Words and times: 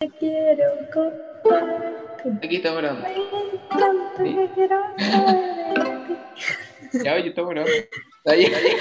Te 0.00 0.08
quiero. 0.12 0.64
Aquí 2.42 2.56
está 2.56 2.72
grabando. 2.72 3.06
Me 3.06 3.16
encanta, 3.52 4.16
Sí. 4.16 4.34
Ya, 7.04 7.16
oye, 7.16 7.28
está 7.28 7.42
grabando. 7.42 7.70
Ahí, 8.24 8.46
ahí. 8.46 8.76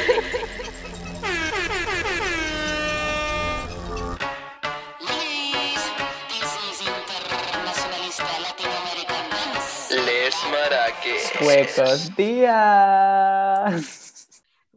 Les 10.06 10.36
Maraques. 10.49 11.33
Huecos 11.42 12.15
días. 12.15 13.76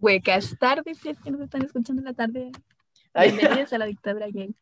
Huecas 0.00 0.56
tardes, 0.58 0.98
si 0.98 1.10
es 1.10 1.20
que 1.20 1.30
nos 1.30 1.42
están 1.42 1.62
escuchando 1.64 2.00
en 2.00 2.06
la 2.06 2.14
tarde. 2.14 2.50
Ay. 3.14 3.30
Bienvenidos 3.30 3.72
a 3.72 3.78
la 3.78 3.84
dictadura 3.86 4.26
gay. 4.26 4.52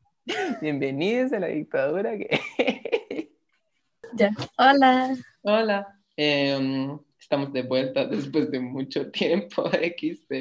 Bienvenidos 0.61 1.32
a 1.32 1.41
la 1.41 1.48
dictadura 1.48 2.16
que 2.16 2.41
Ya. 4.15 4.30
Hola. 4.59 5.16
Hola. 5.42 6.01
Em, 6.16 6.98
estamos 7.19 7.52
de 7.52 7.62
vuelta 7.62 8.05
después 8.06 8.51
de 8.51 8.59
mucho 8.61 9.11
tiempo. 9.11 9.70
XD. 9.70 10.33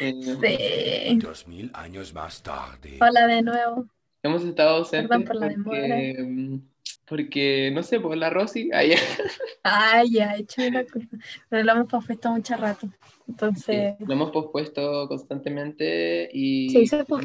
Em, 0.00 0.22
Sí. 0.22 1.18
Dos 1.18 1.46
mil 1.46 1.70
años 1.74 2.12
más 2.12 2.42
tarde. 2.42 2.98
Hola 3.00 3.26
de 3.26 3.42
nuevo. 3.42 3.86
Hemos 4.22 4.44
estado 4.44 4.76
ausentes 4.78 5.08
Perdón 5.08 5.24
por 5.24 5.36
la 5.36 5.46
porque, 5.48 5.80
demora. 5.80 6.00
em, 6.02 6.62
porque, 7.06 7.70
no 7.72 7.82
sé, 7.82 8.00
por 8.00 8.16
la 8.16 8.30
Rosy. 8.30 8.70
Ay, 9.62 10.10
ya, 10.10 10.34
he 10.34 10.40
hecho 10.40 10.62
una 10.62 10.84
cosa. 10.84 11.06
Pero 11.48 11.64
lo 11.64 11.72
hemos 11.72 11.86
pospuesto 11.88 12.30
mucho 12.30 12.56
rato. 12.56 12.88
Entonces, 13.28 13.94
lo 14.00 14.12
hemos 14.12 14.30
pospuesto 14.32 15.06
constantemente 15.08 16.28
y... 16.32 16.70
¿se 16.70 16.78
dice 16.80 16.96
hemos 16.96 17.24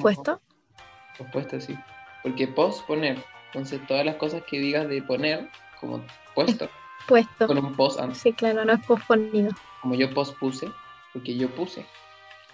pospuesto? 1.18 1.58
Pospuesto, 1.58 1.62
sí. 1.62 1.78
Porque 2.24 2.48
posponer. 2.48 3.24
Entonces, 3.48 3.80
todas 3.88 4.06
las 4.06 4.16
cosas 4.16 4.44
que 4.50 4.60
digas 4.60 4.88
de 4.88 5.02
poner, 5.02 5.50
como 5.80 6.04
puesto, 6.36 6.70
Puesto. 7.08 7.48
con 7.48 7.58
un 7.58 7.76
post 7.76 8.00
antes. 8.00 8.18
Sí, 8.20 8.34
claro, 8.34 8.66
no 8.66 8.74
es 8.74 8.86
posponido. 8.86 9.52
Como 9.82 9.96
yo 9.96 10.14
pospuse, 10.14 10.68
porque 11.14 11.36
yo 11.38 11.50
puse. 11.50 11.86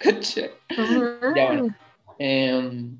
Ajá. 0.00 1.32
Ya, 1.36 1.46
bueno. 1.46 1.74
Em, 2.18 2.96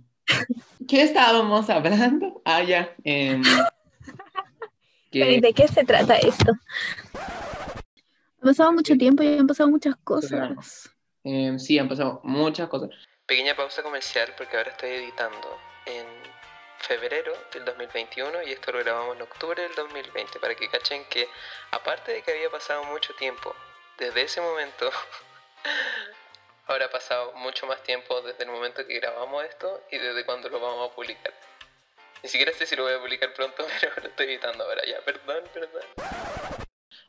¿Qué 0.89 1.03
estábamos 1.03 1.71
hablando? 1.71 2.43
Ah, 2.45 2.63
ya. 2.63 2.95
¿y 3.05 3.41
que, 5.11 5.41
¿De 5.41 5.53
qué 5.53 5.69
se 5.69 5.85
trata 5.85 6.17
esto? 6.17 6.53
Ha 7.15 8.45
pasado 8.45 8.73
mucho 8.73 8.97
tiempo 8.97 9.23
y 9.23 9.39
han 9.39 9.47
pasado 9.47 9.71
muchas 9.71 9.95
cosas. 10.03 10.91
em, 11.23 11.59
sí, 11.59 11.79
han 11.79 11.89
pasado 11.89 12.21
muchas 12.25 12.69
cosas. 12.69 12.91
Pequeña 13.27 13.57
pausa 13.57 13.83
comercial 13.83 14.35
porque 14.37 14.55
ahora 14.59 14.71
estoy 14.71 14.91
editando 14.91 15.59
en 15.87 16.07
febrero 16.79 17.33
del 17.53 17.65
2021 17.65 18.43
y 18.43 18.53
esto 18.53 18.71
lo 18.71 18.81
grabamos 18.81 19.17
en 19.17 19.23
octubre 19.23 19.63
del 19.63 19.75
2020 19.75 20.39
para 20.39 20.55
que 20.55 20.69
cachen 20.69 21.07
que 21.07 21.27
aparte 21.71 22.13
de 22.13 22.23
que 22.23 22.33
había 22.33 22.51
pasado 22.51 22.85
mucho 22.85 23.15
tiempo 23.15 23.57
desde 23.97 24.23
ese 24.23 24.43
momento, 24.43 24.91
ahora 26.67 26.85
ha 26.85 26.91
pasado 26.91 27.33
mucho 27.33 27.67
más 27.67 27.83
tiempo 27.83 28.21
desde 28.21 28.45
el 28.45 28.51
momento 28.51 28.87
que 28.87 29.01
grabamos 29.01 29.43
esto 29.45 29.83
y 29.91 29.97
desde 29.97 30.27
cuando 30.27 30.51
lo 30.51 30.61
vamos 30.61 30.91
a 30.91 30.95
publicar. 30.95 31.33
Ni 32.23 32.29
siquiera 32.29 32.53
sé 32.53 32.67
si 32.67 32.77
lo 32.77 32.83
voy 32.83 32.93
a 32.93 32.99
publicar 32.99 33.33
pronto, 33.33 33.67
pero 33.81 33.95
lo 34.03 34.09
estoy 34.09 34.27
editando 34.27 34.65
ahora 34.65 34.85
ya. 34.85 35.01
Perdón, 35.01 35.45
perdón. 35.55 35.83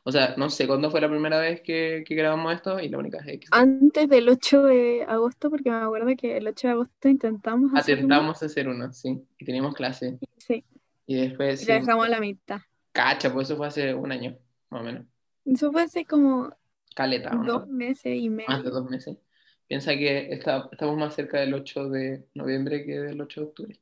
O 0.08 0.12
sea, 0.12 0.34
no 0.36 0.48
sé 0.50 0.68
cuándo 0.68 0.88
fue 0.90 1.00
la 1.00 1.08
primera 1.08 1.40
vez 1.40 1.60
que, 1.62 2.04
que 2.06 2.14
grabamos 2.14 2.54
esto 2.54 2.78
y 2.78 2.88
la 2.88 2.98
única 2.98 3.18
vez 3.24 3.40
que 3.40 3.46
Antes 3.50 4.08
del 4.08 4.28
8 4.28 4.62
de 4.62 5.04
agosto, 5.04 5.50
porque 5.50 5.68
me 5.68 5.76
acuerdo 5.78 6.08
que 6.16 6.36
el 6.36 6.46
8 6.46 6.68
de 6.68 6.72
agosto 6.74 7.08
intentamos 7.08 7.72
hacer 7.74 8.04
uno. 8.04 8.14
atentamos 8.14 8.42
a 8.42 8.46
hacer 8.46 8.68
uno, 8.68 8.92
sí. 8.92 9.20
Y 9.36 9.44
teníamos 9.44 9.74
clase. 9.74 10.18
Sí, 10.38 10.64
Y 11.06 11.16
después, 11.16 11.62
y 11.62 11.66
dejamos 11.66 12.06
a 12.06 12.08
la 12.08 12.20
mitad. 12.20 12.60
cacha, 12.92 13.32
pues 13.32 13.48
eso 13.48 13.56
fue 13.56 13.66
hace 13.66 13.94
un 13.94 14.12
año, 14.12 14.38
más 14.70 14.80
o 14.80 14.84
menos. 14.84 15.06
Eso 15.44 15.72
fue 15.72 15.82
hace 15.82 16.04
como 16.04 16.50
Caleta, 16.94 17.30
¿o 17.32 17.34
no? 17.42 17.52
dos 17.52 17.68
meses 17.68 18.16
y 18.16 18.30
medio. 18.30 18.48
Más 18.48 18.62
de 18.62 18.70
dos 18.70 18.88
meses. 18.88 19.18
Piensa 19.66 19.92
que 19.96 20.32
está- 20.32 20.68
estamos 20.70 20.96
más 20.96 21.14
cerca 21.16 21.40
del 21.40 21.52
8 21.54 21.88
de 21.88 22.24
noviembre 22.34 22.84
que 22.86 23.00
del 23.00 23.20
8 23.20 23.40
de 23.40 23.46
octubre. 23.48 23.80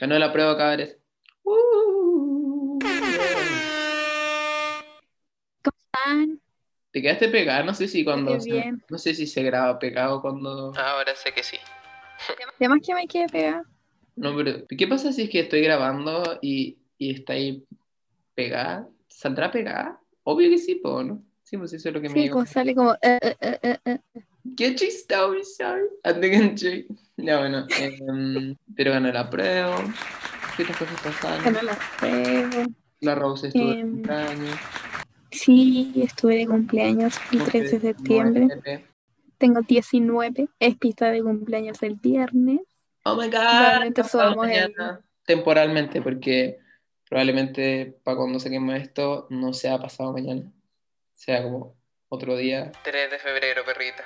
Ganó 0.00 0.18
la 0.18 0.32
prueba 0.32 0.56
cabres. 0.56 0.96
Uh, 1.42 1.97
están? 6.10 6.40
Te 6.90 7.02
quedaste 7.02 7.28
pegada, 7.28 7.62
no 7.64 7.74
sé 7.74 7.86
si 7.86 8.02
cuando 8.04 8.38
no 8.88 8.98
sé 8.98 9.14
si 9.14 9.26
se 9.26 9.42
graba 9.42 9.78
pegado 9.78 10.22
cuando 10.22 10.72
Ahora 10.76 11.14
sé 11.14 11.32
que 11.32 11.42
sí. 11.42 11.58
Además 12.58 12.80
que 12.84 12.94
me 12.94 13.28
pegada. 13.28 13.64
no, 14.16 14.34
pero 14.36 14.66
¿qué 14.66 14.86
pasa 14.88 15.12
si 15.12 15.22
es 15.22 15.30
que 15.30 15.40
estoy 15.40 15.60
grabando 15.60 16.38
y, 16.42 16.78
y 16.96 17.14
está 17.14 17.34
ahí 17.34 17.62
pegada? 18.34 18.88
¿Saldrá 19.08 19.50
pegada? 19.50 20.00
Obvio 20.24 20.48
que 20.50 20.58
sí, 20.58 20.76
po, 20.76 21.02
¿no? 21.04 21.22
Sí, 21.42 21.56
pues 21.56 21.72
eso 21.72 21.88
es 21.88 21.94
lo 21.94 22.00
que 22.00 22.08
me 22.08 22.14
Sí, 22.14 22.20
digo. 22.22 22.34
como 22.34 22.46
sale 22.46 22.74
como... 22.74 22.94
eh, 23.02 23.18
eh, 23.40 23.78
eh. 23.84 23.98
¡Qué 24.56 24.74
chistoso! 24.74 25.64
Ande 26.02 26.30
que 26.30 26.36
enche. 26.36 26.86
Ya 27.16 27.38
bueno, 27.38 27.66
em, 27.78 28.56
pero 28.76 28.92
ganó 28.92 29.10
la 29.12 29.28
prueba. 29.28 29.76
¿Qué 30.56 30.62
otras 30.62 30.78
cosas 30.78 31.00
pasaron? 31.02 31.44
Ganó 31.44 31.62
la 31.62 31.78
prueba. 31.98 32.66
La 33.00 33.14
Rose 33.14 33.48
estuvo 33.48 33.68
de 33.70 33.80
Em, 33.80 33.90
cumpleaños. 33.92 34.56
Sí, 35.30 35.92
estuve 35.96 36.36
de 36.36 36.46
cumpleaños 36.46 37.14
el 37.32 37.44
3 37.44 37.70
de 37.70 37.80
septiembre. 37.80 38.48
Tengo 39.36 39.60
19. 39.62 40.48
Es 40.58 40.76
pista 40.76 41.10
de 41.10 41.22
cumpleaños 41.22 41.82
el 41.82 41.94
viernes. 41.96 42.60
Oh 43.04 43.14
my 43.14 43.28
god. 43.28 44.04
Subamos 44.06 44.48
el- 44.48 44.72
mañana. 44.74 45.00
Temporalmente, 45.24 46.00
porque 46.02 46.58
probablemente 47.08 47.98
para 48.02 48.16
cuando 48.16 48.40
saquemos 48.40 48.74
esto 48.76 49.26
no 49.30 49.52
sea 49.52 49.78
pasado 49.78 50.12
mañana. 50.12 50.50
Sea 51.12 51.42
como 51.42 51.76
otro 52.08 52.36
día. 52.36 52.72
3 52.82 53.10
de 53.10 53.18
febrero, 53.18 53.62
perrita. 53.64 54.02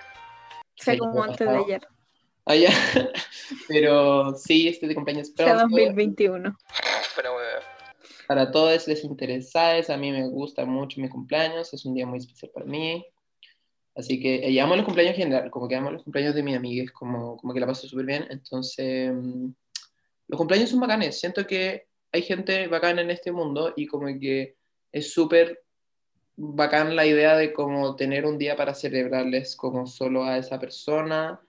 O 0.60 0.82
sea, 0.82 0.94
Sí, 0.94 0.98
como 0.98 1.22
antes 1.22 1.38
de 1.38 1.46
pasado. 1.46 1.64
ayer. 1.64 1.86
Ah, 2.44 2.56
ya. 2.56 2.70
Pero 3.68 4.34
sí, 4.36 4.66
este 4.68 4.88
de 4.88 4.94
cumpleaños 4.96 5.30
O 5.30 5.36
sea, 5.36 5.46
pronto. 5.58 5.62
2021. 5.76 6.56
Pero 7.16 7.32
bueno. 7.34 7.48
Para 8.26 8.50
todos 8.50 8.86
les 8.88 9.04
interesados, 9.04 9.90
a 9.90 9.96
mí 9.96 10.12
me 10.12 10.28
gusta 10.28 10.64
mucho 10.64 11.00
mi 11.00 11.08
cumpleaños, 11.08 11.72
es 11.74 11.84
un 11.84 11.94
día 11.94 12.06
muy 12.06 12.18
especial 12.18 12.50
para 12.54 12.66
mí. 12.66 13.04
Así 13.94 14.20
que 14.20 14.46
eh, 14.48 14.60
amo 14.60 14.74
los 14.74 14.84
cumpleaños 14.84 15.16
en 15.18 15.24
general, 15.24 15.50
como 15.50 15.68
que 15.68 15.76
amo 15.76 15.90
los 15.90 16.02
cumpleaños 16.02 16.34
de 16.34 16.42
mis 16.42 16.56
amigues, 16.56 16.90
como, 16.92 17.36
como 17.36 17.52
que 17.52 17.60
la 17.60 17.66
paso 17.66 17.86
súper 17.86 18.06
bien. 18.06 18.26
Entonces, 18.30 19.12
mm, 19.12 19.52
los 20.28 20.38
cumpleaños 20.38 20.70
son 20.70 20.80
bacanes. 20.80 21.18
Siento 21.20 21.46
que 21.46 21.88
hay 22.10 22.22
gente 22.22 22.68
bacana 22.68 23.02
en 23.02 23.10
este 23.10 23.32
mundo 23.32 23.72
y 23.76 23.86
como 23.86 24.06
que 24.18 24.56
es 24.92 25.12
súper 25.12 25.62
bacán 26.36 26.96
la 26.96 27.06
idea 27.06 27.36
de 27.36 27.52
como 27.52 27.96
tener 27.96 28.24
un 28.24 28.38
día 28.38 28.56
para 28.56 28.74
celebrarles 28.74 29.56
como 29.56 29.86
solo 29.86 30.24
a 30.24 30.38
esa 30.38 30.58
persona. 30.58 31.40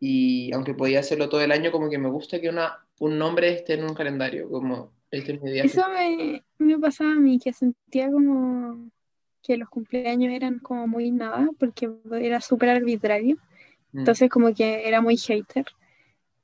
Y 0.00 0.52
aunque 0.54 0.74
podía 0.74 1.00
hacerlo 1.00 1.28
todo 1.28 1.42
el 1.42 1.52
año, 1.52 1.70
como 1.72 1.90
que 1.90 1.98
me 1.98 2.10
gusta 2.10 2.40
que 2.40 2.48
una, 2.48 2.86
un 3.00 3.18
nombre 3.18 3.52
esté 3.52 3.74
en 3.74 3.84
un 3.84 3.94
calendario, 3.94 4.48
como 4.50 4.92
este 5.12 5.34
es 5.34 5.42
mi 5.42 5.52
día. 5.52 5.62
Eso 5.62 5.84
me, 5.88 6.42
me 6.58 6.78
pasaba 6.78 7.12
a 7.12 7.16
mí, 7.16 7.38
que 7.38 7.52
sentía 7.52 8.10
como 8.10 8.90
que 9.42 9.56
los 9.56 9.68
cumpleaños 9.68 10.32
eran 10.32 10.58
como 10.58 10.86
muy 10.86 11.10
nada, 11.10 11.48
porque 11.58 11.90
era 12.20 12.40
súper 12.40 12.70
arbitrario. 12.70 13.36
Mm. 13.92 14.00
Entonces 14.00 14.30
como 14.30 14.54
que 14.54 14.88
era 14.88 15.00
muy 15.00 15.16
hater. 15.16 15.66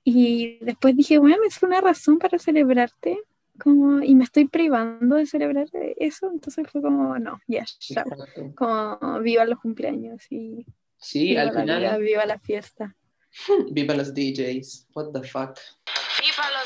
Y 0.04 0.58
después 0.60 0.96
dije, 0.96 1.18
bueno, 1.18 1.38
es 1.46 1.62
una 1.62 1.80
razón 1.80 2.18
para 2.18 2.38
celebrarte. 2.38 3.18
Como, 3.58 4.02
y 4.02 4.14
me 4.14 4.22
estoy 4.22 4.46
privando 4.46 5.16
de 5.16 5.26
celebrar 5.26 5.66
eso. 5.96 6.30
Entonces 6.32 6.66
fue 6.70 6.80
como, 6.80 7.18
no, 7.18 7.40
ya. 7.46 7.62
Exacto. 7.62 8.16
Como, 8.54 9.20
viva 9.20 9.44
los 9.44 9.58
cumpleaños 9.58 10.30
y 10.30 10.64
Sí, 11.00 11.28
viva 11.28 11.42
al 11.42 11.54
la 11.54 11.60
final, 11.60 11.80
vida, 11.80 11.98
viva 11.98 12.26
la 12.26 12.38
fiesta. 12.38 12.96
viva 13.70 13.94
los 13.94 14.14
DJs. 14.14 14.88
What 14.94 15.12
the 15.12 15.22
fuck. 15.22 15.58
Viva 16.20 16.57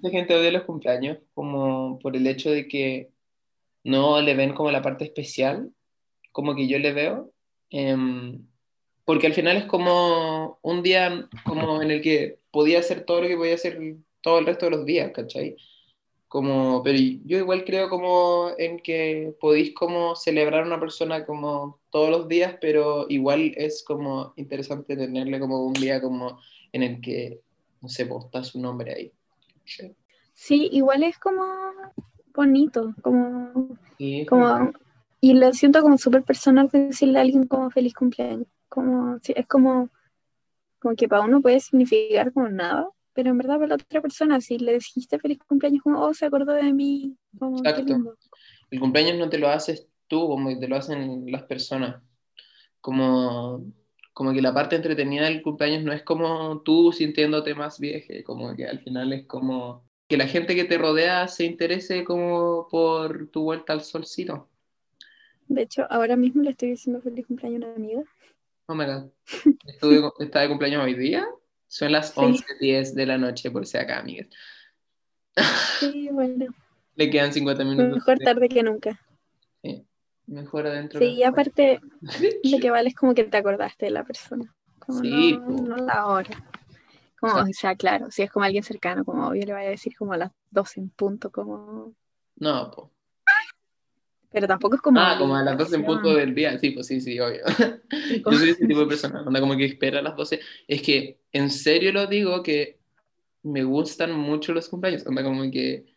Mucha 0.00 0.16
gente 0.16 0.34
odia 0.34 0.50
los 0.52 0.64
cumpleaños 0.64 1.18
como 1.34 1.98
por 1.98 2.16
el 2.16 2.26
hecho 2.26 2.50
de 2.50 2.68
que 2.68 3.10
no 3.84 4.20
le 4.22 4.34
ven 4.34 4.54
como 4.54 4.70
la 4.70 4.82
parte 4.82 5.04
especial, 5.04 5.72
como 6.32 6.54
que 6.54 6.68
yo 6.68 6.78
le 6.78 6.92
veo. 6.92 7.32
em, 7.70 8.46
porque 9.04 9.26
al 9.26 9.34
final 9.34 9.56
es 9.58 9.64
como 9.66 10.58
un 10.62 10.82
día 10.82 11.28
como 11.44 11.82
en 11.82 11.90
el 11.90 12.02
que 12.02 12.38
podía 12.50 12.80
hacer 12.80 13.04
todo 13.04 13.22
lo 13.22 13.28
que 13.28 13.36
podía 13.36 13.54
hacer 13.54 13.96
todo 14.22 14.38
el 14.38 14.46
resto 14.46 14.66
de 14.66 14.70
los 14.72 14.86
días, 14.86 15.12
¿cachai? 15.12 15.56
Como, 16.28 16.82
pero 16.82 16.98
yo 17.24 17.38
igual 17.38 17.64
creo 17.64 17.88
como 17.90 18.52
en 18.58 18.78
que 18.80 19.34
podéis 19.40 19.74
como 19.74 20.16
celebrar 20.16 20.62
a 20.64 20.66
una 20.66 20.80
persona 20.80 21.26
como 21.26 21.80
todos 21.90 22.10
los 22.10 22.28
días, 22.28 22.56
pero 22.60 23.06
igual 23.08 23.52
es 23.56 23.82
como 23.84 24.32
interesante 24.36 24.96
tenerle 24.96 25.40
como 25.40 25.64
un 25.66 25.74
día 25.74 26.00
como 26.00 26.40
en 26.72 26.82
el 26.84 27.00
que, 27.00 27.40
no 27.82 27.88
sé, 27.88 28.08
su 28.44 28.60
nombre 28.60 28.94
ahí. 28.94 29.12
Sí, 30.32 30.68
igual 30.72 31.02
es 31.02 31.18
como 31.18 31.44
bonito, 32.34 32.94
como, 33.02 33.76
Y 33.98 34.22
es 34.22 34.28
como 34.28 34.72
y 35.20 35.34
lo 35.34 35.52
siento 35.52 35.82
como 35.82 35.98
súper 35.98 36.22
personal 36.22 36.68
decirle 36.72 37.18
a 37.18 37.22
alguien 37.22 37.46
como 37.46 37.70
feliz 37.70 37.92
cumpleaños. 37.92 38.46
Como, 38.68 39.18
sí, 39.20 39.34
es 39.36 39.46
como 39.46 39.90
como 40.80 40.96
que 40.96 41.08
para 41.08 41.22
uno 41.22 41.40
puede 41.40 41.60
significar 41.60 42.32
como 42.32 42.48
nada, 42.48 42.88
pero 43.12 43.30
en 43.30 43.38
verdad 43.38 43.56
para 43.56 43.68
la 43.68 43.74
otra 43.74 44.00
persona, 44.00 44.40
si 44.40 44.58
le 44.58 44.74
dijiste 44.74 45.18
feliz 45.18 45.38
cumpleaños, 45.46 45.82
como, 45.82 46.00
oh, 46.00 46.14
se 46.14 46.26
acordó 46.26 46.52
de 46.54 46.72
mí, 46.72 47.16
como, 47.38 47.62
qué 47.62 47.68
Exacto. 47.68 47.92
lindo. 47.92 48.16
El 48.70 48.80
cumpleaños 48.80 49.18
no 49.18 49.28
te 49.28 49.38
lo 49.38 49.48
haces 49.48 49.88
tú, 50.06 50.26
como 50.26 50.58
te 50.58 50.68
lo 50.68 50.76
hacen 50.76 51.30
las 51.30 51.42
personas. 51.42 52.02
Como, 52.80 53.62
como 54.20 54.34
que 54.34 54.42
la 54.42 54.52
parte 54.52 54.76
entretenida 54.76 55.24
del 55.24 55.40
cumpleaños 55.40 55.82
no 55.82 55.94
es 55.94 56.02
como 56.02 56.60
tú 56.60 56.92
sintiéndote 56.92 57.54
más 57.54 57.80
vieja, 57.80 58.12
como 58.22 58.54
que 58.54 58.66
al 58.66 58.78
final 58.80 59.14
es 59.14 59.24
como 59.24 59.82
que 60.06 60.18
la 60.18 60.26
gente 60.26 60.54
que 60.54 60.64
te 60.64 60.76
rodea 60.76 61.26
se 61.26 61.46
interese 61.46 62.04
como 62.04 62.68
por 62.68 63.28
tu 63.28 63.44
vuelta 63.44 63.72
al 63.72 63.80
solcito. 63.80 64.46
De 65.48 65.62
hecho, 65.62 65.86
ahora 65.88 66.16
mismo 66.16 66.42
le 66.42 66.50
estoy 66.50 66.68
diciendo 66.72 67.00
feliz 67.00 67.26
cumpleaños 67.26 67.62
a 67.62 67.66
una 67.68 67.76
amiga. 67.76 68.02
Oh 68.66 68.74
my 68.74 68.84
God. 68.84 69.10
Estuve, 69.66 70.10
está 70.18 70.40
de 70.42 70.48
cumpleaños 70.48 70.84
hoy 70.84 70.92
día. 70.92 71.26
Son 71.66 71.90
las 71.90 72.10
Sí. 72.10 72.20
11.10 72.20 72.92
de 72.92 73.06
la 73.06 73.16
noche, 73.16 73.50
por 73.50 73.64
si 73.66 73.78
acá, 73.78 74.00
amigas. 74.00 74.26
Sí, 75.78 76.10
bueno, 76.12 76.44
Le 76.94 77.08
quedan 77.08 77.32
50 77.32 77.64
minutos. 77.64 77.94
mejor 77.94 78.18
de- 78.18 78.24
tarde 78.26 78.50
que 78.50 78.62
nunca. 78.62 79.00
Mejor 80.30 80.68
adentro. 80.68 81.00
Sí, 81.00 81.06
y 81.06 81.24
aparte, 81.24 81.80
lo 82.44 82.58
que 82.60 82.70
vale 82.70 82.90
es 82.90 82.94
como 82.94 83.14
que 83.14 83.24
te 83.24 83.36
acordaste 83.36 83.86
de 83.86 83.90
la 83.90 84.04
persona, 84.04 84.54
como 84.78 85.00
Sí, 85.00 85.36
no, 85.36 85.48
no 85.48 85.76
la 85.76 86.06
hora. 86.06 86.30
Como, 87.18 87.34
o 87.34 87.46
sea, 87.52 87.74
claro, 87.74 88.12
si 88.12 88.22
es 88.22 88.30
como 88.30 88.44
alguien 88.44 88.62
cercano, 88.62 89.04
como 89.04 89.26
obvio 89.26 89.44
le 89.44 89.52
vaya 89.52 89.66
a 89.66 89.72
decir 89.72 89.94
como 89.96 90.12
a 90.12 90.16
las 90.16 90.30
12 90.50 90.80
en 90.80 90.90
punto, 90.90 91.30
como... 91.30 91.94
No, 92.36 92.70
po. 92.70 92.92
Pero 94.30 94.46
tampoco 94.46 94.76
es 94.76 94.80
como... 94.80 95.00
Ah, 95.00 95.16
como 95.18 95.34
a 95.34 95.42
las 95.42 95.58
12 95.58 95.74
en 95.74 95.84
punto 95.84 96.14
del 96.14 96.32
día. 96.32 96.56
Sí, 96.60 96.70
pues 96.70 96.86
sí, 96.86 97.00
sí, 97.00 97.18
obvio. 97.18 97.42
Yo 98.24 98.38
soy 98.38 98.50
ese 98.50 98.66
tipo 98.66 98.80
de 98.80 98.86
persona, 98.86 99.22
onda 99.22 99.40
como 99.40 99.56
que 99.56 99.64
espera 99.64 99.98
a 99.98 100.02
las 100.02 100.14
12. 100.14 100.40
Es 100.68 100.80
que 100.80 101.18
en 101.32 101.50
serio 101.50 101.92
lo 101.92 102.06
digo 102.06 102.40
que 102.44 102.78
me 103.42 103.64
gustan 103.64 104.12
mucho 104.12 104.54
los 104.54 104.68
cumpleaños. 104.68 105.04
Onda 105.04 105.24
como 105.24 105.42
que 105.50 105.89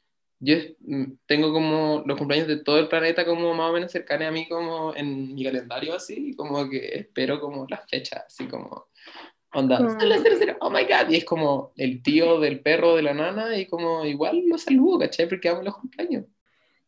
yo 0.44 0.56
mm, 0.82 1.04
tengo 1.26 1.54
como 1.54 2.04
los 2.06 2.18
cumpleaños 2.18 2.48
de 2.50 2.58
todo 2.64 2.80
el 2.80 2.88
planeta 2.90 3.26
como 3.26 3.54
más 3.54 3.70
o 3.70 3.74
menos 3.74 3.92
cercanos 3.92 4.28
a 4.28 4.32
mí 4.32 4.48
como 4.48 4.96
en 4.96 5.34
mi 5.34 5.44
calendario 5.44 5.96
así, 5.96 6.36
como 6.36 6.70
que 6.70 6.80
espero 7.00 7.40
como 7.40 7.66
las 7.70 7.90
fechas, 7.90 8.24
así 8.28 8.48
como 8.48 8.88
onda, 9.54 9.78
Como- 9.78 9.90
"Cero, 10.00 10.16
cero, 10.24 10.36
cero, 10.40 10.58
oh 10.62 10.70
my 10.70 10.84
god, 10.84 11.10
y 11.10 11.16
es 11.18 11.26
como 11.26 11.74
el 11.78 12.02
tío 12.04 12.40
del 12.40 12.60
perro 12.62 12.96
de 12.96 13.04
la 13.04 13.14
nana 13.14 13.58
y 13.58 13.68
como 13.68 14.06
igual 14.06 14.44
lo 14.48 14.58
saludo, 14.58 15.00
¿cachai? 15.00 15.30
Porque 15.30 15.50
amo 15.50 15.62
los 15.64 15.78
cumpleaños. 15.78 16.26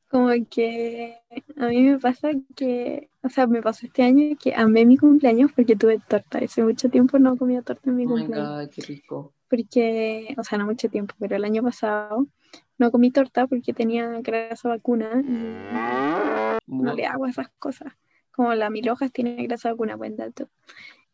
Como 0.10 0.30
que 0.50 1.18
a 1.58 1.68
mí 1.68 1.82
me 1.82 2.00
pasa 2.00 2.32
que, 2.56 3.10
o 3.24 3.30
sea, 3.30 3.48
me 3.48 3.62
pasó 3.62 3.86
este 3.86 4.04
año 4.04 4.38
que 4.42 4.54
amé 4.56 4.86
mi 4.86 4.98
cumpleaños 4.98 5.52
porque 5.56 5.76
tuve 5.76 6.00
torta. 6.08 6.40
Hace 6.40 6.64
mucho 6.64 6.90
tiempo 6.90 7.20
no 7.20 7.36
comía 7.38 7.62
torta 7.62 7.90
en 7.90 7.96
mi 7.98 8.06
Oh 8.06 8.10
my 8.16 8.22
cumpleaños. 8.24 8.68
god, 8.68 8.70
qué 8.74 8.82
rico. 8.84 9.34
Porque, 9.50 10.36
o 10.38 10.44
sea, 10.44 10.58
no 10.58 10.66
mucho 10.66 10.90
tiempo, 10.90 11.16
pero 11.20 11.36
el 11.36 11.44
año 11.44 11.64
pasado 11.64 12.28
no 12.78 12.92
comí 12.92 13.12
torta 13.12 13.48
porque 13.48 13.74
tenía 13.74 14.20
grasa 14.22 14.70
vacuna 14.70 15.22
y 15.22 16.64
no 16.68 16.94
le 16.94 17.06
hago 17.06 17.26
esas 17.28 17.50
cosas. 17.60 17.94
Como 18.32 18.54
la 18.54 18.70
mil 18.70 18.90
hojas 18.90 19.12
tiene 19.12 19.36
grasa 19.48 19.72
vacuna, 19.72 19.96
buen 19.96 20.16
dato. 20.18 20.50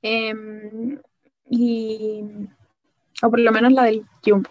Em, 0.02 1.00
y, 1.50 2.24
o 3.22 3.30
por 3.30 3.40
lo 3.40 3.52
menos 3.52 3.72
la 3.74 3.84
del 3.84 4.06
Jumbo. 4.26 4.50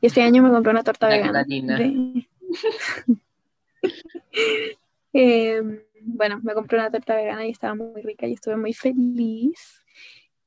Y 0.00 0.06
este 0.06 0.22
año 0.22 0.42
me 0.42 0.50
compré 0.50 0.72
una 0.72 0.82
torta 0.82 1.08
La 1.08 1.16
vegana. 1.16 1.44
De- 1.44 2.26
Em, 5.14 5.80
bueno, 6.00 6.40
me 6.42 6.54
compré 6.54 6.78
una 6.78 6.90
torta 6.90 7.14
vegana 7.14 7.46
y 7.46 7.50
estaba 7.50 7.74
muy 7.74 8.00
rica 8.02 8.26
y 8.26 8.32
estuve 8.32 8.56
muy 8.56 8.72
feliz. 8.72 9.84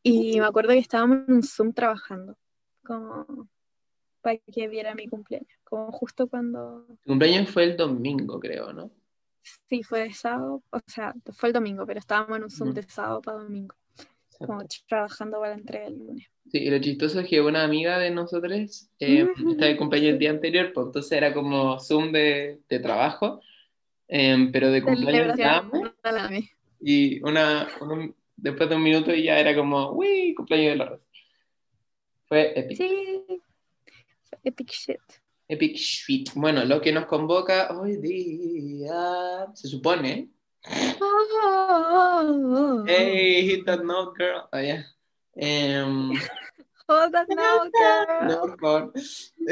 Y 0.03 0.39
me 0.39 0.45
acuerdo 0.45 0.71
que 0.73 0.79
estábamos 0.79 1.19
en 1.27 1.35
un 1.35 1.43
Zoom 1.43 1.73
trabajando, 1.73 2.37
como 2.83 3.47
para 4.25 4.39
que 4.39 4.67
viera 4.67 4.95
mi 4.95 5.07
cumpleaños, 5.07 5.47
como 5.63 5.91
justo 5.91 6.27
cuando, 6.27 6.83
Tu 6.87 6.95
cumpleaños 7.09 7.47
fue 7.51 7.63
el 7.65 7.77
domingo, 7.77 8.39
creo, 8.39 8.73
¿no? 8.73 8.89
sí, 9.69 9.83
fue 9.83 9.99
de 9.99 10.13
sábado, 10.13 10.63
o 10.71 10.79
sea, 10.87 11.13
fue 11.33 11.49
el 11.49 11.53
domingo, 11.53 11.85
pero 11.85 11.99
estábamos 11.99 12.37
en 12.37 12.43
un 12.45 12.49
Zoom 12.49 12.73
de 12.73 12.81
sábado 12.83 13.21
para 13.21 13.37
domingo, 13.37 13.75
como 14.39 14.63
trabajando 14.87 15.39
para 15.39 15.51
la 15.53 15.59
entrega 15.59 15.85
del 15.85 15.99
lunes. 15.99 16.25
Sí, 16.51 16.57
y 16.57 16.69
lo 16.71 16.79
chistoso 16.79 17.19
es 17.19 17.27
que 17.27 17.39
una 17.39 17.63
amiga 17.63 17.99
de 17.99 18.09
nosotros 18.09 18.89
eh, 18.99 19.27
estaba 19.37 19.67
de 19.67 19.77
cumpleaños 19.77 20.13
el 20.13 20.19
día 20.19 20.31
anterior, 20.31 20.71
pues 20.73 20.87
entonces 20.87 21.11
era 21.11 21.33
como 21.33 21.79
Zoom 21.79 22.11
de, 22.11 22.61
de 22.67 22.79
trabajo, 22.79 23.41
em, 24.07 24.51
pero 24.51 24.71
de 24.71 24.81
cumpleaños 24.81 25.39
AME. 25.39 26.49
y 26.81 27.21
una, 27.23 27.67
un- 27.81 28.15
después 28.35 28.69
de 28.69 28.75
un 28.75 28.83
minuto 28.83 29.13
ya 29.13 29.39
era 29.39 29.55
como, 29.55 29.91
uy, 29.91 30.33
cumpleaños 30.35 30.71
de 30.71 30.75
la 30.77 30.85
Rosa. 30.85 31.03
Fue 32.27 32.59
epic, 32.59 32.77
Sí, 32.77 33.41
epic 34.43 34.71
shit. 34.71 34.99
epic 35.47 35.75
shit. 35.77 36.31
Bueno, 36.35 36.63
lo 36.65 36.81
que 36.81 36.91
nos 36.91 37.05
convoca 37.05 37.69
hoy 37.77 37.97
día, 37.97 39.47
se 39.53 39.67
supone, 39.67 40.29
hey, 42.87 43.43
hit 43.47 43.63
that 43.65 43.83
note, 43.83 44.15
girl. 44.17 44.47
Oh, 44.51 44.59
yeah. 44.59 44.83
Em, 45.37 46.11
Hold 46.87 47.11
that 47.13 47.27
note, 47.29 47.71
girl. 47.73 48.27
no, 48.27 48.55
por 48.57 48.91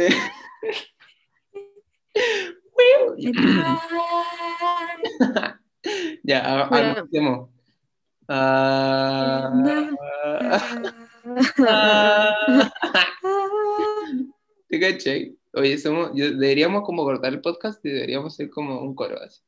Ya. 6.24 6.40
Ah, 6.46 6.70
Ah. 8.30 9.52
ah, 11.68 12.72
¿Te 14.74 14.80
caché? 14.80 15.36
Oye, 15.54 15.78
somos, 15.78 16.10
yo- 16.16 16.31
deberíamos 16.31 16.81
como 16.81 17.04
cortar 17.04 17.31
el 17.31 17.42
podcast 17.42 17.86
y 17.86 17.90
deberíamos 17.90 18.36
ser 18.36 18.50
como 18.50 18.81
un 18.81 18.96
coro 18.96 19.22
así. 19.22 19.40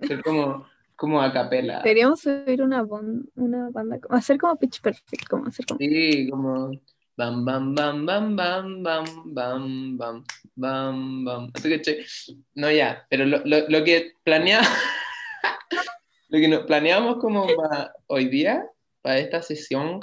Ser 0.00 0.22
como, 0.22 0.64
como 0.96 1.20
a 1.20 1.30
capela. 1.30 1.82
Deberíamos 1.82 2.20
subir 2.20 2.62
una, 2.62 2.80
bon- 2.84 3.28
una 3.34 3.68
banda, 3.68 3.98
hacer 4.08 4.38
como 4.38 4.56
Pitch 4.56 4.80
Perfect, 4.80 5.28
como 5.28 5.46
hacer 5.48 5.66
como... 5.66 5.76
Sí, 5.78 6.30
como 6.30 6.70
bam, 7.18 7.44
bam, 7.44 7.74
bam, 7.74 8.06
bam, 8.06 8.34
bam, 8.34 8.82
bam, 8.82 9.04
bam, 9.34 9.98
bam, 9.98 10.24
bam, 10.54 11.24
bam. 11.26 11.52
¿Te? 11.52 12.06
No, 12.54 12.70
ya, 12.70 13.06
pero 13.10 13.26
lo, 13.26 13.44
lo, 13.44 13.68
lo 13.68 13.84
que 13.84 14.12
planeamos, 14.22 14.66
lo 16.30 16.38
que 16.38 16.48
nos 16.48 16.60
planeamos 16.64 17.18
como 17.18 17.46
para 17.54 17.92
hoy 18.06 18.30
día, 18.30 18.64
para 19.02 19.18
esta 19.18 19.42
sesión, 19.42 20.00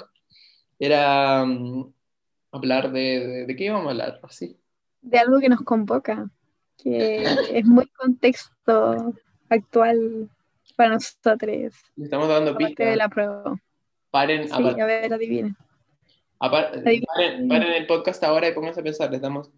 era 0.78 1.44
mm, 1.44 1.92
hablar 2.52 2.92
de, 2.92 3.00
de, 3.28 3.46
¿de 3.46 3.56
qué 3.56 3.66
íbamos 3.66 3.88
a 3.88 3.90
hablar? 3.92 4.20
Así. 4.24 4.58
de 5.02 5.18
algo 5.20 5.40
que 5.40 5.50
nos 5.50 5.62
convoca, 5.62 6.30
que 6.78 7.24
es 7.54 7.66
muy 7.66 7.88
contexto 7.88 9.14
actual 9.50 10.30
para 10.76 10.92
nosotros, 10.92 11.74
Le 11.96 12.06
estamos 12.06 12.28
dando 12.28 12.56
pistas. 12.56 12.88
de 12.88 12.96
la 12.96 13.10
prueba. 13.10 13.56
Paren, 14.10 14.48
Sí, 14.48 14.54
a 14.54 14.86
ver, 14.86 15.14
adivinen. 15.14 15.56
paren, 16.40 17.48
paren 17.48 17.74
el 17.74 17.88
podcast 17.88 18.24
ahora 18.24 18.48
y 18.50 18.54
pónganse 18.54 18.80
a 18.80 18.84
pensar, 18.84 19.12
les 19.12 19.22
damos 19.22 19.52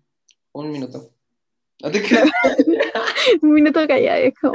un 0.51 0.71
minuto. 0.71 1.09
No 1.81 1.91
te 1.91 2.01
creas, 2.03 2.29
Un 3.41 3.53
minuto 3.53 3.85
callado, 3.87 4.19
es 4.23 4.33
como... 4.39 4.53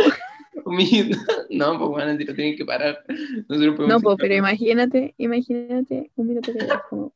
No, 1.50 1.79
pues 1.79 1.91
bueno, 1.91 2.12
lo 2.12 2.35
tienen 2.35 2.57
que 2.57 2.65
parar. 2.65 3.05
Nosotros 3.49 3.88
No, 3.88 4.00
pues, 4.00 4.17
pero 4.19 4.35
imagínate, 4.35 5.15
imagínate 5.19 6.11
un 6.17 6.29
minuto 6.29 6.53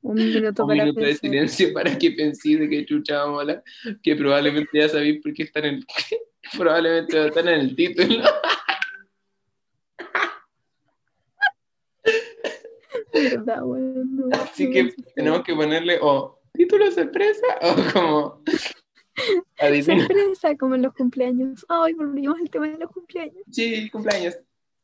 un 0.02 0.14
minuto 0.14 0.62
un 0.62 0.68
para 0.68 0.84
minuto 0.84 1.00
de 1.00 1.14
silencio 1.14 1.72
para 1.72 1.96
que 1.96 2.10
penséis 2.12 2.60
de 2.60 2.68
que 2.68 2.84
chucha 2.84 3.18
vamos 3.18 3.38
a 3.38 3.40
hablar, 3.42 3.64
que 4.02 4.16
probablemente 4.16 4.70
ya 4.72 4.88
sabéis 4.88 5.22
por 5.22 5.32
qué 5.32 5.44
están 5.44 5.64
en 5.64 5.74
el, 5.76 5.86
probablemente 6.58 7.26
están 7.26 7.48
en 7.48 7.60
el 7.60 7.76
título. 7.76 8.24
¿Verdad, 13.12 13.62
bueno, 13.62 14.04
no, 14.04 14.36
Así 14.36 14.70
que 14.70 14.94
tenemos 15.14 15.42
que 15.42 15.54
ponerle 15.54 15.98
o 16.00 16.40
título 16.52 16.90
sorpresa 16.90 17.46
o 17.60 17.92
como 17.92 18.42
adivina. 19.62 20.06
Sorpresa, 20.06 20.56
como 20.56 20.74
en 20.74 20.82
los 20.82 20.94
cumpleaños. 20.94 21.64
Ay, 21.68 21.94
volvimos 21.94 22.36
al 22.40 22.50
tema 22.50 22.68
de 22.68 22.78
los 22.78 22.90
cumpleaños. 22.90 23.42
Sí, 23.50 23.88
cumpleaños. 23.90 24.36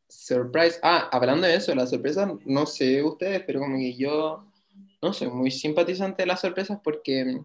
Surprise. 0.09 0.79
Ah, 0.83 1.09
hablando 1.13 1.47
de 1.47 1.57
eso, 1.57 1.75
la 1.75 1.87
sorpresa, 1.87 2.33
no 2.45 2.67
sé 2.67 3.03
ustedes, 3.03 3.43
pero 3.47 3.61
como 3.61 3.77
que 3.77 3.95
yo 3.95 4.47
no 5.03 5.13
soy 5.13 5.29
muy 5.29 5.51
simpatizante 5.51 6.23
de 6.23 6.27
las 6.27 6.41
sorpresas 6.41 6.79
porque 6.83 7.41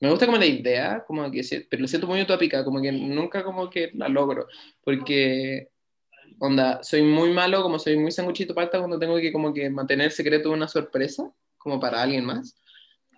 me 0.00 0.10
gusta 0.10 0.26
como 0.26 0.38
la 0.38 0.46
idea, 0.46 1.04
como 1.06 1.30
que 1.30 1.42
pero 1.68 1.82
lo 1.82 1.88
siento 1.88 2.06
muy 2.06 2.22
utópica, 2.22 2.64
como 2.64 2.80
que 2.80 2.92
nunca 2.92 3.42
como 3.42 3.68
que 3.68 3.90
la 3.94 4.08
logro, 4.08 4.46
porque 4.82 5.70
onda, 6.38 6.82
soy 6.82 7.02
muy 7.02 7.32
malo, 7.32 7.62
como 7.62 7.78
soy 7.78 7.96
muy 7.96 8.12
sanguchito 8.12 8.54
palta 8.54 8.78
cuando 8.78 8.98
tengo 8.98 9.16
que 9.16 9.32
como 9.32 9.52
que 9.52 9.68
mantener 9.70 10.12
secreto 10.12 10.52
una 10.52 10.68
sorpresa, 10.68 11.32
como 11.56 11.80
para 11.80 12.02
alguien 12.02 12.24
más. 12.24 12.54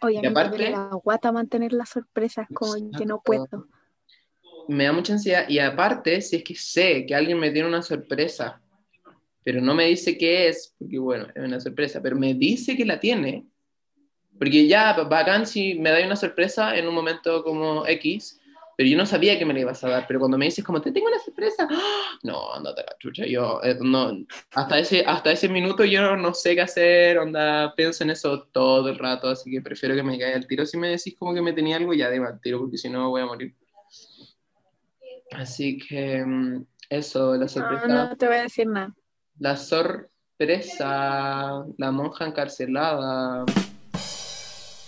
Oye, 0.02 0.19
a 0.19 0.21
Y 0.23 0.23
mí 0.28 0.35
me 0.35 0.40
aparte- 0.40 0.71
la 0.71 0.90
guata 1.04 1.33
mantener 1.33 1.73
las 1.73 1.90
sorpresas, 1.90 2.47
como 2.54 2.75
que 2.97 3.07
no 3.07 3.21
puedo. 3.23 3.47
me 4.69 4.85
da 4.85 4.92
mucha 4.92 5.12
ansiedad. 5.14 5.49
Y 5.49 5.59
aparte, 5.59 6.21
si 6.21 6.37
es 6.37 6.45
que 6.45 6.54
sé 6.54 7.04
que 7.07 7.14
alguien 7.14 7.38
me 7.38 7.50
tiene 7.50 7.69
una 7.69 7.83
sorpresa, 7.83 8.61
pero 9.42 9.61
no 9.61 9.75
me 9.75 9.87
dice 9.87 10.16
qué 10.16 10.49
es, 10.49 10.75
porque 10.78 10.99
bueno, 10.99 11.26
es 11.35 11.42
una 11.45 11.59
sorpresa, 11.61 12.00
pero 12.00 12.16
me 12.16 12.35
dice 12.35 12.76
que 12.76 12.85
la 12.85 12.99
tiene, 13.00 13.47
Porque 14.38 14.66
ya, 14.66 14.95
bacán 14.95 15.47
si 15.47 15.75
me 15.75 15.90
da 15.90 16.02
una 16.07 16.16
sorpresa 16.16 16.75
en 16.75 16.88
un 16.88 16.95
momento 16.95 17.45
como 17.45 17.87
X, 17.87 18.40
pero 18.81 18.89
yo 18.89 18.97
no 18.97 19.05
sabía 19.05 19.39
que 19.39 19.45
me 19.45 19.53
la 19.53 19.61
ibas 19.61 19.85
a 19.85 19.91
dar. 19.91 20.07
Pero 20.07 20.21
cuando 20.21 20.39
me 20.39 20.47
dices 20.47 20.65
como, 20.65 20.81
te 20.81 20.91
tengo 20.91 21.09
una 21.09 21.19
sorpresa, 21.19 21.69
¡ah! 21.71 22.19
no, 22.23 22.55
andate 22.55 22.81
la 22.81 22.97
chucha. 22.99 23.27
Yo, 23.27 23.61
eh, 23.63 23.77
no, 23.79 24.11
hasta 24.55 24.79
ese, 24.79 25.05
hasta 25.07 25.33
ese 25.33 25.51
minuto 25.51 25.85
yo 25.85 26.17
no 26.17 26.33
sé 26.33 26.55
qué 26.55 26.63
hacer, 26.63 27.19
onda, 27.19 27.75
pienso 27.77 28.05
en 28.05 28.11
eso 28.11 28.45
todo 28.45 28.89
el 28.89 28.97
rato, 28.99 29.29
así 29.29 29.51
que 29.51 29.61
prefiero 29.61 29.95
que 29.95 30.03
me 30.03 30.19
caiga 30.19 30.35
el 30.35 30.47
tiro. 30.47 30.65
Si 30.65 30.79
me 30.79 30.89
decís 30.89 31.15
como 31.19 31.35
que 31.35 31.43
me 31.43 31.53
tenía 31.53 31.77
algo, 31.77 31.93
ya 31.93 32.09
de 32.09 32.25
al 32.27 32.41
tiro, 32.41 32.59
porque 32.61 32.79
si 32.79 32.89
no 32.89 33.11
voy 33.11 33.21
a 33.21 33.27
morir. 33.27 33.55
Así 35.33 35.77
que 35.77 36.25
mm, 36.25 36.65
eso, 36.89 37.35
la 37.35 37.41
No, 37.41 37.49
sorpresa. 37.49 37.87
no 37.87 38.17
te 38.17 38.29
voy 38.29 38.37
a 38.37 38.43
decir 38.45 38.67
nada. 38.67 38.95
La 39.39 39.59
sorpresa, 39.59 40.07
la 41.77 41.91
monja 41.91 42.25
encarcelada. 42.27 43.45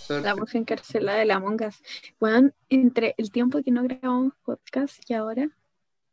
La 0.09 0.35
voz 0.35 0.55
encarcelada 0.55 1.19
de 1.19 1.25
la 1.25 1.39
Mongas. 1.39 1.83
Bueno, 2.19 2.51
entre 2.69 3.15
el 3.19 3.31
tiempo 3.31 3.63
que 3.63 3.71
no 3.71 3.83
grabamos 3.83 4.35
podcast 4.45 4.99
y 5.09 5.15
ahora, 5.15 5.49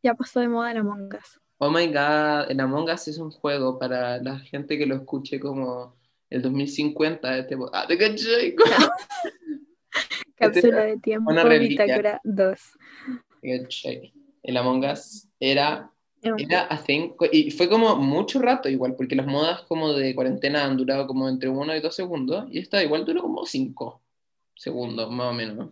ya 0.03 0.13
pasó 0.13 0.39
de 0.39 0.48
moda 0.48 0.74
la 0.74 0.84
Mongas. 0.84 1.39
Oh 1.62 1.69
my 1.69 1.88
god, 1.88 2.50
el 2.50 2.60
Among 2.62 2.89
Us 2.89 3.10
es 3.10 3.17
un 3.17 3.31
juego 3.31 3.77
para 3.77 4.17
la 4.19 4.39
gente 4.39 4.77
que 4.77 4.86
lo 4.86 4.96
escuche 4.96 5.41
como 5.41 5.93
el 6.29 6.41
2050. 6.41 7.38
Este... 7.38 7.58
Ah, 7.74 7.86
¿te 7.86 7.98
cachai? 7.98 8.55
Cápsula 10.36 10.86
de 10.86 10.98
tiempo, 11.00 11.31
una 11.31 11.43
reliquia. 11.43 11.84
Bitácora 11.84 12.22
2. 12.24 12.60
¿Te 13.41 13.62
cachai? 13.62 14.13
El 14.41 14.55
Among 14.55 14.86
Us 14.86 15.27
era, 15.38 15.91
era 16.21 16.67
a 16.69 16.77
thing, 16.83 17.11
y 17.31 17.51
fue 17.51 17.69
como 17.69 17.95
mucho 17.95 18.39
rato 18.41 18.69
igual, 18.69 18.95
porque 18.95 19.15
las 19.15 19.25
modas 19.25 19.61
como 19.63 19.93
de 19.93 20.13
cuarentena 20.13 20.65
han 20.65 20.77
durado 20.77 21.07
como 21.07 21.29
entre 21.29 21.49
uno 21.49 21.75
y 21.75 21.79
dos 21.79 21.95
segundos, 21.95 22.47
y 22.51 22.59
esta 22.59 22.83
igual 22.83 23.05
duró 23.05 23.21
como 23.21 23.45
cinco 23.45 24.01
segundos, 24.55 25.09
más 25.11 25.27
o 25.27 25.33
menos. 25.33 25.69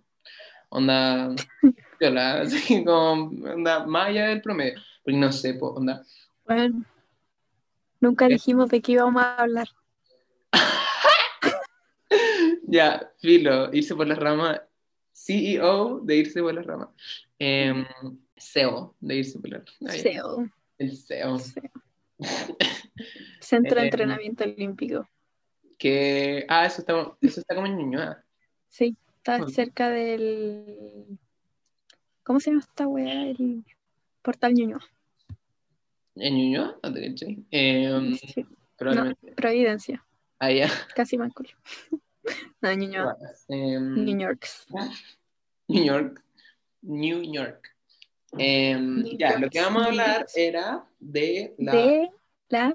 Onda, 0.70 1.36
viola, 2.00 2.42
así 2.42 2.84
como, 2.84 3.32
onda, 3.54 3.86
más 3.86 4.08
allá 4.08 4.27
del 4.27 4.42
promedio, 4.42 4.80
porque 5.04 5.18
no 5.18 5.32
sé, 5.32 5.54
po, 5.54 5.68
onda. 5.70 6.04
Bueno, 6.46 6.84
nunca 8.00 8.27
¿Qué? 8.27 8.34
dijimos 8.34 8.70
de 8.70 8.82
qué 8.82 8.94
íbamos 8.94 9.22
a 9.22 9.36
hablar. 9.38 9.68
Ya, 12.70 13.10
filo, 13.20 13.74
irse 13.74 13.96
por 13.96 14.08
las 14.08 14.18
ramas. 14.18 14.62
CEO 15.13 16.01
de 16.01 16.18
irse 16.18 16.42
por 16.42 16.54
las 16.54 16.66
ramas. 16.66 16.89
Em, 17.39 17.86
CEO 18.38 18.96
de 19.00 19.15
irse 19.15 19.39
ramas. 19.44 20.01
CEO, 20.01 20.50
El 20.77 20.96
CEO. 20.98 21.39
CEO. 21.39 21.72
Centro 23.39 23.75
de 23.75 23.82
Eh, 23.82 23.86
Entrenamiento 23.86 24.44
Olímpico. 24.44 25.08
Que, 25.77 26.46
ah, 26.50 26.65
eso 26.65 26.82
está, 26.82 26.94
eso 27.22 27.39
está 27.39 27.56
como 27.56 27.67
en 27.67 27.77
Ñuñoa. 27.77 28.24
Sí, 28.70 28.98
está 29.17 29.38
Bueno. 29.38 29.50
cerca 29.51 29.89
del. 29.89 31.20
¿Cómo 32.24 32.39
se 32.39 32.50
llama 32.50 32.62
esta 32.62 32.88
weá? 32.88 33.27
El 33.29 33.63
portal 34.22 34.53
Ñuñoa. 34.53 34.82
¿En 36.15 36.34
Ñuñoa? 36.36 36.79
¿No 36.82 36.94
te 36.94 37.08
cachai? 37.10 37.46
Em, 37.51 38.15
Sí, 38.15 38.46
probablemente. 38.75 39.32
Providencia, 39.34 40.03
Allá. 40.39 40.70
casi 40.96 41.17
Mancurio. 41.17 41.56
No, 42.60 42.74
Ñuñoa. 42.74 43.15
Em, 43.48 43.94
New 44.06 44.20
York. 44.20 44.48
New 45.70 45.84
York. 45.86 46.22
New 46.82 47.22
York. 47.22 47.74
New 48.34 49.17
ya, 49.17 49.38
lo 49.39 49.50
que 49.50 49.62
vamos 49.62 49.84
a 49.84 49.86
hablar 49.88 50.27
era 50.36 50.86
de 51.00 51.55
la. 51.57 51.72
De 51.75 52.10
las. 52.50 52.74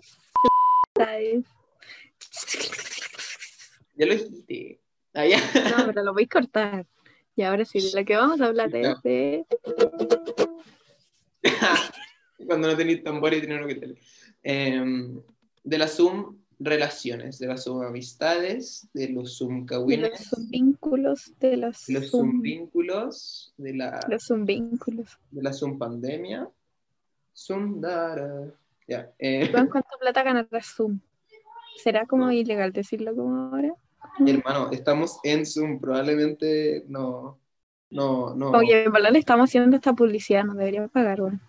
Ya 3.94 4.06
lo 4.06 4.14
dijiste. 4.14 4.80
Allá. 5.14 5.38
No, 5.76 5.86
pero 5.86 6.02
lo 6.02 6.12
voy 6.14 6.24
a 6.24 6.28
cortar. 6.28 6.86
Y 7.36 7.42
ahora 7.42 7.64
sí, 7.64 7.80
de 7.80 7.98
lo 8.00 8.04
que 8.04 8.16
vamos 8.16 8.40
a 8.40 8.46
hablar 8.46 8.74
es 8.74 8.82
Ya. 8.82 9.00
de. 9.04 9.46
Cuando 12.46 12.68
no 12.68 12.76
tenéis 12.76 13.02
tambor 13.04 13.32
y 13.34 13.40
tenéis 13.40 13.66
que 13.66 13.74
tener. 13.74 13.98
Em, 14.42 15.20
de 15.62 15.78
las 15.78 15.94
Zoom 15.96 16.41
relaciones, 16.64 17.38
de 17.38 17.46
las 17.46 17.64
Zoom 17.64 17.82
amistades, 17.84 18.88
de 18.94 19.08
los 19.10 19.36
Zoom 19.38 19.66
de 19.66 19.96
los 19.96 20.50
vínculos 20.50 21.32
de 21.40 21.50
de 21.50 21.56
los 21.56 21.76
Zoom 21.86 22.02
Zoom- 22.10 22.40
vínculos, 22.42 23.54
de 23.56 23.74
la, 23.74 24.00
Los 24.08 24.24
Zoom 24.26 24.44
vínculos. 24.44 25.18
de 25.30 25.42
la 25.42 25.52
Zoom 25.52 25.78
pandemia. 25.78 26.48
Zoom 27.34 27.80
dara. 27.80 28.52
Ya. 28.86 29.10
eh, 29.18 29.46
Iván, 29.48 29.68
¿Cuánta 29.68 29.90
plata 30.00 30.22
ganará 30.22 30.60
Zoom? 30.62 30.98
¿Será 31.82 32.06
como 32.06 32.30
ilegal 32.30 32.72
decirlo 32.72 33.14
como 33.14 33.36
ahora? 33.54 33.74
hermano, 34.26 34.70
estamos 34.72 35.18
en 35.24 35.46
Zoom, 35.46 35.80
probablemente 35.80 36.84
no. 36.88 37.38
No, 37.90 38.34
no. 38.34 38.50
Oye, 38.52 38.84
en 38.84 38.92
verdad 38.92 39.10
le 39.12 39.18
estamos 39.18 39.48
haciendo 39.50 39.76
esta 39.76 39.92
publicidad, 39.94 40.44
nos 40.44 40.56
deberíamos 40.56 40.90
pagar, 40.90 41.20
bueno. 41.20 41.40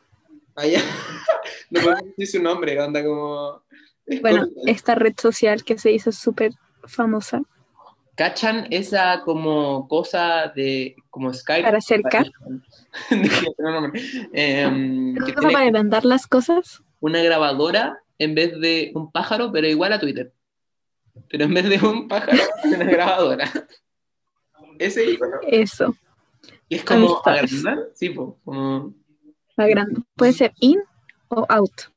Allá. 0.56 0.80
no 1.72 1.82
podemos 1.82 2.04
decir 2.18 2.28
su 2.28 2.44
nombre, 2.44 2.80
anda 2.80 3.04
como. 3.04 3.64
Es 4.06 4.22
Bueno, 4.22 4.48
esta 4.68 4.96
red 4.96 5.14
social 5.18 5.64
que 5.64 5.78
se 5.78 5.92
hizo 5.92 6.12
súper 6.12 6.52
famosa 6.86 7.42
¿Cachan 8.16 8.68
esa 8.70 9.22
como 9.24 9.88
cosa 9.88 10.52
de 10.56 10.96
como 11.10 11.34
Skype? 11.34 11.64
para 11.64 11.80
acercar. 11.80 12.28
Em, 14.34 15.16
cosa 15.16 15.50
para 15.50 15.72
mandar 15.72 16.06
las 16.06 16.28
cosas. 16.28 16.84
una 17.00 17.24
grabadora 17.24 17.98
en 18.20 18.36
vez 18.36 18.60
de 18.60 18.92
un 18.94 19.12
pájaro, 19.12 19.52
pero 19.52 19.68
igual 19.68 19.94
a 19.94 20.00
Twitter. 20.00 20.32
Pero 21.30 21.46
en 21.46 21.54
vez 21.56 21.70
de 21.70 21.86
un 21.86 22.08
pájaro, 22.08 22.38
una 22.66 22.86
grabadora. 22.86 23.50
Ese 24.78 25.10
icono. 25.10 25.38
Eso, 25.48 25.96
Y 26.70 26.76
es 26.76 26.84
como 26.84 27.20
agrandar, 27.26 27.80
sí, 27.96 28.10
po, 28.10 28.38
como. 28.44 28.94
Puede 30.16 30.34
ser 30.34 30.54
in 30.60 30.80
o 31.30 31.46
out. 31.50 31.93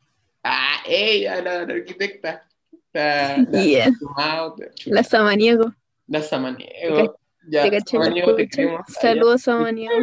Ah, 0.48 0.80
ella, 0.86 1.42
la, 1.42 1.66
la 1.66 1.74
arquitecta. 1.74 2.46
La, 2.92 3.36
la, 3.50 3.62
Yeah. 3.64 3.90
la, 4.16 4.54
La 4.86 5.02
samaniego. 5.02 5.74
la 6.06 6.22
Samaniego. 6.22 7.18
Ya, 7.48 7.64
Te 7.64 7.70
caché, 7.72 7.98
la 7.98 8.04
Samaniego, 8.04 8.34
te 8.36 8.48
queremos. 8.48 8.80
Saludos, 9.00 9.42
samaniego. 9.42 9.94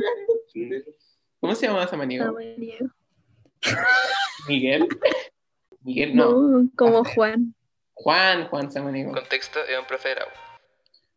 ¿Cómo 1.39 1.55
se 1.55 1.67
llama 1.67 1.87
Samaniego? 1.87 2.25
Samaniego. 2.25 2.87
Miguel. 4.47 4.87
Miguel, 5.81 6.15
no. 6.15 6.31
No, 6.31 6.69
como 6.75 7.03
Juan. 7.05 7.55
Juan, 7.93 8.47
Juan 8.49 8.71
Samaniego. 8.71 9.13
Contexto, 9.13 9.59
es 9.67 9.79
un 9.79 9.85
profe 9.85 10.09
de 10.09 10.15
la 10.15 10.25
U. 10.25 10.29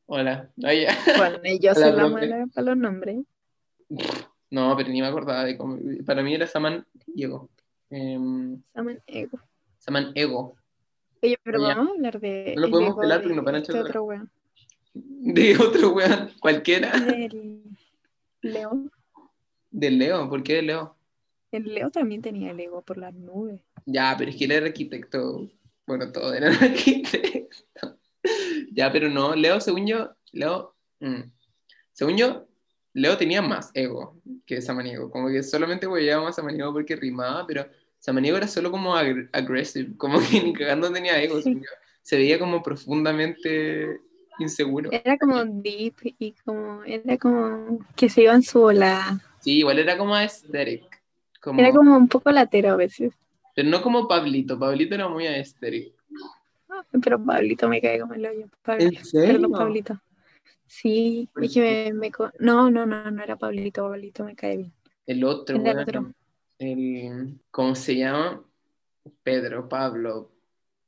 Hola. 0.07 0.51
Ay, 0.63 0.83
ya. 0.83 0.97
Bueno, 1.17 1.39
y 1.45 1.59
yo 1.59 1.73
Hola, 1.73 1.81
soy 1.89 1.97
la 1.97 2.09
mala 2.09 2.47
para 2.55 2.65
los 2.65 2.77
nombres. 2.77 3.19
No, 4.51 4.77
pero 4.77 4.89
ni 4.89 5.01
me 5.01 5.09
acordaba 5.09 5.45
de 5.45 5.57
cómo. 5.59 5.79
Para 6.07 6.23
mí 6.23 6.33
era 6.35 6.47
Saman 6.47 6.87
Em, 7.91 8.63
Samaniego. 8.75 9.39
Saman 9.79 10.13
Ego. 10.15 10.57
Oye, 11.23 11.39
pero 11.43 11.61
Ya. 11.61 11.69
vamos 11.75 11.89
a 11.89 11.93
hablar 11.93 12.21
de. 12.21 12.53
No 12.57 12.63
lo 12.63 12.71
podemos 12.71 12.91
ego 12.93 13.01
pelar 13.01 13.21
porque 13.23 13.37
nos 13.37 13.45
van 13.45 13.55
a 13.55 13.59
echar 13.59 13.77
este 13.77 13.83
de- 13.85 13.89
otro 13.91 14.05
weón. 14.05 14.31
De 14.95 15.57
otro 15.59 15.91
weón, 15.93 16.31
cualquiera. 16.41 16.91
Del 16.99 17.63
Leo. 18.43 18.91
Del 19.71 19.99
Leo. 19.99 20.29
¿Por 20.29 20.43
qué 20.43 20.55
de 20.55 20.63
Leo? 20.63 20.97
El 21.53 21.65
Leo 21.75 21.91
también 21.91 22.23
tenía 22.23 22.51
el 22.51 22.61
ego 22.61 22.83
por 22.83 22.97
las 22.99 23.15
nubes. 23.15 23.61
Ya, 23.85 24.15
pero 24.19 24.31
es 24.31 24.37
que 24.37 24.45
él 24.47 24.53
era 24.53 24.67
arquitecto. 24.67 25.49
Bueno, 25.87 26.11
todos 26.13 26.35
eran 26.35 26.53
arquitectos. 26.63 27.95
Ya, 28.73 28.91
pero 28.91 29.09
no. 29.09 29.35
Leo, 29.37 29.61
según 29.61 29.87
yo. 29.87 30.11
Leo. 30.33 30.75
mm, 31.01 31.23
según 31.93 32.17
yo, 32.17 32.47
Leo 32.97 33.17
tenía 33.19 33.43
más 33.43 33.71
ego 33.75 34.17
que 34.47 34.63
Samaniego. 34.63 35.11
Como 35.11 35.29
que 35.29 35.43
solamente 35.43 35.87
hueveábamos 35.87 36.31
a 36.31 36.33
Samaniego 36.33 36.73
porque 36.73 36.97
rimaba, 36.97 37.47
pero 37.47 37.67
Samaniego 37.99 38.39
era 38.39 38.49
solo 38.49 38.71
como 38.71 38.95
agr- 38.97 39.29
aggressive. 39.33 39.95
Como 39.99 40.19
que 40.19 40.41
ni 40.43 40.53
cagando 40.55 40.91
tenía 40.91 41.21
ego. 41.23 41.41
Sí. 41.43 41.61
Se 42.03 42.17
veía 42.17 42.39
como 42.39 42.63
profundamente 42.63 44.01
inseguro. 44.39 44.91
Era 44.93 45.19
como 45.19 45.45
deep 45.45 45.95
y 46.19 46.33
como. 46.45 46.83
Era 46.85 47.19
como 47.19 47.79
que 47.95 48.09
se 48.09 48.23
iba 48.23 48.33
en 48.33 48.43
su 48.43 48.61
bola. 48.61 49.21
Sí, 49.41 49.59
igual 49.59 49.79
era 49.79 49.99
como 49.99 50.15
aesthetic. 50.15 50.85
Como, 51.41 51.61
Era 51.61 51.73
como 51.73 51.97
un 51.97 52.09
poco 52.09 52.31
latero 52.31 52.71
a 52.73 52.77
veces. 52.77 53.13
Pero 53.55 53.69
no 53.69 53.83
como 53.83 54.09
Pablito. 54.09 54.59
Pablito 54.59 54.95
era 54.95 55.09
muy 55.09 55.27
aesthetic. 55.27 55.93
Pero 57.03 57.23
Pablito 57.23 57.69
me 57.69 57.81
cae 57.81 58.01
como 58.01 58.15
el 58.15 58.25
hoyo. 58.27 58.47
Pablo- 58.63 58.85
¿En 58.85 59.05
serio? 59.05 59.35
Perdón, 59.35 59.53
Pablito. 59.53 60.01
Sí, 60.67 61.29
¿Por 61.33 61.45
es 61.45 61.55
que 61.55 61.93
me, 61.93 62.11
No, 62.39 62.71
no, 62.71 62.87
no, 62.87 63.11
no 63.11 63.23
era 63.23 63.37
Pablito. 63.37 63.89
Pablito 63.89 64.25
me 64.25 64.35
cae 64.35 64.57
bien. 64.57 64.73
El 65.07 65.25
otro, 65.25 65.57
El 65.57 65.79
otro. 65.79 66.13
el- 66.59 67.39
¿cómo 67.51 67.75
se 67.75 67.97
llama? 67.97 68.43
Pedro, 69.23 69.69
Pablo, 69.69 70.33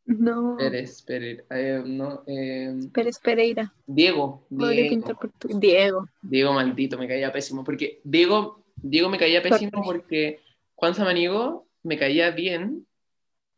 No, 0.06 0.56
Pérez, 0.58 1.02
Pérez, 1.02 1.44
eh, 1.50 1.82
no, 1.84 2.24
eh, 2.26 2.74
Pérez 2.92 3.18
Pereira. 3.20 3.72
Diego, 3.86 4.46
Diego. 4.48 5.18
Diego. 5.44 6.08
Diego 6.22 6.52
maldito, 6.52 6.98
me 6.98 7.06
caía 7.06 7.32
pésimo, 7.32 7.62
porque 7.62 8.00
Diego, 8.02 8.64
Diego 8.76 9.08
me 9.08 9.18
caía 9.18 9.42
pésimo 9.42 9.82
porque 9.84 10.40
Juan 10.74 10.94
Samaniego 10.94 11.66
me 11.82 11.98
caía 11.98 12.30
bien, 12.30 12.86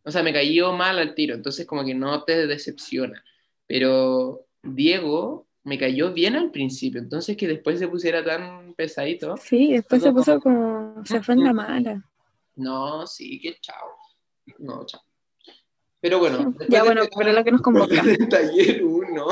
o 0.03 0.11
sea, 0.11 0.23
me 0.23 0.33
cayó 0.33 0.73
mal 0.73 0.99
al 0.99 1.15
tiro, 1.15 1.35
entonces 1.35 1.67
como 1.67 1.85
que 1.85 1.95
no 1.95 2.25
te 2.25 2.47
decepciona, 2.47 3.25
pero 3.67 4.45
Diego 4.63 5.47
me 5.65 5.79
cayó 5.79 6.13
bien 6.13 6.37
al 6.37 6.51
principio, 6.51 7.01
entonces 7.01 7.37
que 7.37 7.47
después 7.47 7.79
se 7.79 7.89
pusiera 7.89 8.25
tan 8.25 8.75
pesadito. 8.75 9.37
Sí, 9.37 9.73
después 9.73 10.03
se 10.03 10.13
puso 10.13 10.41
como, 10.41 11.05
se 11.05 11.23
fue 11.23 11.35
en 11.35 11.45
la 11.45 11.53
mala. 11.53 12.05
No, 12.57 13.07
sí, 13.07 13.39
que 13.41 13.57
chao. 13.61 13.89
No, 14.59 14.85
chao. 14.87 15.03
Pero 16.01 16.19
bueno, 16.19 16.55
Ya 16.69 16.83
bueno, 16.83 17.03
este- 17.03 17.15
pero 17.19 17.33
lo 17.33 17.45
que 17.45 17.53
nos 17.53 17.61
convoca. 17.63 17.89
taller 18.31 18.83
1, 18.85 19.27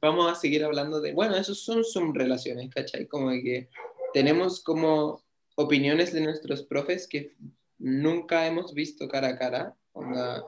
vamos 0.00 0.30
a 0.30 0.34
seguir 0.34 0.64
hablando 0.64 1.00
de, 1.00 1.12
bueno, 1.14 1.36
esos 1.36 1.60
son 1.64 1.84
son 1.84 2.14
relaciones, 2.14 2.68
¿cachai? 2.72 3.06
Como 3.06 3.30
que 3.30 3.68
tenemos 4.12 4.62
como 4.62 5.22
opiniones 5.56 6.12
de 6.12 6.20
nuestros 6.20 6.62
profes 6.64 7.08
que 7.08 7.34
nunca 7.78 8.46
hemos 8.46 8.74
visto 8.74 9.08
cara 9.08 9.28
a 9.28 9.38
cara. 9.38 9.74
onda, 9.92 10.42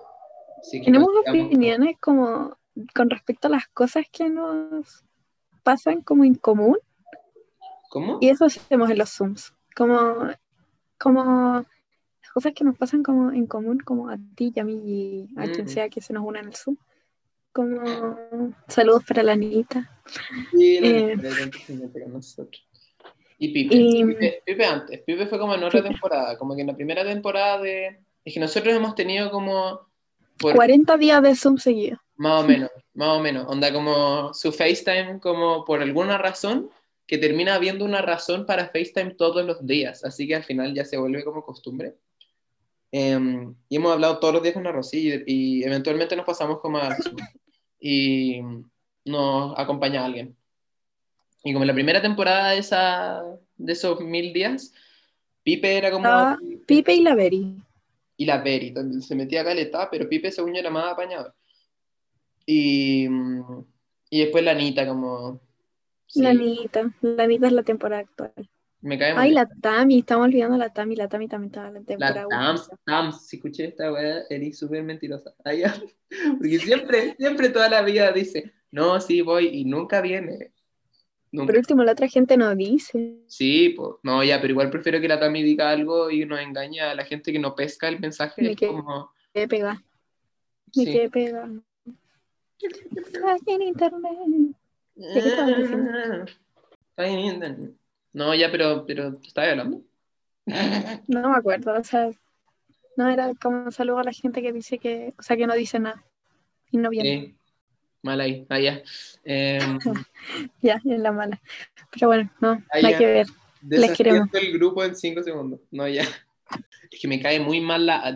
sí 0.63 0.81
que 0.81 0.87
Tenemos 0.87 1.09
opiniones 1.27 1.97
como 2.01 2.57
con 2.95 3.11
respecto 3.11 3.49
a 3.49 3.51
las 3.51 3.67
cosas 3.69 4.05
que 4.11 4.29
nos 4.29 5.05
pasan 5.63 6.01
como 6.03 6.25
en 6.25 6.35
común 6.35 6.79
¿Cómo? 7.91 8.19
y 8.21 8.29
eso 8.29 8.45
hacemos 8.45 8.91
en 8.91 8.99
los 8.99 9.11
Zooms. 9.11 9.53
Como, 9.75 10.29
como 10.99 11.65
las 12.23 12.31
cosas 12.33 12.53
que 12.55 12.65
nos 12.65 12.77
pasan 12.77 13.03
como 13.03 13.31
en 13.33 13.47
común, 13.47 13.79
como 13.81 14.09
a 14.11 14.17
ti 14.35 14.53
y 14.55 14.61
a 14.61 14.65
mí 14.65 14.75
y 14.85 15.29
a 15.39 15.45
quien 15.51 15.67
Mm. 15.67 15.69
sea 15.69 15.89
que 15.89 16.01
se 16.01 16.13
nos 16.13 16.25
una 16.25 16.41
en 16.41 16.47
el 16.49 16.55
Zoom. 16.57 16.77
Como 17.53 17.81
saludos 18.69 19.03
para 19.05 19.23
la 19.23 19.33
Anita. 19.33 19.99
Sí, 20.53 20.79
la 20.81 20.89
Eh. 20.89 21.17
Nosotros. 22.09 22.69
Y 23.39 23.49
Pipe. 23.53 23.75
Y- 23.75 24.05
Pipe. 24.05 24.43
Pipe 24.45 24.65
antes. 24.67 25.01
Pipe 25.03 25.27
fue 25.27 25.39
como 25.39 25.55
en 25.55 25.65
otra 25.65 25.81
Pipe. 25.81 25.91
temporada. 25.95 26.37
Como 26.39 26.55
que 26.55 26.61
en 26.63 26.67
la 26.69 26.75
primera 26.77 27.03
temporada 27.05 27.61
de. 27.63 28.01
Es 28.25 28.35
que 28.35 28.41
nosotros 28.41 28.75
hemos 28.75 28.95
tenido 28.95 29.31
como. 29.31 29.81
Por, 30.39 30.55
40 30.55 30.97
días 30.99 31.23
de 31.23 31.35
Zoom 31.35 31.57
seguidos. 31.57 31.99
Más 32.17 32.45
o 32.45 32.47
menos, 32.47 32.71
más 32.95 33.19
o 33.19 33.21
menos. 33.21 33.47
Onda 33.49 33.73
como 33.73 34.33
su 34.33 34.53
FaceTime, 34.53 35.21
como 35.21 35.65
por 35.65 35.83
alguna 35.83 36.19
razón, 36.19 36.71
que 37.07 37.19
termina 37.19 37.55
habiendo 37.55 37.85
una 37.85 38.03
razón 38.03 38.47
para 38.47 38.69
FaceTime 38.69 39.15
todos 39.15 39.45
los 39.45 39.67
días. 39.67 40.05
Así 40.05 40.27
que 40.27 40.35
al 40.35 40.45
final 40.45 40.75
ya 40.75 40.85
se 40.85 40.97
vuelve 40.97 41.25
como 41.25 41.45
costumbre. 41.45 41.95
Em, 42.91 43.55
y 43.69 43.77
hemos 43.77 43.93
hablado 43.93 44.19
todos 44.19 44.35
los 44.35 44.43
días 44.43 44.55
con 44.55 44.65
la 44.65 44.73
Rosy 44.73 45.25
y, 45.27 45.61
y 45.61 45.65
eventualmente 45.65 46.17
nos 46.17 46.25
pasamos 46.25 46.61
como 46.61 46.79
a 46.79 46.97
y 47.81 48.41
nos 49.05 49.59
acompaña 49.59 50.05
alguien. 50.05 50.37
Y 51.45 51.53
como 51.53 51.63
en 51.63 51.69
la 51.69 51.75
primera 51.75 52.03
temporada 52.03 52.51
de, 52.51 52.59
esa, 52.59 53.23
de 53.57 53.73
esos 53.73 54.01
mil 54.01 54.33
días, 54.33 54.73
Pipe 55.43 55.77
era 55.77 55.91
como... 55.91 56.09
Ah, 56.09 56.37
Pipe 56.67 56.95
y 56.95 57.03
la 57.03 57.15
Beri. 57.15 57.55
y 58.17 58.25
la 58.25 58.43
donde 58.73 59.01
se 59.01 59.15
metía 59.15 59.45
caleta, 59.45 59.89
pero 59.91 60.09
Pipe 60.09 60.33
según 60.33 60.55
yo 60.55 60.61
era 60.61 60.71
más 60.71 60.93
apañado. 60.93 61.33
Y, 62.47 63.09
mm, 63.09 63.65
y 64.11 64.21
después 64.21 64.45
la 64.45 64.53
Anita 64.53 64.87
como... 64.87 65.41
sí, 66.07 66.23
La 66.23 66.31
Anita. 66.31 66.91
La 67.03 67.25
Anita 67.25 67.47
es 67.49 67.53
la 67.53 67.63
temporada 67.65 68.03
actual. 68.03 68.33
Me 68.83 68.99
cae 68.99 69.15
Ay, 69.17 69.33
la 69.33 69.47
Tami. 69.47 69.99
Estamos 69.99 70.27
olvidando 70.27 70.57
la 70.57 70.73
Tami. 70.73 70.95
La 70.95 71.09
Tami 71.09 71.27
también 71.27 71.51
estaba 71.51 71.69
en 71.69 71.75
la 71.75 71.81
temporada. 71.83 72.15
La 72.21 72.27
uno. 72.27 72.37
Tams, 72.37 72.71
Tams, 72.85 73.27
si 73.27 73.37
escuché 73.37 73.65
esta 73.65 73.93
weá, 73.93 74.23
eres 74.31 74.59
súper 74.59 74.83
mentirosa. 74.85 75.35
Ay. 75.45 75.63
Porque 76.39 76.59
siempre, 76.61 77.17
siempre 77.19 77.49
toda 77.49 77.69
la 77.69 77.83
vida 77.83 78.13
dice, 78.13 78.53
no, 78.71 79.01
sí 79.01 79.23
voy, 79.23 79.49
y 79.49 79.65
nunca 79.65 80.01
viene. 80.01 80.53
Nunca. 81.33 81.49
Por 81.53 81.59
último, 81.59 81.83
la 81.83 81.93
otra 81.93 82.07
gente 82.07 82.37
no 82.37 82.55
dice. 82.55 83.17
Sí, 83.27 83.71
pues, 83.77 83.95
no, 84.05 84.23
ya, 84.23 84.41
pero 84.41 84.53
igual 84.53 84.71
prefiero 84.71 85.01
que 85.01 85.09
la 85.09 85.19
Tami 85.19 85.43
diga 85.43 85.71
algo 85.71 86.09
y 86.11 86.25
nos 86.25 86.39
engañe 86.41 86.81
a 86.81 86.95
la 86.95 87.05
gente 87.05 87.33
que 87.33 87.41
no 87.41 87.57
pesca 87.57 87.89
el 87.89 87.99
mensaje. 87.99 88.41
Me 88.41 88.55
quedé- 88.55 88.69
como, 88.69 89.11
Me 89.35 89.49
pega. 89.49 89.83
Me 90.77 90.85
sí. 90.85 90.93
quedé 90.93 91.11
pegada. 91.11 91.51
En 93.47 93.63
internet. 93.63 94.57
Está 94.97 95.47
en 97.07 97.19
internet. 97.21 97.71
No, 98.13 98.35
ya, 98.35 98.51
pero, 98.51 98.85
pero 98.87 99.15
¿te 99.17 99.29
estaba 99.29 99.51
hablando? 99.51 99.83
No 101.09 101.31
me 101.31 101.37
acuerdo. 101.37 101.75
O 101.79 101.85
sea, 101.85 102.11
no 102.97 103.09
era 103.11 103.33
como 103.41 103.65
un 103.65 103.73
saludo 103.73 103.99
a 103.99 104.05
la 104.05 104.13
gente 104.13 104.43
que 104.43 104.53
dice 104.53 104.79
que, 104.79 105.15
o 105.19 105.23
sea, 105.23 105.37
que 105.37 105.47
no 105.47 105.55
dice 105.55 105.79
nada. 105.79 106.03
Y 106.71 106.79
no 106.79 106.91
viene. 106.91 107.21
Sí. 107.27 107.35
Mal 108.03 108.21
ahí, 108.21 108.47
allá. 108.49 108.83
Em, 109.25 109.79
Ya, 110.63 110.81
en 110.85 111.03
la 111.03 111.13
mala. 111.13 111.41
Pero 111.93 112.09
bueno, 112.09 112.31
no, 112.41 112.53
Ah, 112.71 112.81
nada 112.81 112.91
ya. 112.93 112.99
que 112.99 113.07
ver. 113.07 113.27
Les 113.69 113.97
queremos. 113.97 114.29
el 114.35 114.53
grupo 114.53 114.85
en 114.85 114.95
5 114.95 115.23
segundos. 115.25 115.61
No, 115.73 115.89
ya. 115.89 116.05
Es 116.91 117.01
que 117.01 117.09
me 117.09 117.21
cae 117.21 117.41
muy 117.41 117.61
mal 117.61 117.85
la. 117.85 118.15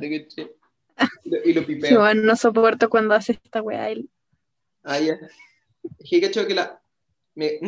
Y 1.44 1.52
lo- 1.52 1.66
pipeo. 1.66 1.98
bueno, 2.00 2.22
no 2.22 2.36
soporto 2.36 2.88
cuando 2.88 3.14
hace 3.14 3.32
esta 3.32 3.60
weá. 3.60 3.90
él. 3.90 4.08
Ah, 4.82 4.98
ya. 4.98 5.18
Es 5.98 6.10
que 6.10 6.20
cacho 6.20 6.46
que 6.46 6.54
la. 6.54 6.80
Me... 7.34 7.58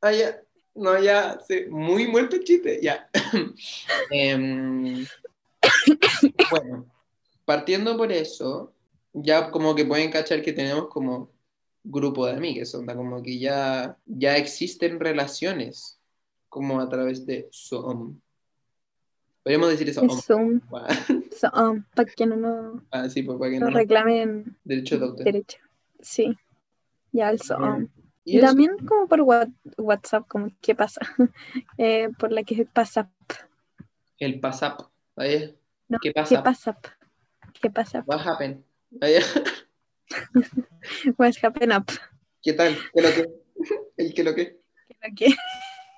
Ah, 0.00 0.12
ya. 0.12 0.40
No, 0.74 0.98
ya. 1.00 1.38
Sí. 1.46 1.66
Muy 1.68 2.08
muerto 2.08 2.36
el 2.36 2.44
chiste. 2.44 2.80
Ya. 2.82 3.08
Em, 4.10 5.06
Bueno, 6.50 6.86
partiendo 7.44 7.96
por 7.96 8.12
eso, 8.12 8.72
ya 9.12 9.50
como 9.50 9.74
que 9.74 9.84
pueden 9.84 10.10
cachar 10.10 10.42
que 10.42 10.52
tenemos 10.52 10.88
como 10.88 11.30
grupo 11.84 12.26
de 12.26 12.32
amigues, 12.32 12.74
onda, 12.74 12.94
como 12.94 13.22
que 13.22 13.38
ya, 13.38 13.96
ya 14.06 14.36
existen 14.36 15.00
relaciones 15.00 15.98
como 16.48 16.80
a 16.80 16.88
través 16.88 17.26
de 17.26 17.48
Zoom. 17.52 18.20
Podríamos 19.42 19.70
decir 19.70 19.88
eso. 19.88 20.04
Es 20.04 20.24
Zoom. 20.24 20.60
Zoom, 21.32 21.84
para 21.94 22.10
que 22.14 22.26
no 22.26 22.36
nos 22.36 22.82
ah, 22.92 23.08
sí, 23.08 23.22
pues 23.22 23.38
no 23.38 23.70
no 23.70 23.70
reclamen 23.70 24.56
derecho 24.62 24.98
de 24.98 25.04
autor. 25.04 25.24
derecho. 25.24 25.58
Sí. 26.00 26.36
Ya, 27.12 27.30
el 27.30 27.40
Zoom. 27.40 27.88
Y 28.24 28.38
eso, 28.38 28.46
también 28.46 28.76
como 28.86 29.06
por 29.08 29.20
Wha- 29.22 29.48
WhatsApp, 29.78 30.26
como 30.28 30.48
qué 30.60 30.74
pasa. 30.74 31.00
Eh, 31.78 32.08
por 32.18 32.32
la 32.32 32.42
que 32.42 32.64
pasa. 32.66 33.10
el 34.18 34.40
pasap. 34.40 34.80
Ahí, 35.16 35.56
No, 35.88 35.98
¿Qué 36.00 36.10
¿Qué 36.10 36.14
pasa? 36.14 36.42
pasa? 36.42 36.78
¿Qué 37.60 37.70
pasa? 37.70 38.04
What 38.06 38.20
happened? 38.26 38.62
Ahí, 39.00 39.14
What's 41.16 41.42
happen 41.42 41.72
up? 41.72 41.86
¿Qué 42.42 42.52
tal? 42.52 42.76
¿Qué 42.94 43.02
lo 43.02 43.08
que? 43.10 43.32
El 43.96 44.14
que 44.14 44.24
lo 44.24 44.34
que? 44.34 44.58
Creo 45.00 45.14
que, 45.16 45.26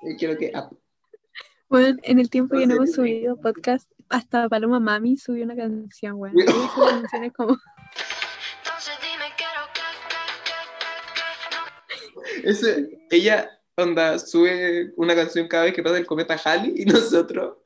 El 0.02 0.16
que 0.18 0.28
lo 0.28 0.36
que? 0.36 0.52
Ah, 0.54 0.70
bueno, 1.68 1.98
en 2.02 2.18
el 2.20 2.30
tiempo 2.30 2.56
que 2.56 2.66
no 2.66 2.74
hemos 2.76 2.92
subido 2.92 3.36
podcast, 3.40 3.90
hasta 4.08 4.48
Paloma 4.48 4.78
Mami 4.80 5.16
subió 5.16 5.44
una 5.44 5.56
canción, 5.56 6.16
bueno. 6.18 6.34
Como, 7.36 7.56
Ese, 12.44 12.98
ella, 13.10 13.50
onda, 13.76 14.18
sube 14.18 14.92
una 14.96 15.14
canción 15.14 15.48
cada 15.48 15.64
vez 15.64 15.74
que 15.74 15.82
pasa 15.82 15.98
el 15.98 16.06
cometa 16.06 16.36
Halley 16.44 16.74
y 16.76 16.84
nosotros 16.86 17.58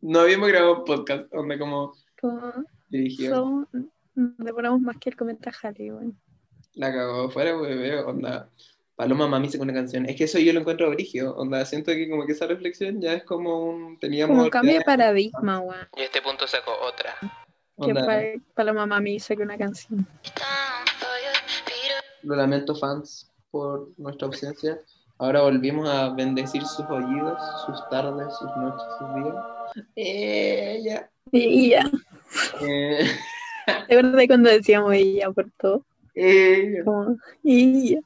no 0.00 0.20
habíamos 0.20 0.48
grabado 0.48 0.78
un 0.78 0.84
podcast, 0.84 1.32
onda, 1.32 1.58
como 1.58 1.94
como 2.20 2.52
dirigido. 2.88 3.66
demoramos 4.14 4.80
más 4.80 4.96
que 4.98 5.10
el 5.10 5.16
comenta 5.16 5.52
Harry, 5.62 5.90
bueno. 5.90 6.12
La 6.74 6.92
cagó, 6.92 7.30
fuera, 7.30 7.54
bebé, 7.56 8.00
onda. 8.02 8.50
Paloma 8.96 9.28
Mami 9.28 9.50
sacó 9.50 9.64
una 9.64 9.74
canción. 9.74 10.06
Es 10.06 10.16
que 10.16 10.24
eso 10.24 10.38
yo 10.38 10.52
lo 10.54 10.60
encuentro 10.60 10.88
brigio, 10.90 11.34
onda. 11.36 11.64
Siento 11.66 11.92
que 11.92 12.08
como 12.08 12.24
que 12.24 12.32
esa 12.32 12.46
reflexión 12.46 13.00
ya 13.00 13.12
es 13.12 13.24
como 13.24 13.62
un. 13.64 13.98
Teníamos. 13.98 14.32
Como 14.34 14.44
un 14.44 14.50
cambio 14.50 14.78
de 14.78 14.84
paradigma, 14.84 15.60
weón. 15.60 15.86
Y 15.96 16.02
este 16.02 16.22
punto 16.22 16.46
sacó 16.46 16.72
otra. 16.82 17.14
Que 17.84 17.94
pa- 17.94 18.42
Paloma 18.54 18.86
Mami 18.86 19.20
saque 19.20 19.42
una 19.42 19.58
canción. 19.58 20.06
Lo 22.22 22.34
lamento, 22.36 22.74
fans, 22.74 23.30
por 23.56 23.90
nuestra 23.96 24.26
ausencia. 24.26 24.80
Ahora 25.18 25.42
volvimos 25.42 25.88
a 25.88 26.10
bendecir 26.10 26.62
sus 26.62 26.84
oídos, 26.90 27.38
sus 27.64 27.88
tardes, 27.88 28.26
sus 28.38 28.48
noches, 28.56 28.82
sus 28.98 29.14
días. 29.14 29.34
Ella. 29.96 31.10
Y 31.32 31.70
ya. 31.70 31.90
Eh, 32.60 33.06
¿Te 33.66 33.72
acuerdas 33.94 34.16
de 34.16 34.26
cuando 34.28 34.50
decíamos 34.50 34.92
ella 34.94 35.30
por 35.30 35.50
todo? 35.58 35.84
ella. 36.14 36.84
Como, 36.84 37.16
y 37.42 37.90
ya. 37.90 38.00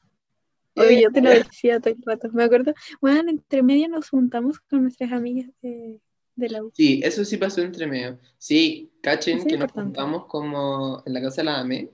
Oye, 0.77 1.03
yo 1.03 1.11
te 1.13 1.21
lo 1.21 1.31
decía 1.31 1.81
todo 1.81 1.93
el 1.95 2.03
rato. 2.05 2.31
Me 2.33 2.45
acuerdo, 2.45 2.73
bueno, 3.01 3.29
entre 3.29 3.63
medio 3.63 3.89
nos 3.89 4.09
juntamos 4.09 4.61
con 4.61 4.83
nuestras 4.83 5.13
amigas 5.13 5.51
de, 5.61 5.99
de 6.37 6.49
la 6.49 6.63
U. 6.63 6.71
Sí, 6.75 7.01
eso 7.03 7.25
sí 7.25 7.37
pasó 7.37 7.61
entre 7.61 7.87
medio. 7.87 8.19
Sí, 8.39 8.91
cachen 9.03 9.39
es 9.39 9.45
que 9.45 9.53
nos 9.59 9.69
importante. 9.69 9.99
juntamos 9.99 10.27
como 10.27 11.03
en 11.05 11.13
la 11.13 11.21
casa 11.21 11.43
de 11.43 11.45
la 11.45 11.59
AME. 11.61 11.91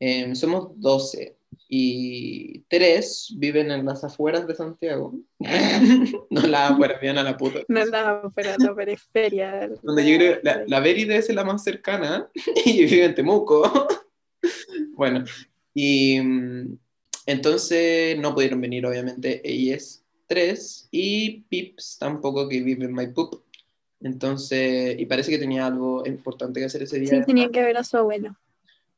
Em, 0.00 0.34
somos 0.34 0.68
12 0.80 1.36
y 1.68 2.60
3 2.68 3.34
viven 3.36 3.70
en 3.70 3.84
las 3.84 4.04
afueras 4.04 4.46
de 4.46 4.54
Santiago. 4.54 5.14
no 6.30 6.40
las 6.42 6.70
afueras, 6.70 7.00
viven 7.00 7.18
a 7.18 7.22
la 7.22 7.36
puta. 7.36 7.60
No 7.68 7.80
andaba 7.80 8.30
fuera 8.30 8.56
de 8.56 8.64
la 8.64 8.74
periferia. 8.74 9.70
Donde 9.82 10.10
yo 10.10 10.16
creo, 10.16 10.38
la, 10.42 10.64
la 10.66 10.80
Beri 10.80 11.04
debe 11.04 11.22
ser 11.22 11.34
la 11.34 11.44
más 11.44 11.62
cercana 11.62 12.28
y 12.64 12.84
vive 12.84 13.04
en 13.04 13.14
Temuco. 13.14 13.88
bueno, 14.96 15.24
y 15.72 16.20
mm, 16.20 16.78
entonces 17.26 18.18
no 18.18 18.34
pudieron 18.34 18.60
venir, 18.60 18.86
obviamente, 18.86 19.40
ellas 19.44 20.04
tres 20.26 20.88
y 20.90 21.42
Pips 21.42 21.98
tampoco, 21.98 22.48
que 22.48 22.62
vive 22.62 22.84
en 22.84 22.92
Maipú. 22.92 23.42
Entonces, 24.00 24.96
y 24.98 25.06
parece 25.06 25.30
que 25.30 25.38
tenía 25.38 25.66
algo 25.66 26.06
importante 26.06 26.60
que 26.60 26.66
hacer 26.66 26.82
ese 26.82 26.98
día. 26.98 27.10
Sí, 27.10 27.22
tenía 27.26 27.50
que 27.50 27.62
ver 27.62 27.76
a 27.76 27.84
su 27.84 27.96
abuelo. 27.96 28.36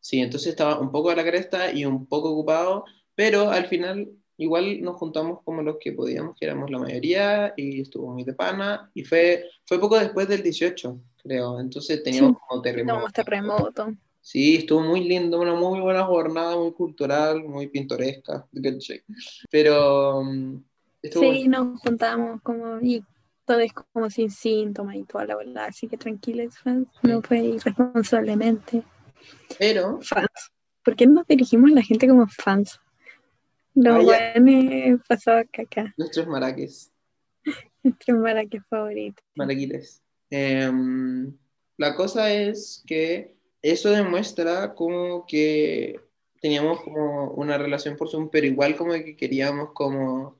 Sí, 0.07 0.21
entonces 0.21 0.51
estaba 0.51 0.79
un 0.79 0.93
poco 0.93 1.11
a 1.11 1.17
la 1.17 1.25
cresta 1.25 1.73
y 1.73 1.85
un 1.85 2.07
poco 2.07 2.31
ocupado, 2.31 2.85
Pero 3.17 3.51
al 3.51 3.67
final, 3.67 4.09
igual 4.37 4.81
nos 4.81 4.95
juntamos 4.99 5.41
como 5.43 5.63
los 5.63 5.79
que 5.81 5.91
podíamos, 5.91 6.37
que 6.39 6.45
éramos 6.47 6.71
la 6.71 6.79
mayoría, 6.79 7.53
y 7.57 7.81
estuvo 7.81 8.13
muy 8.13 8.23
de 8.23 8.33
pana. 8.33 8.89
Y 8.95 9.03
fue, 9.03 9.47
fue 9.65 9.81
poco 9.81 9.99
después 9.99 10.29
del 10.29 10.45
18, 10.45 11.01
creo. 11.25 11.59
Entonces 11.59 12.05
teníamos 12.05 12.35
Sí, 12.35 12.39
como 12.47 12.63
terremoto. 12.63 13.01
No, 13.01 13.11
terremoto. 13.11 13.95
Sí, 14.21 14.55
estuvo 14.59 14.81
muy 14.81 15.03
lindo, 15.09 15.41
una 15.41 15.55
muy 15.55 15.81
buena 15.81 16.05
jornada, 16.05 16.57
muy 16.57 16.73
cultural, 16.73 17.43
muy 17.43 17.67
pintoresca. 17.67 18.47
Pero 19.51 20.23
mm, 20.23 20.57
estuvo 21.03 21.33
Sí, 21.33 21.49
nos 21.49 21.81
juntamos 21.81 22.41
como 22.43 22.79
y 22.81 23.03
todo 23.45 23.59
es 23.59 23.73
como 23.73 24.09
sin 24.09 24.31
síntomas 24.31 24.95
y 24.95 25.03
toda 25.03 25.25
la 25.25 25.35
verdad, 25.35 25.65
así 25.65 25.89
que 25.89 25.97
tranquilos, 25.97 26.57
fans. 26.59 26.87
No 27.03 27.23
fue 27.23 27.39
irresponsablemente. 27.41 28.85
Pero 29.59 30.01
Fans. 30.03 30.29
¿Por 30.85 30.95
qué 30.97 31.07
nos 31.07 31.27
dirigimos 31.27 31.71
a 31.73 31.75
la 31.75 31.83
gente 31.83 32.07
como 32.09 32.27
fans? 32.29 32.79
Los 33.75 33.97
Ah, 33.97 33.99
ya. 34.35 34.41
buenos 34.41 35.01
pasaba 35.09 35.45
caca. 35.45 35.95
nuestros 35.97 36.27
maraques, 36.27 36.93
Nuestro 37.83 38.17
maraque 38.19 38.61
favorito. 38.69 39.23
maraquiles. 39.35 40.03
Em, 40.31 41.33
la 41.77 41.95
cosa 41.95 42.33
es 42.33 42.83
que 42.87 43.35
eso 43.63 43.91
demuestra 43.91 44.75
como 44.75 45.25
que 45.27 46.01
teníamos 46.41 46.81
como 46.83 47.31
una 47.33 47.59
relación 47.59 47.97
por 47.97 48.09
Zoom, 48.09 48.29
pero 48.31 48.47
igual 48.47 48.77
como 48.77 48.93
que 48.93 49.17
queríamos 49.17 49.71
como... 49.73 50.39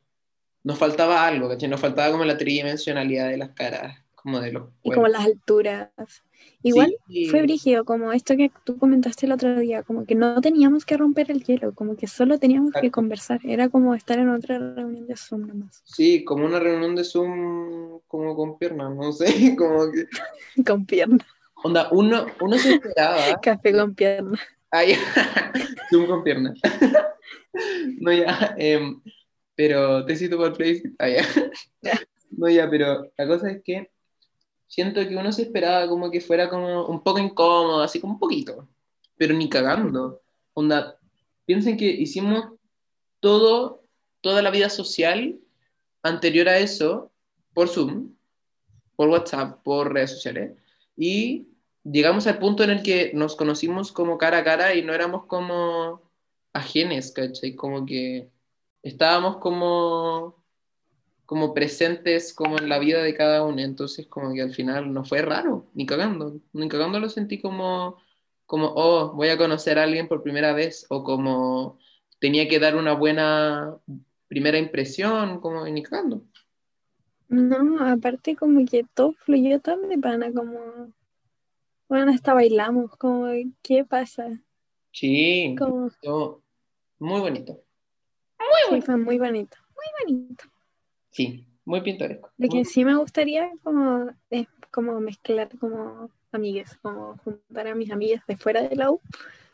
Nos 0.65 0.79
faltaba 0.79 1.25
algo, 1.27 1.49
¿cachai? 1.49 1.69
Nos 1.69 1.81
faltaba 1.81 2.11
como 2.11 2.25
la 2.25 2.37
tridimensionalidad 2.37 3.29
de 3.29 3.37
las 3.37 3.51
caras, 3.51 3.99
como 4.27 4.41
de 4.41 4.51
los 4.51 4.65
Y 4.83 4.91
como 4.91 5.07
las 5.07 5.25
alturas. 5.25 5.89
Igual 6.61 6.97
Sí, 7.07 7.27
fue 7.27 7.43
brígido, 7.43 7.85
como 7.85 8.13
esto 8.13 8.37
que 8.37 8.51
tú 8.65 8.77
comentaste 8.77 9.27
el 9.27 9.31
otro 9.31 9.57
día, 9.61 9.85
como 9.85 10.05
que 10.05 10.17
no 10.17 10.41
teníamos 10.41 10.85
que 10.85 10.97
romper 10.97 11.31
el 11.31 11.45
hielo, 11.45 11.73
como 11.77 11.97
que 11.97 12.09
solo 12.09 12.37
teníamos 12.41 12.73
que 12.73 12.91
conversar. 12.91 13.39
Era 13.45 13.69
como 13.69 13.95
estar 13.95 14.19
en 14.19 14.31
otra 14.31 14.59
reunión 14.59 15.07
de 15.07 15.17
Zoom 15.17 15.47
nomás. 15.47 15.81
Sí, 15.85 16.25
como 16.25 16.45
una 16.45 16.59
reunión 16.59 16.97
de 16.97 17.05
Zoom 17.05 18.01
como 18.09 18.35
con 18.35 18.59
piernas, 18.59 18.97
no 18.97 19.13
sé, 19.13 19.27
como 19.57 19.93
que... 19.93 20.07
Con 20.67 20.87
piernas. 20.87 21.25
Onda, 21.63 21.89
uno, 21.93 22.27
uno 22.41 22.59
se 22.59 22.75
esperaba... 22.75 23.17
Café 23.43 23.73
con 23.73 23.95
piernas. 23.95 24.41
Ay, 24.73 24.95
Zoom 25.89 26.07
con 26.07 26.25
piernas. 26.25 26.59
No, 28.01 28.13
ya, 28.13 28.57
em, 28.59 29.01
pero 29.55 30.05
tecito 30.05 30.37
por 30.37 30.57
play. 30.57 30.83
Ah, 30.99 31.09
ya. 31.09 31.25
No, 32.31 32.49
ya, 32.49 32.69
pero 32.69 33.09
la 33.17 33.27
cosa 33.29 33.51
es 33.53 33.63
que 33.63 33.89
siento 34.67 35.07
que 35.07 35.17
uno 35.17 35.33
se 35.33 35.43
esperaba 35.43 35.89
como 35.89 36.11
que 36.11 36.21
fuera 36.21 36.49
como 36.49 36.87
un 36.87 37.03
poco 37.03 37.19
incómodo, 37.19 37.83
así 37.83 38.01
como 38.01 38.15
un 38.15 38.19
poquito, 38.19 38.69
pero 39.17 39.35
ni 39.35 39.49
cagando. 39.49 40.23
Onda, 40.55 40.99
piensen 41.45 41.77
que 41.77 41.87
hicimos 41.87 42.53
todo, 43.21 43.83
toda 44.21 44.43
la 44.43 44.51
vida 44.51 44.69
social 44.69 45.39
anterior 46.03 46.49
a 46.49 46.59
eso 46.59 47.11
por 47.55 47.69
Zoom, 47.69 48.15
por 48.97 49.09
WhatsApp, 49.09 49.63
por 49.63 49.93
redes 49.93 50.13
sociales, 50.13 50.57
y 50.97 51.49
llegamos 51.85 52.27
al 52.27 52.39
punto 52.39 52.65
en 52.65 52.71
el 52.71 52.83
que 52.83 53.13
nos 53.15 53.37
conocimos 53.37 53.93
como 53.93 54.19
cara 54.19 54.39
a 54.39 54.45
cara 54.45 54.75
y 54.75 54.83
no 54.83 54.93
éramos 54.95 55.27
como 55.27 56.03
ajenes, 56.53 57.13
¿cachai? 57.13 57.55
Como 57.55 57.85
que 57.87 58.31
estábamos 58.83 59.39
como, 59.39 60.43
como 61.27 61.55
presentes 61.55 62.33
como 62.35 62.59
en 62.59 62.69
la 62.69 62.79
vida 62.79 63.03
de 63.03 63.15
cada 63.15 63.45
uno, 63.45 63.61
entonces 63.61 64.07
como 64.07 64.33
que 64.35 64.43
al 64.43 64.55
final 64.55 64.93
no 64.93 65.05
fue 65.05 65.23
raro, 65.23 65.71
ni 65.75 65.87
cagando, 65.87 66.41
ni 66.53 66.69
cagando 66.69 67.01
lo 67.01 67.09
sentí 67.09 67.41
como, 67.41 67.99
como, 68.47 68.69
oh, 68.77 69.13
voy 69.15 69.29
a 69.29 69.39
conocer 69.39 69.79
a 69.79 69.85
alguien 69.85 70.09
por 70.09 70.23
primera 70.23 70.53
vez, 70.55 70.87
o 70.91 71.05
como 71.05 71.79
tenía 72.21 72.49
que 72.49 72.61
dar 72.61 72.77
una 72.77 72.95
buena 72.95 73.77
primera 74.29 74.59
impresión, 74.59 75.41
como 75.41 75.65
ni 75.67 75.83
cagando. 75.83 76.23
No, 77.29 77.79
aparte 77.85 78.35
como 78.37 78.65
que 78.67 78.85
todo 78.95 79.13
fluyó 79.13 79.61
tan 79.61 79.89
de 79.89 79.99
pana, 79.99 80.33
como, 80.33 80.93
bueno, 81.89 82.13
hasta 82.13 82.35
bailamos, 82.35 82.97
como, 82.97 83.27
¿qué 83.63 83.85
pasa? 83.85 84.41
Sí, 84.93 85.55
Como, 85.59 85.89
estuvo 85.89 86.43
muy 86.99 87.21
bonito, 87.21 87.63
sí, 88.69 88.81
fue 88.83 88.97
muy 88.97 89.19
bonito, 89.19 89.57
muy 89.75 90.17
bonito. 90.17 90.45
Sí, 91.17 91.47
muy 91.65 91.81
pintoresco. 91.81 92.31
Lo 92.39 92.49
que 92.49 92.57
muy- 92.57 92.65
sí 92.65 92.85
me 92.85 92.95
gustaría 92.97 93.51
como 93.63 94.11
es 94.31 94.47
como 94.71 95.01
mezclar 95.01 95.49
como 95.59 96.11
amigues, 96.33 96.77
como 96.83 97.17
juntar 97.25 97.67
a 97.69 97.75
mis 97.75 97.91
amigas 97.91 98.23
de 98.27 98.37
fuera 98.37 98.63
de 98.69 98.77
la 98.77 98.91
U 98.91 99.01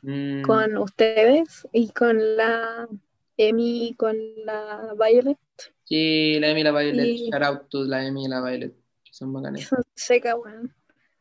Mm, 0.05 0.43
con 0.43 0.77
ustedes 0.79 1.69
y 1.73 1.91
con 1.91 2.37
la 2.37 2.89
Emi 3.37 3.89
y 3.89 3.95
con 3.95 4.17
la 4.45 4.95
Violet, 4.99 5.39
Sí, 5.85 6.39
la 6.41 6.49
Emi 6.51 6.63
y 6.63 6.65
la 6.65 6.73
Violet, 6.73 7.07
Y- 7.07 7.31
shout 7.31 7.43
out 7.43 7.69
to 7.69 7.85
la 7.85 8.05
Emi 8.05 8.25
y 8.25 8.29
la 8.29 8.43
Violet, 8.43 8.75
son 9.13 9.33
bacanes. 9.33 9.69
son 9.69 9.83
secas, 9.95 10.35
weón, 10.35 10.75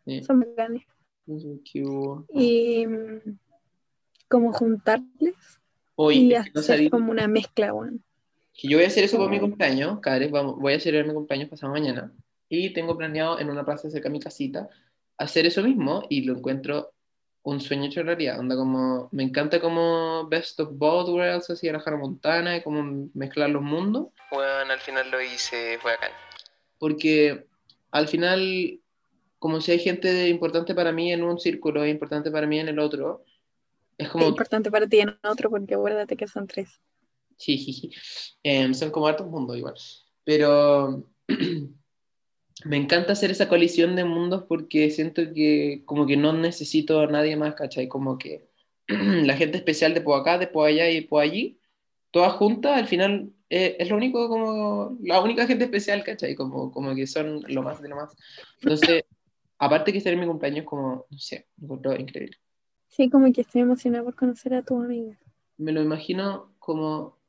Sí, 0.05 0.23
son 0.23 0.39
bacanes. 0.39 0.83
Y 2.33 2.87
mm, 2.87 3.37
como 4.27 4.51
juntarles 4.53 5.35
y 6.11 6.29
no 6.53 6.59
hacer 6.61 6.89
como 6.89 7.11
una 7.11 7.27
mezcla, 7.27 7.73
weón. 7.73 8.03
Que 8.53 8.67
yo 8.67 8.77
voy 8.77 8.85
a 8.85 8.87
hacer 8.87 9.03
eso 9.03 9.17
por 9.17 9.29
mi 9.29 9.39
cumpleaños, 9.39 9.99
Cares, 9.99 10.31
vamos, 10.31 10.57
voy 10.57 10.73
a 10.73 10.77
hacer 10.77 11.05
mi 11.05 11.13
cumpleaños 11.13 11.49
pasado 11.49 11.73
mañana, 11.73 12.11
y 12.49 12.71
tengo 12.73 12.97
planeado 12.97 13.39
en 13.39 13.49
una 13.49 13.65
plaza 13.65 13.89
cerca 13.89 14.09
de 14.09 14.13
mi 14.13 14.19
casita 14.19 14.69
hacer 15.17 15.45
eso 15.45 15.63
mismo, 15.63 16.03
y 16.09 16.23
lo 16.23 16.35
encuentro 16.37 16.93
un 17.43 17.59
sueño 17.59 17.85
hecho 17.85 18.03
realidad, 18.03 18.39
onda 18.39 18.55
como, 18.55 19.09
me 19.11 19.23
encanta 19.23 19.59
como 19.59 20.27
Best 20.27 20.59
of 20.59 20.69
Both 20.73 21.09
Worlds, 21.09 21.49
así 21.49 21.67
a 21.69 21.73
la 21.73 21.83
Hannah 21.83 21.97
Montana, 21.97 22.57
y 22.57 22.61
como 22.61 23.09
mezclar 23.13 23.49
los 23.49 23.63
mundos, 23.63 24.07
Bueno, 24.31 24.71
al 24.71 24.79
final 24.79 25.09
lo 25.09 25.21
hice, 25.21 25.79
fue 25.81 25.91
bacán. 25.93 26.11
porque 26.77 27.45
al 27.91 28.07
final, 28.07 28.79
como 29.39 29.59
si 29.59 29.71
hay 29.71 29.79
gente 29.79 30.29
importante 30.29 30.75
para 30.75 30.91
mí 30.91 31.11
en 31.11 31.23
un 31.23 31.39
círculo 31.39 31.83
e 31.83 31.89
importante 31.89 32.29
para 32.31 32.47
mí 32.47 32.59
en 32.59 32.69
el 32.69 32.79
otro, 32.79 33.23
es 33.97 34.05
Es 34.05 34.11
como, 34.11 34.27
importante 34.27 34.69
para 34.71 34.87
ti 34.87 34.99
en 34.99 35.17
otro 35.23 35.49
porque 35.49 35.73
acuérdate 35.73 36.15
que 36.15 36.27
son 36.27 36.47
tres. 36.47 36.79
Sí, 37.41 37.57
jiji. 37.57 37.91
Em, 38.43 38.73
son 38.73 38.91
como 38.91 39.07
hartos 39.07 39.27
mundos 39.27 39.57
igual, 39.57 39.75
pero 40.23 41.03
me 42.65 42.77
encanta 42.77 43.13
hacer 43.13 43.31
esa 43.31 43.49
colisión 43.49 43.95
de 43.95 44.05
mundos 44.05 44.43
porque 44.47 44.89
siento 44.91 45.33
que 45.33 45.83
como 45.85 46.05
que 46.05 46.17
no 46.17 46.33
necesito 46.33 46.99
a 47.01 47.07
nadie 47.07 47.35
más, 47.35 47.55
¿cachai? 47.55 47.87
Como 47.87 48.17
que 48.17 48.47
la 48.87 49.35
gente 49.35 49.57
especial 49.57 49.93
de 49.93 50.01
por 50.01 50.19
acá, 50.19 50.37
de 50.37 50.47
por 50.47 50.67
allá 50.67 50.89
y 50.89 51.01
por 51.01 51.23
allí, 51.23 51.59
todas 52.11 52.33
juntas, 52.33 52.77
al 52.77 52.87
final 52.87 53.31
eh, 53.49 53.77
es 53.79 53.89
lo 53.89 53.97
único 53.97 54.29
como, 54.29 54.97
la 55.01 55.21
única 55.21 55.47
gente 55.47 55.65
especial, 55.65 56.03
¿cachai? 56.03 56.35
Como, 56.35 56.71
como 56.71 56.93
que 56.95 57.07
son 57.07 57.43
lo 57.47 57.63
más 57.63 57.81
de 57.81 57.89
lo 57.89 57.95
más. 57.95 58.15
Entonces, 58.61 59.03
aparte 59.59 59.91
que 59.91 59.97
estar 59.97 60.13
en 60.13 60.19
mi 60.19 60.27
cumpleaños, 60.27 60.65
como, 60.65 61.05
no 61.09 61.17
sé, 61.17 61.47
me 61.57 61.65
encuentro 61.65 61.95
increíble. 61.95 62.37
Sí, 62.87 63.09
como 63.09 63.31
que 63.31 63.41
estoy 63.41 63.61
emocionada 63.61 64.03
por 64.03 64.15
conocer 64.15 64.53
a 64.53 64.63
tus 64.63 64.83
amigas. 64.83 65.17
Me 65.57 65.71
lo 65.71 65.81
imagino 65.81 66.53
como 66.59 67.20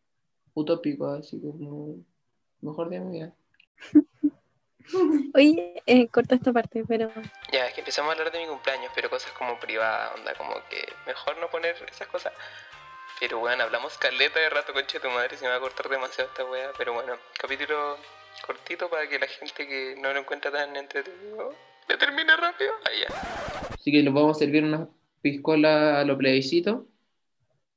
utópico, 0.54 1.06
así 1.08 1.40
como 1.40 1.96
mejor 2.60 2.90
día 2.90 3.00
de 3.00 3.04
mi 3.04 3.12
vida. 3.18 3.34
Oye, 5.34 5.82
eh, 5.86 6.08
corta 6.08 6.34
esta 6.34 6.52
parte, 6.52 6.84
pero 6.86 7.10
Ya, 7.52 7.66
es 7.66 7.74
que 7.74 7.80
empezamos 7.80 8.10
a 8.10 8.12
hablar 8.12 8.32
de 8.32 8.40
mi 8.40 8.46
cumpleaños, 8.46 8.92
pero 8.94 9.08
cosas 9.08 9.32
como 9.32 9.58
privadas, 9.58 10.12
onda, 10.18 10.34
como 10.34 10.54
que 10.68 10.84
mejor 11.06 11.38
no 11.38 11.48
poner 11.48 11.76
esas 11.90 12.08
cosas. 12.08 12.32
Pero 13.20 13.38
bueno, 13.38 13.62
hablamos 13.62 13.96
caleta 13.98 14.40
de 14.40 14.50
rato, 14.50 14.72
conche 14.72 14.98
tu 14.98 15.08
madre, 15.08 15.36
se 15.36 15.44
me 15.44 15.50
va 15.50 15.56
a 15.56 15.60
cortar 15.60 15.88
demasiado 15.88 16.28
esta 16.30 16.44
wea. 16.44 16.72
Pero 16.76 16.92
bueno, 16.92 17.14
capítulo 17.38 17.96
cortito 18.44 18.90
para 18.90 19.08
que 19.08 19.18
la 19.18 19.28
gente 19.28 19.66
que 19.68 19.94
no 20.00 20.12
lo 20.12 20.20
encuentra 20.20 20.50
tan 20.50 20.74
entretenido 20.74 21.54
le 21.88 21.96
termine 21.96 22.36
rápido. 22.36 22.72
Ahí 22.84 23.00
ya. 23.00 23.68
Así 23.72 23.92
que 23.92 24.02
les 24.02 24.12
vamos 24.12 24.36
a 24.36 24.40
servir 24.40 24.64
una 24.64 24.88
piscola 25.20 26.00
a 26.00 26.04
lo 26.04 26.18
plebiscito. 26.18 26.86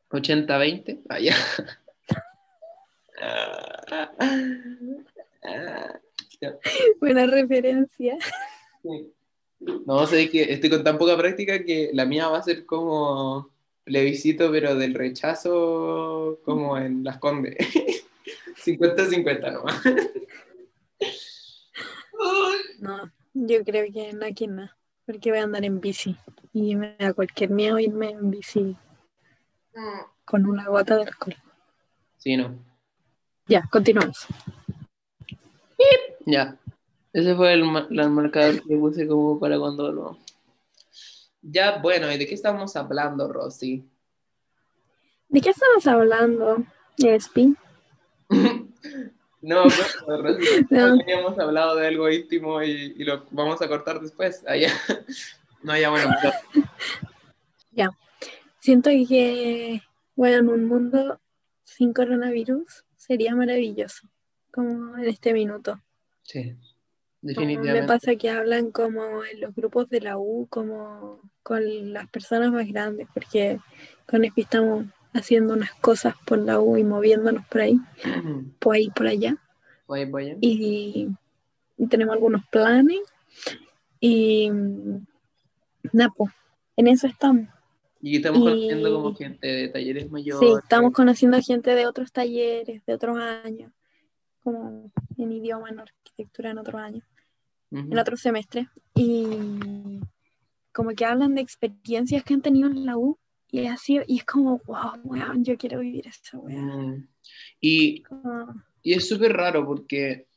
80-20. 0.10 1.02
Ah, 1.10 1.20
ya. 1.20 1.36
Ya, 1.36 1.38
buena 7.00 7.26
referencia. 7.28 8.18
sí. 8.84 9.12
No, 9.86 10.06
sé 10.06 10.30
que 10.30 10.54
estoy 10.54 10.70
con 10.70 10.84
tan 10.84 10.98
poca 10.98 11.18
práctica 11.18 11.64
que 11.64 11.90
la 11.94 12.06
mía 12.06 12.28
va 12.28 12.40
a 12.40 12.44
ser 12.44 12.66
como 12.66 13.50
plebiscito, 13.84 14.52
pero 14.52 14.76
del 14.76 14.94
rechazo 14.94 16.40
como 16.44 16.78
en 16.78 17.04
Las 17.04 17.18
Condes. 17.18 17.56
50-50 18.66 19.54
nomás. 19.54 19.82
No, 22.80 23.12
yo 23.34 23.64
creo 23.64 23.92
que 23.92 24.14
no 24.14 24.26
aquí 24.26 24.48
no, 24.48 24.70
porque 25.06 25.30
voy 25.30 25.40
a 25.40 25.44
andar 25.44 25.64
en 25.66 25.80
bici 25.80 26.16
y 26.54 26.76
me 26.76 26.96
da 26.98 27.14
cualquier 27.14 27.50
miedo 27.50 27.78
irme 27.80 28.12
en 28.12 28.32
bici 28.32 28.76
con 30.24 30.46
una 30.46 30.68
gota 30.68 30.96
de 30.96 31.04
alcohol. 31.04 31.36
Sí, 32.18 32.38
no. 32.38 32.58
Ya, 33.48 33.64
continuamos. 33.72 34.26
Ya. 36.26 36.58
Ese 37.14 37.36
fue 37.36 37.54
el, 37.54 37.62
el 37.62 38.10
marcador 38.10 38.62
que 38.64 38.76
puse 38.76 39.08
como 39.08 39.40
para 39.40 39.58
cuando 39.60 39.92
lo... 39.92 40.18
Ya, 41.42 41.78
bueno, 41.78 42.12
¿y 42.12 42.18
de 42.18 42.26
qué 42.28 42.34
estamos 42.34 42.76
hablando, 42.76 43.32
Rosy? 43.32 43.88
¿De 45.30 45.42
qué 45.42 45.52
estamos 45.52 45.86
hablando? 45.88 46.64
ESP. 46.98 47.38
No, 49.42 49.66
resulta 49.66 50.66
No. 50.72 50.98
que 50.98 51.04
habíamos 51.14 51.38
hablado 51.38 51.76
de 51.76 51.86
algo 51.86 52.10
íntimo 52.10 52.64
y, 52.64 52.96
y 52.98 53.04
lo 53.04 53.26
vamos 53.30 53.62
a 53.62 53.68
cortar 53.68 54.00
después. 54.02 54.42
Ya. 54.60 54.72
No, 55.62 55.78
ya 55.78 55.90
bueno. 55.92 56.10
pero- 56.22 56.34
Siento 58.60 58.90
que, 58.90 59.84
bueno, 60.16 60.38
en 60.40 60.50
un 60.50 60.66
mundo 60.66 61.20
sin 61.64 61.94
coronavirus 61.94 62.85
sería 63.06 63.36
maravilloso, 63.36 64.08
como 64.52 64.98
en 64.98 65.06
este 65.06 65.34
minuto. 65.34 65.82
Sí, 66.24 66.52
Como 66.54 66.58
Me 67.22 67.34
definitivamente. 67.34 67.88
pasa 67.88 68.16
que 68.16 68.30
hablan 68.30 68.72
como 68.72 69.24
en 69.24 69.42
los 69.42 69.54
grupos 69.56 69.90
de 69.90 70.02
la 70.02 70.18
U, 70.18 70.48
como 70.50 71.20
con 71.44 71.94
las 71.94 72.08
personas 72.10 72.52
más 72.52 72.68
grandes, 72.68 73.08
porque 73.14 73.60
con 74.08 74.24
ESPI 74.26 74.42
estamos 74.42 74.86
haciendo 75.14 75.54
unas 75.54 75.74
cosas 75.76 76.16
por 76.26 76.40
la 76.40 76.60
U 76.60 76.78
y 76.78 76.84
moviéndonos 76.84 77.46
por 77.48 77.62
ahí, 77.62 77.80
por 78.60 78.76
ahí, 78.76 78.90
por 78.90 79.08
allá. 79.08 79.38
Voy, 79.88 80.06
voy. 80.06 80.38
y, 80.42 81.08
y 81.78 81.88
tenemos 81.88 82.14
algunos 82.14 82.44
planes 82.48 83.00
y 84.00 84.50
nada, 85.94 86.12
pues, 86.16 86.32
en 86.76 86.88
eso 86.88 87.08
estamos. 87.08 87.48
Y 88.08 88.18
estamos 88.18 88.40
Y- 88.40 88.44
conociendo 88.44 88.94
como 88.94 89.16
gente 89.16 89.48
de 89.48 89.68
talleres 89.70 90.12
mayores. 90.12 90.48
Sí, 90.48 90.56
estamos 90.62 90.94
conociendo 90.94 91.42
gente 91.42 91.74
de 91.74 91.88
otros 91.88 92.12
talleres, 92.12 92.86
de 92.86 92.94
otros 92.94 93.18
años, 93.18 93.72
como 94.44 94.92
en 95.18 95.32
idioma, 95.32 95.70
en 95.70 95.80
arquitectura 95.80 96.52
en 96.52 96.60
otros 96.60 96.80
años, 96.80 97.04
en 97.72 97.98
otro 97.98 98.16
semestre, 98.16 98.70
y 98.94 99.26
como 100.72 100.92
que 100.92 101.04
hablan 101.04 101.34
de 101.34 101.42
experiencias 101.42 102.24
que 102.24 102.36
han 102.36 102.44
tenido 102.44 102.70
en 102.70 102.86
la 102.86 102.96
U, 102.96 103.18
y 103.50 103.62
es 103.62 103.72
así, 103.72 104.00
y 104.06 104.18
es 104.20 104.24
como, 104.24 104.62
wow, 104.66 105.00
weón, 105.04 105.44
yo 105.44 105.58
quiero 105.58 105.80
vivir 105.80 106.08
esa 106.08 106.38
weá. 106.38 106.62
Mm. 106.62 107.08
Y, 107.60 108.04
Como- 108.04 108.54
y 108.84 108.94
es 108.94 109.10
súper 109.10 109.34
raro 109.34 109.66
porque 109.66 110.28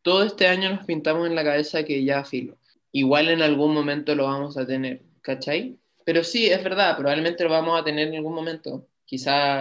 todo 0.00 0.22
este 0.24 0.46
año 0.46 0.70
nos 0.70 0.86
pintamos 0.86 1.26
en 1.26 1.34
la 1.34 1.44
cabeza 1.44 1.84
que 1.84 2.02
ya 2.02 2.24
filo. 2.24 2.56
Igual 2.92 3.28
en 3.28 3.42
algún 3.42 3.74
momento 3.74 4.14
lo 4.14 4.24
vamos 4.24 4.56
a 4.56 4.66
tener, 4.66 5.02
¿cachai? 5.20 5.78
Pero 6.08 6.24
sí, 6.24 6.46
es 6.46 6.64
verdad, 6.64 6.96
probablemente 6.96 7.44
lo 7.44 7.50
vamos 7.50 7.78
a 7.78 7.84
tener 7.84 8.08
en 8.08 8.14
algún 8.14 8.34
momento. 8.34 8.86
Quizá 9.04 9.60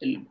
el 0.00 0.26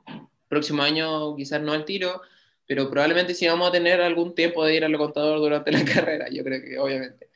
próximo 0.49 0.83
año, 0.83 1.37
quizás 1.37 1.61
no 1.61 1.71
al 1.71 1.85
tiro, 1.85 2.21
pero 2.67 2.89
probablemente 2.89 3.33
sí 3.33 3.47
vamos 3.47 3.69
a 3.69 3.71
tener 3.71 4.01
algún 4.01 4.35
tiempo 4.35 4.65
de 4.65 4.75
ir 4.75 4.83
al 4.83 4.97
contador 4.97 5.39
durante 5.39 5.71
la 5.71 5.85
carrera, 5.85 6.27
yo 6.29 6.43
creo 6.43 6.61
que 6.61 6.77
obviamente. 6.77 7.29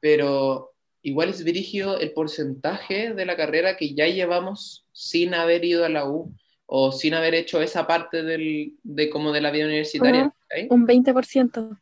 Pero 0.00 0.72
igual 1.02 1.28
es 1.28 1.44
dirigio 1.44 1.98
el 1.98 2.12
porcentaje 2.12 3.12
de 3.12 3.26
la 3.26 3.36
carrera 3.36 3.76
que 3.76 3.92
ya 3.92 4.06
llevamos 4.06 4.86
sin 4.92 5.34
haber 5.34 5.62
ido 5.62 5.84
a 5.84 5.90
la 5.90 6.08
U 6.08 6.34
o 6.64 6.90
sin 6.90 7.12
haber 7.12 7.34
hecho 7.34 7.60
esa 7.60 7.86
parte 7.86 8.22
del, 8.22 8.78
de 8.82 9.10
como 9.10 9.30
de 9.30 9.42
la 9.42 9.50
vida 9.50 9.66
universitaria. 9.66 10.34
Un 10.70 10.86
20% 10.86 11.78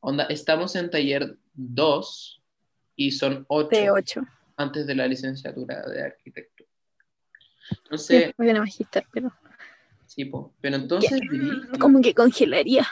Onda, 0.00 0.24
estamos 0.30 0.74
en 0.76 0.88
taller 0.88 1.36
2 1.52 2.42
y 2.96 3.10
son 3.10 3.44
8 3.48 3.68
de 3.68 3.90
8. 3.90 4.22
Antes 4.60 4.86
de 4.86 4.94
la 4.94 5.06
licenciatura 5.06 5.82
de 5.86 6.02
arquitectura. 6.02 6.68
Entonces, 7.84 8.32
viene 8.36 8.60
magister, 8.60 9.06
pero 9.12 9.32
sí, 10.06 10.24
po. 10.26 10.52
pero 10.60 10.76
entonces 10.76 11.20
como 11.78 12.00
que 12.00 12.14
congelaría. 12.14 12.86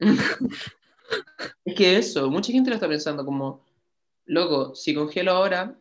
es 1.64 1.74
que 1.74 1.96
eso, 1.98 2.30
mucha 2.30 2.52
gente 2.52 2.70
lo 2.70 2.76
está 2.76 2.88
pensando 2.88 3.24
como, 3.24 3.64
loco, 4.26 4.74
si 4.74 4.94
congelo 4.94 5.32
ahora, 5.32 5.76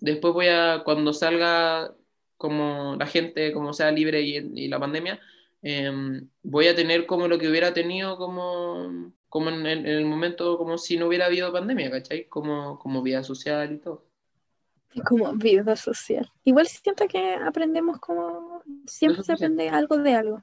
después 0.00 0.32
voy 0.32 0.46
a, 0.48 0.82
cuando 0.84 1.12
salga 1.12 1.94
como 2.36 2.96
la 2.98 3.06
gente, 3.06 3.52
como 3.52 3.72
sea 3.74 3.90
libre 3.90 4.22
y, 4.22 4.36
y 4.36 4.68
la 4.68 4.78
pandemia, 4.80 5.20
em, 5.62 6.28
voy 6.42 6.68
a 6.68 6.74
tener 6.74 7.04
como 7.04 7.28
lo 7.28 7.38
que 7.38 7.48
hubiera 7.48 7.74
tenido 7.74 8.16
como, 8.16 9.12
como 9.28 9.50
en, 9.50 9.66
el- 9.66 9.86
en 9.86 9.98
el 9.98 10.06
momento, 10.06 10.56
como 10.56 10.78
si 10.78 10.96
no 10.96 11.06
hubiera 11.08 11.26
habido 11.26 11.52
pandemia, 11.52 11.90
¿cachai? 11.90 12.26
Como, 12.28 12.78
como 12.78 13.02
vida 13.02 13.22
social 13.22 13.72
y 13.72 13.78
todo. 13.78 14.09
como 15.08 15.32
vida 15.34 15.76
social. 15.76 16.30
Igual 16.44 16.66
siento 16.66 17.06
que 17.08 17.34
aprendemos 17.34 17.98
como, 17.98 18.62
siempre 18.86 19.22
se 19.22 19.32
aprende 19.32 19.68
algo 19.68 19.98
de 19.98 20.14
algo. 20.14 20.42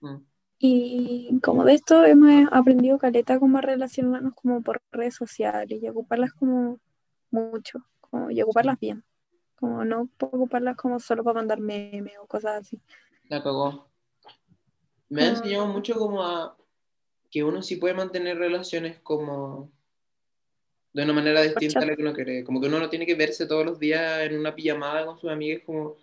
Mm. 0.00 0.16
Y 0.60 1.38
como 1.40 1.64
de 1.64 1.74
esto 1.74 2.04
hemos 2.04 2.48
aprendido 2.50 2.98
caleta 2.98 3.38
como 3.38 3.58
a 3.58 3.60
relacionarnos 3.60 4.34
como 4.34 4.60
por 4.62 4.82
redes 4.90 5.14
sociales 5.14 5.80
y 5.82 5.88
ocuparlas 5.88 6.32
como 6.32 6.80
mucho, 7.30 7.84
como, 8.00 8.30
y 8.30 8.42
ocuparlas 8.42 8.78
bien. 8.80 9.04
Como 9.56 9.84
no 9.84 10.08
ocuparlas 10.20 10.76
como 10.76 10.98
solo 11.00 11.22
para 11.24 11.34
mandar 11.40 11.60
memes 11.60 12.14
o 12.20 12.26
cosas 12.26 12.60
así. 12.62 12.80
La 13.28 13.42
cagó. 13.42 13.88
Me 15.08 15.22
ha 15.22 15.26
Ah. 15.26 15.28
enseñado 15.30 15.66
mucho 15.66 15.94
como 15.98 16.22
a 16.24 16.56
que 17.30 17.44
uno 17.44 17.62
sí 17.62 17.76
puede 17.76 17.94
mantener 17.94 18.38
relaciones 18.38 18.98
como 19.00 19.70
de 20.98 21.04
una 21.04 21.12
manera 21.14 21.42
distinta 21.42 21.84
a 21.84 21.88
la 21.88 21.96
que 21.96 22.02
uno 22.02 22.12
quiere. 22.14 22.44
Como 22.44 22.60
que 22.60 22.68
uno 22.68 22.78
no 22.80 22.90
tiene 22.90 23.06
que 23.06 23.14
verse 23.14 23.46
todos 23.46 23.64
los 23.64 23.78
días 23.78 24.22
en 24.22 24.38
una 24.38 24.54
pijamada 24.54 25.06
con 25.06 25.18
sus 25.18 25.30
amigas 25.30 25.62
como 25.64 25.96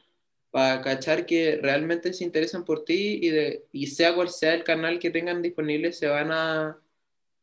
para 0.51 0.81
cachar 0.81 1.25
que 1.25 1.57
realmente 1.61 2.13
se 2.13 2.23
interesan 2.23 2.65
por 2.65 2.85
ti 2.85 3.19
y, 3.21 3.29
de, 3.29 3.65
y 3.73 3.87
sea 3.87 4.15
cual 4.15 4.29
sea 4.29 4.53
el 4.53 4.63
canal 4.63 4.99
que 4.99 5.09
tengan 5.11 5.41
disponible, 5.41 5.91
se 5.93 6.07
van 6.07 6.31
a, 6.31 6.79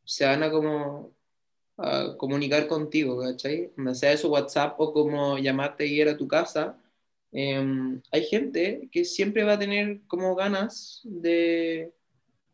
se 0.05 0.27
van 0.27 0.43
a 0.45 0.51
como 0.51 1.15
a 1.79 2.17
comunicar 2.19 2.69
contigo, 2.69 3.21
¿cachai? 3.23 3.73
Sea 3.95 4.13
eso 4.13 4.31
WhatsApp 4.31 4.77
o 4.81 4.93
como 4.93 5.39
llamarte 5.39 5.87
y 5.87 6.01
ir 6.01 6.09
a 6.09 6.17
tu 6.17 6.29
casa. 6.29 6.79
Em, 7.33 8.03
hay 8.13 8.25
gente 8.27 8.89
que 8.93 9.05
siempre 9.05 9.45
va 9.45 9.55
a 9.55 9.59
tener 9.59 10.01
como 10.09 10.35
ganas 10.37 11.01
de, 11.05 11.93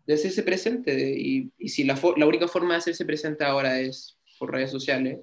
de 0.06 0.14
hacerse 0.14 0.42
presente 0.44 1.14
y, 1.18 1.52
y 1.58 1.70
si 1.70 1.84
la, 1.84 1.96
fo- 1.96 2.16
la 2.18 2.26
única 2.26 2.48
forma 2.48 2.74
de 2.74 2.78
hacerse 2.80 3.06
presente 3.06 3.44
ahora 3.44 3.80
es 3.80 4.17
por 4.38 4.52
redes 4.52 4.70
sociales, 4.70 5.20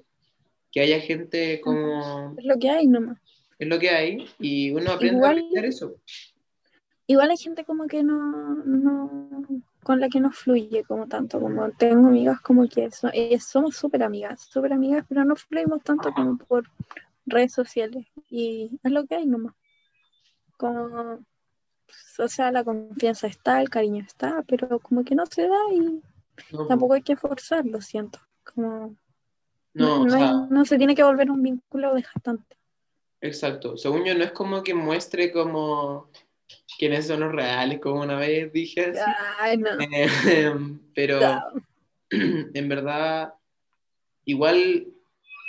que 0.70 0.80
haya 0.80 1.00
gente 1.00 1.60
como 1.60 2.34
Es 2.38 2.44
lo 2.44 2.58
que 2.58 2.70
hay 2.70 2.86
nomás. 2.86 3.18
es 3.58 3.68
lo 3.68 3.78
que 3.78 3.90
hay 3.90 4.26
y 4.38 4.70
uno 4.72 4.92
aprende 4.92 5.16
Igual- 5.16 5.36
a 5.36 5.40
apreciar 5.40 5.64
eso. 5.64 5.94
Igual 7.08 7.30
hay 7.30 7.36
gente 7.36 7.64
como 7.64 7.86
que 7.86 8.02
no, 8.02 8.56
no, 8.64 9.46
con 9.84 10.00
la 10.00 10.08
que 10.08 10.18
no 10.20 10.32
fluye 10.32 10.82
como 10.84 11.06
tanto, 11.06 11.40
como 11.40 11.70
tengo 11.70 12.08
amigas 12.08 12.40
como 12.40 12.68
que 12.68 12.90
so- 12.90 13.10
eh, 13.12 13.38
somos 13.38 13.76
súper 13.76 14.02
amigas, 14.02 14.40
súper 14.50 14.72
amigas, 14.72 15.04
pero 15.08 15.24
no 15.24 15.36
fluimos 15.36 15.82
tanto 15.84 16.12
como 16.12 16.36
por 16.36 16.64
redes 17.24 17.52
sociales 17.52 18.06
y 18.28 18.78
es 18.82 18.90
lo 18.92 19.06
que 19.06 19.14
hay 19.14 19.26
nomás. 19.26 19.54
Como, 20.56 21.20
o 22.18 22.28
sea, 22.28 22.50
la 22.50 22.64
confianza 22.64 23.26
está, 23.28 23.60
el 23.60 23.68
cariño 23.70 24.02
está, 24.04 24.42
pero 24.48 24.80
como 24.80 25.04
que 25.04 25.14
no 25.14 25.26
se 25.26 25.42
da 25.46 25.58
y 25.72 26.02
No, 26.52 26.66
tampoco 26.66 26.94
hay 26.94 27.02
que 27.02 27.16
forzarlo, 27.16 27.80
siento. 27.80 28.18
Como, 28.52 28.96
no, 29.76 29.86
no, 29.86 30.02
o 30.02 30.06
no 30.06 30.14
hay- 30.14 30.20
sea, 30.20 30.32
no 30.50 30.64
se 30.64 30.78
tiene 30.78 30.94
que 30.94 31.02
volver 31.04 31.30
un 31.30 31.42
vínculo 31.42 31.94
desgastante. 31.94 32.56
exacto. 33.20 33.76
Según 33.76 34.04
yo, 34.04 34.14
no 34.14 34.24
es 34.24 34.32
como 34.32 34.62
que 34.62 34.74
muestre 34.74 35.32
como 35.32 36.10
quiénes 36.78 37.06
son 37.06 37.20
los 37.20 37.32
reales, 37.32 37.80
como 37.80 38.00
una 38.02 38.16
vez 38.16 38.52
dije 38.52 38.86
así. 38.90 39.12
Ay, 39.38 39.56
no. 39.58 39.70
Em, 40.28 40.78
pero 40.94 41.20
en 42.10 42.68
verdad, 42.68 43.34
igual 44.24 44.86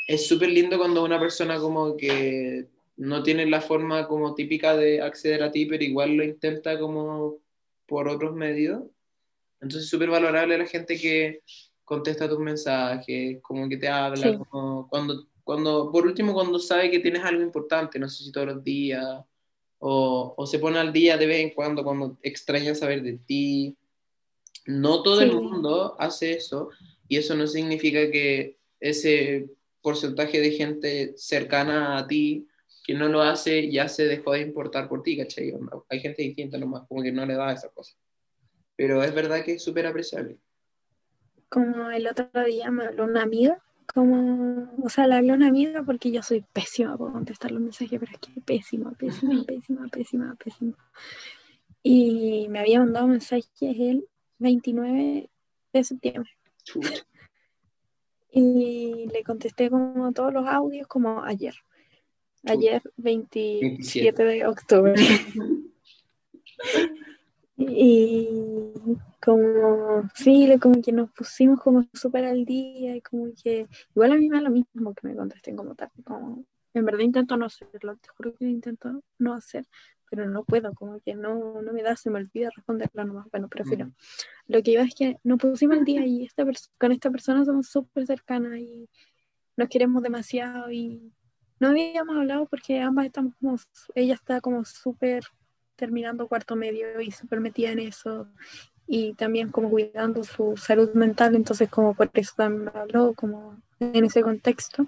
es 0.07 0.27
súper 0.27 0.49
lindo 0.49 0.77
cuando 0.77 1.03
una 1.03 1.19
persona 1.19 1.59
como 1.59 1.95
que 1.97 2.67
no 2.97 3.21
tiene 3.23 3.45
la 3.45 3.61
forma 3.61 4.07
como 4.07 4.33
típica 4.35 4.75
de 4.75 5.01
acceder 5.01 5.43
a 5.43 5.51
ti, 5.51 5.65
pero 5.65 5.83
igual 5.83 6.15
lo 6.15 6.23
intenta 6.23 6.79
como 6.79 7.37
por 7.85 8.07
otros 8.07 8.35
medios. 8.35 8.83
Entonces 9.61 9.83
es 9.83 9.89
súper 9.89 10.09
valorable 10.09 10.57
la 10.57 10.65
gente 10.65 10.97
que 10.97 11.41
contesta 11.87 12.27
tus 12.27 12.39
mensajes, 12.39 13.39
como 13.41 13.69
que 13.69 13.77
te 13.77 13.87
habla, 13.87 14.31
Sí. 14.33 14.37
como 14.49 14.89
cuando, 14.89 15.25
cuando, 15.45 15.89
por 15.89 16.05
último, 16.05 16.33
cuando 16.33 16.59
sabe 16.59 16.91
que 16.91 16.99
tienes 16.99 17.23
algo 17.23 17.41
importante, 17.41 17.97
no 17.97 18.09
sé 18.09 18.25
si 18.25 18.31
todos 18.33 18.47
los 18.47 18.61
días, 18.63 19.23
o, 19.79 20.33
o 20.35 20.45
se 20.45 20.59
pone 20.59 20.79
al 20.79 20.91
día 20.91 21.15
de 21.17 21.25
vez 21.25 21.39
en 21.39 21.51
cuando, 21.51 21.83
cuando 21.85 22.17
extraña 22.21 22.75
saber 22.75 23.01
de 23.03 23.13
ti. 23.25 23.77
No 24.65 25.01
todo 25.01 25.21
el 25.21 25.29
Sí. 25.31 25.35
mundo 25.37 25.95
hace 25.97 26.33
eso, 26.33 26.69
y 27.07 27.15
eso 27.15 27.35
no 27.35 27.47
significa 27.47 28.11
que 28.11 28.57
ese 28.81 29.49
porcentaje 29.81 30.41
de 30.41 30.51
gente 30.51 31.13
cercana 31.15 31.97
a 31.97 32.05
ti 32.07 32.45
que 32.83 32.93
no 32.93 33.07
lo 33.07 33.21
hace 33.21 33.71
ya 33.71 33.87
se 33.87 34.05
dejó 34.05 34.33
de 34.33 34.41
importar 34.41 34.89
por 34.89 35.03
ti, 35.03 35.15
¿cachai? 35.17 35.53
Hay 35.89 35.99
gente 36.01 36.21
distinta 36.23 36.57
nomás, 36.57 36.83
como 36.89 37.01
que 37.01 37.11
no 37.13 37.25
le 37.25 37.35
da 37.35 37.53
esa 37.53 37.69
cosa. 37.69 37.95
Pero 38.75 39.01
es 39.03 39.13
verdad 39.15 39.43
que 39.45 39.53
es 39.53 39.63
súper 39.63 39.85
apreciable. 39.87 40.37
Como 41.49 41.89
el 41.91 42.07
otro 42.07 42.29
día 42.45 42.71
me 42.71 42.85
habló 42.85 43.05
una 43.05 43.23
amiga, 43.23 43.61
como, 43.93 44.69
o 44.83 44.89
sea, 44.89 45.07
le 45.07 45.15
habló 45.15 45.33
una 45.33 45.47
amiga 45.47 45.83
porque 45.83 46.11
yo 46.11 46.21
soy 46.21 46.43
pésima 46.53 46.97
por 46.97 47.11
contestar 47.11 47.51
los 47.51 47.61
mensajes, 47.61 47.99
pero 47.99 48.11
es 48.11 48.19
que 48.19 48.41
pésima, 48.41 48.91
pésima, 48.91 49.43
pésima, 49.45 49.87
pésima, 49.87 50.35
pésima. 50.35 50.73
Y 51.81 52.47
me 52.49 52.59
había 52.59 52.79
mandado 52.79 53.07
mensajes 53.07 53.49
el 53.61 54.07
29 54.39 55.29
de 55.73 55.83
septiembre. 55.83 56.29
Y 58.29 59.07
le 59.11 59.23
contesté 59.23 59.69
como 59.69 60.11
todos 60.11 60.33
los 60.33 60.47
audios 60.47 60.87
como 60.87 61.23
ayer. 61.23 61.55
Ayer 62.43 62.81
27 62.97 64.23
de 64.23 64.45
octubre. 64.45 64.93
Y 67.57 68.71
como, 69.19 70.07
sí, 70.13 70.47
como 70.61 70.79
que 70.81 70.91
nos 70.91 71.11
pusimos 71.11 71.59
como 71.59 71.87
súper 71.93 72.25
al 72.25 72.45
día 72.45 72.95
y 72.95 73.01
como 73.01 73.31
que, 73.43 73.67
igual 73.95 74.11
a 74.11 74.15
mí 74.15 74.29
me 74.29 74.37
da 74.37 74.43
lo 74.43 74.51
mismo 74.51 74.93
que 74.93 75.07
me 75.07 75.15
contesten 75.15 75.55
como 75.55 75.73
tal, 75.73 75.89
como, 76.03 76.45
en 76.75 76.85
verdad 76.85 76.99
intento 76.99 77.35
no 77.35 77.47
hacerlo, 77.47 77.97
te 77.97 78.09
juro 78.09 78.35
que 78.35 78.45
intento 78.45 79.01
no 79.17 79.33
hacer, 79.33 79.65
pero 80.09 80.29
no 80.29 80.43
puedo, 80.43 80.73
como 80.75 80.99
que 80.99 81.15
no, 81.15 81.61
no 81.63 81.73
me 81.73 81.81
da, 81.81 81.95
se 81.95 82.11
me 82.11 82.19
olvida 82.19 82.49
responderlo 82.55 83.03
nomás, 83.03 83.27
bueno, 83.31 83.47
prefiero. 83.47 83.87
Mm. 83.87 83.93
Lo 84.47 84.61
que 84.61 84.71
iba 84.71 84.83
es 84.83 84.93
que 84.93 85.17
nos 85.23 85.39
pusimos 85.39 85.77
al 85.77 85.83
día 85.83 86.05
y 86.05 86.25
esta 86.25 86.45
con 86.77 86.91
esta 86.91 87.09
persona 87.09 87.43
somos 87.43 87.67
súper 87.67 88.05
cercanas 88.05 88.57
y 88.59 88.87
nos 89.57 89.67
queremos 89.67 90.03
demasiado 90.03 90.71
y 90.71 91.11
no 91.59 91.69
habíamos 91.69 92.15
hablado 92.15 92.45
porque 92.45 92.79
ambas 92.79 93.07
estamos 93.07 93.33
como, 93.41 93.57
ella 93.95 94.13
está 94.13 94.41
como 94.41 94.63
súper 94.63 95.23
terminando 95.77 96.27
cuarto 96.27 96.55
medio 96.57 96.99
y 96.99 97.11
súper 97.11 97.39
metida 97.39 97.71
en 97.71 97.79
eso 97.79 98.27
y 98.87 99.13
también 99.13 99.49
como 99.51 99.69
cuidando 99.69 100.23
su 100.23 100.57
salud 100.57 100.91
mental, 100.93 101.35
entonces 101.35 101.69
como 101.69 101.93
por 101.93 102.09
eso 102.13 102.33
también 102.35 102.65
me 102.73 102.79
habló 102.79 103.13
como 103.13 103.61
en 103.79 104.03
ese 104.05 104.21
contexto 104.21 104.87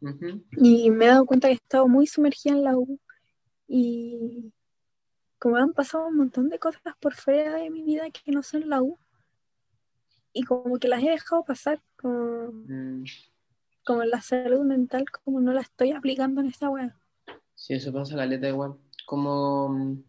Ujú. 0.00 0.42
y 0.52 0.90
me 0.90 1.06
he 1.06 1.08
dado 1.08 1.24
cuenta 1.26 1.48
que 1.48 1.52
he 1.54 1.56
estado 1.56 1.88
muy 1.88 2.06
sumergida 2.06 2.52
en 2.54 2.64
la 2.64 2.76
U 2.76 3.00
y 3.66 4.52
como 5.38 5.56
han 5.56 5.72
pasado 5.72 6.06
un 6.08 6.16
montón 6.16 6.48
de 6.48 6.58
cosas 6.58 6.82
por 7.00 7.14
fuera 7.14 7.54
de 7.56 7.70
mi 7.70 7.82
vida 7.82 8.04
que 8.10 8.30
no 8.32 8.42
son 8.42 8.68
la 8.68 8.82
U 8.82 8.98
y 10.32 10.42
como 10.42 10.78
que 10.78 10.88
las 10.88 11.02
he 11.02 11.10
dejado 11.10 11.44
pasar 11.44 11.80
como, 11.96 12.52
Mm, 12.66 13.04
como 13.84 14.04
la 14.04 14.20
salud 14.20 14.60
mental 14.64 15.06
como 15.10 15.40
no 15.40 15.52
la 15.52 15.62
estoy 15.62 15.92
aplicando 15.92 16.40
en 16.40 16.48
esta 16.48 16.68
wea 16.70 16.94
Sí, 17.54 17.74
eso 17.74 17.92
pasa 17.92 18.14
caleta 18.14 18.48
igual. 18.48 18.76
Como, 19.04 19.68
mm, 19.70 20.02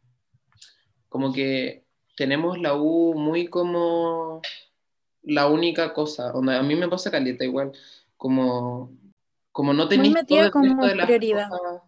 como 1.10 1.34
que 1.34 1.84
tenemos 2.16 2.60
la 2.60 2.76
U 2.76 3.14
muy 3.16 3.48
como 3.48 4.42
la 5.24 5.48
única 5.48 5.94
cosa. 5.94 6.32
A 6.32 6.64
mí 6.64 6.76
me 6.76 6.88
pasa 6.88 7.12
caleta 7.12 7.44
igual. 7.44 7.72
Como, 8.18 8.92
como 9.52 9.74
no 9.74 9.88
tenéis 9.88 10.14
todo 10.28 10.38
el 10.40 10.44
resto 10.46 10.60
como 10.60 10.86
de 10.88 10.96
las 10.96 11.06
prioridad. 11.06 11.50
cosas- 11.50 11.82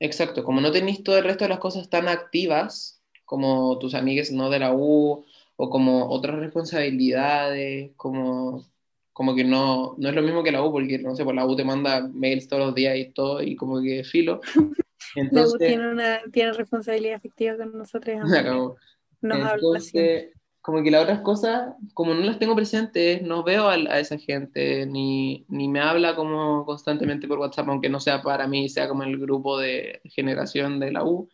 Exacto, 0.00 0.42
como 0.42 0.60
no 0.60 0.72
tenéis 0.72 1.04
todo 1.04 1.16
el 1.16 1.24
resto 1.24 1.44
de 1.44 1.50
las 1.50 1.60
cosas 1.60 1.88
tan 1.88 2.08
activas 2.08 3.00
como 3.24 3.78
tus 3.78 3.94
amigues 3.94 4.32
no 4.32 4.50
de 4.50 4.58
la 4.58 4.74
U 4.74 5.24
o 5.56 5.70
como 5.70 6.08
otras 6.10 6.36
responsabilidades, 6.40 7.92
como, 7.96 8.64
como 9.12 9.34
que 9.34 9.44
no, 9.44 9.94
no 9.98 10.08
es 10.08 10.14
lo 10.14 10.22
mismo 10.22 10.42
que 10.42 10.50
la 10.50 10.62
U, 10.64 10.72
porque 10.72 10.98
no 10.98 11.14
sé, 11.14 11.22
pues 11.24 11.36
la 11.36 11.46
U 11.46 11.54
te 11.54 11.64
manda 11.64 12.08
mails 12.12 12.48
todos 12.48 12.66
los 12.66 12.74
días 12.74 12.96
y 12.98 13.10
todo, 13.12 13.42
y 13.42 13.54
como 13.54 13.80
que 13.80 14.02
filo. 14.04 14.40
Entonces, 15.14 15.58
tiene 15.58 15.90
una 15.90 16.20
tiene 16.32 16.52
responsabilidad 16.52 17.16
efectiva 17.16 17.56
con 17.56 17.76
nosotros 17.76 18.16
acabó. 18.36 18.76
nos 19.20 19.38
habla 19.38 19.54
Entonces, 19.54 20.30
como 20.60 20.82
que 20.82 20.90
las 20.90 21.02
otras 21.02 21.20
cosas, 21.20 21.74
como 21.92 22.14
no 22.14 22.20
las 22.20 22.38
tengo 22.38 22.54
presentes, 22.54 23.20
no 23.22 23.42
veo 23.42 23.68
a, 23.68 23.74
a 23.74 23.98
esa 23.98 24.16
gente, 24.16 24.86
ni, 24.86 25.44
ni 25.48 25.68
me 25.68 25.80
habla 25.80 26.14
como 26.14 26.64
constantemente 26.64 27.26
por 27.26 27.40
WhatsApp, 27.40 27.68
aunque 27.68 27.88
no 27.88 27.98
sea 27.98 28.22
para 28.22 28.46
mí, 28.46 28.68
sea 28.68 28.88
como 28.88 29.02
el 29.02 29.18
grupo 29.18 29.58
de 29.58 30.00
generación 30.04 30.78
de 30.78 30.92
la 30.92 31.04
U, 31.04 31.28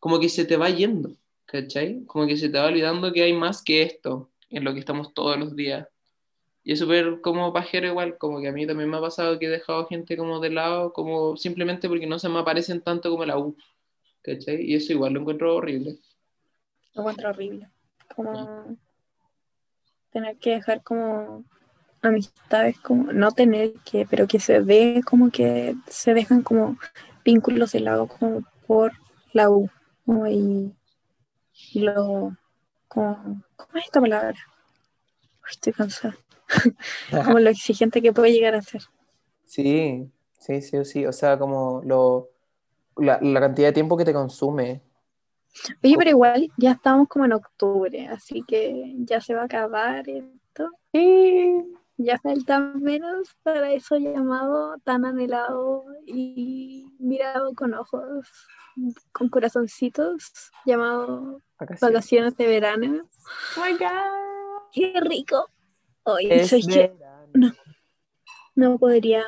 como 0.00 0.18
que 0.18 0.28
se 0.28 0.44
te 0.44 0.56
va 0.56 0.68
yendo, 0.70 1.16
¿cachai? 1.46 2.04
Como 2.06 2.26
que 2.26 2.36
se 2.36 2.48
te 2.48 2.58
va 2.58 2.66
olvidando 2.66 3.12
que 3.12 3.22
hay 3.22 3.32
más 3.32 3.62
que 3.62 3.82
esto, 3.82 4.30
en 4.50 4.64
lo 4.64 4.72
que 4.74 4.80
estamos 4.80 5.14
todos 5.14 5.38
los 5.38 5.54
días. 5.54 5.86
Y 6.66 6.72
es 6.72 6.80
súper 6.80 7.20
como 7.20 7.52
pajero 7.52 7.86
igual, 7.86 8.18
como 8.18 8.40
que 8.40 8.48
a 8.48 8.52
mí 8.52 8.66
también 8.66 8.90
me 8.90 8.96
ha 8.96 9.00
pasado 9.00 9.38
que 9.38 9.46
he 9.46 9.48
dejado 9.48 9.86
gente 9.86 10.16
como 10.16 10.40
de 10.40 10.50
lado, 10.50 10.92
como 10.92 11.36
simplemente 11.36 11.88
porque 11.88 12.08
no 12.08 12.18
se 12.18 12.28
me 12.28 12.40
aparecen 12.40 12.80
tanto 12.80 13.08
como 13.08 13.24
la 13.24 13.38
U, 13.38 13.56
¿cachai? 14.20 14.62
Y 14.62 14.74
eso 14.74 14.92
igual 14.92 15.12
lo 15.12 15.20
encuentro 15.20 15.54
horrible. 15.54 16.00
lo 16.94 17.02
encuentro 17.02 17.30
horrible 17.30 17.70
como 18.16 18.76
tener 20.10 20.38
que 20.38 20.54
dejar 20.54 20.82
como 20.82 21.44
amistades 22.02 22.80
como 22.80 23.12
no 23.12 23.30
tener 23.30 23.74
que 23.84 24.04
pero 24.04 24.26
que 24.26 24.40
se 24.40 24.58
ve 24.58 25.02
como 25.04 25.30
que 25.30 25.76
se 25.86 26.14
dejan 26.14 26.42
como 26.42 26.78
vínculos 27.24 27.70
de 27.72 27.80
lado 27.80 28.08
como 28.08 28.42
por 28.66 28.92
la 29.32 29.50
U 29.50 29.70
como 30.04 30.26
y 30.26 30.74
lo 31.74 32.36
como 32.88 33.44
¿cómo 33.54 33.78
es 33.78 33.84
esta 33.84 34.00
palabra? 34.00 34.38
Estoy 35.48 35.72
cansada 35.72 36.16
como 37.24 37.38
lo 37.38 37.50
exigente 37.50 38.00
que 38.02 38.12
puede 38.12 38.32
llegar 38.32 38.54
a 38.54 38.62
ser 38.62 38.82
Sí, 39.44 40.10
sí, 40.38 40.60
sí, 40.60 40.84
sí. 40.84 41.06
O 41.06 41.12
sea, 41.12 41.38
como 41.38 41.80
lo, 41.84 42.30
la, 42.96 43.18
la 43.22 43.40
cantidad 43.40 43.68
de 43.68 43.72
tiempo 43.72 43.96
que 43.96 44.04
te 44.04 44.12
consume. 44.12 44.82
oye 45.84 45.94
pero 45.96 46.10
igual 46.10 46.48
ya 46.56 46.72
estamos 46.72 47.08
como 47.08 47.24
en 47.26 47.32
octubre 47.32 48.08
así 48.08 48.42
que 48.46 48.92
ya 48.98 49.20
se 49.20 49.34
va 49.34 49.42
a 49.42 49.44
acabar 49.44 50.08
esto 50.08 50.70
Sí. 50.92 51.62
Ya 51.98 52.18
falta 52.18 52.60
menos 52.60 53.34
para 53.42 53.72
eso 53.72 53.96
llamado 53.96 54.76
tan 54.84 55.06
anhelado 55.06 55.84
y 56.06 56.92
mirado 56.98 57.54
con 57.54 57.72
ojos, 57.72 58.28
con 59.12 59.30
corazoncitos, 59.30 60.50
llamado 60.66 61.40
Vacaciones. 61.58 61.80
vacaciones 61.94 62.36
de 62.36 62.46
verano. 62.48 63.08
Oh 63.56 63.60
my 63.64 63.72
God. 63.78 64.70
¡Qué 64.72 64.92
rico! 65.00 65.48
Hoy 66.08 66.28
Es 66.30 66.66
verano. 66.66 67.26
No. 67.34 67.52
No 68.54 68.78
podría, 68.78 69.24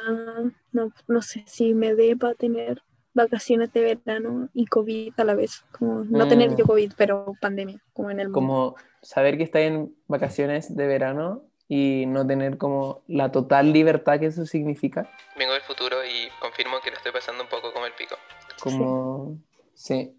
no, 0.72 0.92
no 1.06 1.22
sé 1.22 1.44
si 1.46 1.74
me 1.74 1.94
dé 1.94 2.16
para 2.16 2.34
tener 2.34 2.82
vacaciones 3.12 3.72
de 3.72 3.82
verano 3.82 4.48
y 4.54 4.66
COVID 4.66 5.12
a 5.18 5.24
la 5.24 5.34
vez. 5.34 5.64
Como 5.76 6.04
no 6.04 6.24
Mm. 6.24 6.28
tener 6.28 6.56
yo 6.56 6.64
COVID, 6.64 6.92
pero 6.96 7.34
pandemia, 7.40 7.82
como 7.92 8.10
en 8.10 8.20
el 8.20 8.28
mundo. 8.28 8.34
Como 8.34 8.76
saber 9.02 9.36
que 9.36 9.42
estás 9.42 9.62
en 9.62 9.94
vacaciones 10.06 10.74
de 10.74 10.86
verano 10.86 11.42
y 11.66 12.04
no 12.06 12.26
tener 12.26 12.56
como 12.56 13.02
la 13.08 13.30
total 13.32 13.72
libertad 13.72 14.18
que 14.20 14.26
eso 14.26 14.46
significa. 14.46 15.10
Vengo 15.36 15.52
del 15.52 15.62
futuro 15.62 15.96
y 16.04 16.28
confirmo 16.40 16.76
que 16.82 16.90
lo 16.90 16.96
estoy 16.96 17.12
pasando 17.12 17.42
un 17.42 17.48
poco 17.50 17.72
como 17.72 17.84
el 17.86 17.92
pico. 17.92 18.14
Como, 18.62 19.36
sí. 19.74 20.14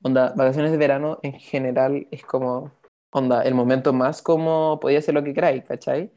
Onda, 0.00 0.32
vacaciones 0.36 0.70
de 0.70 0.78
verano 0.78 1.18
en 1.22 1.34
general 1.34 2.06
es 2.10 2.24
como, 2.24 2.72
onda, 3.10 3.42
el 3.42 3.54
momento 3.54 3.92
más 3.92 4.22
como 4.22 4.78
podía 4.80 5.02
ser 5.02 5.14
lo 5.14 5.24
que 5.24 5.34
queráis, 5.34 5.64
¿cachai? 5.64 6.10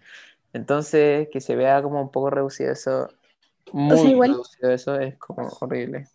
Entonces, 0.54 1.28
que 1.32 1.42
se 1.42 1.56
vea 1.56 1.82
como 1.82 2.02
un 2.02 2.12
poco 2.12 2.30
reducido 2.30 2.72
eso, 2.72 3.10
muy 3.72 4.12
igual- 4.12 4.32
reducido 4.32 4.72
eso, 4.72 5.00
es 5.00 5.18
como 5.18 5.50
horrible. 5.62 6.08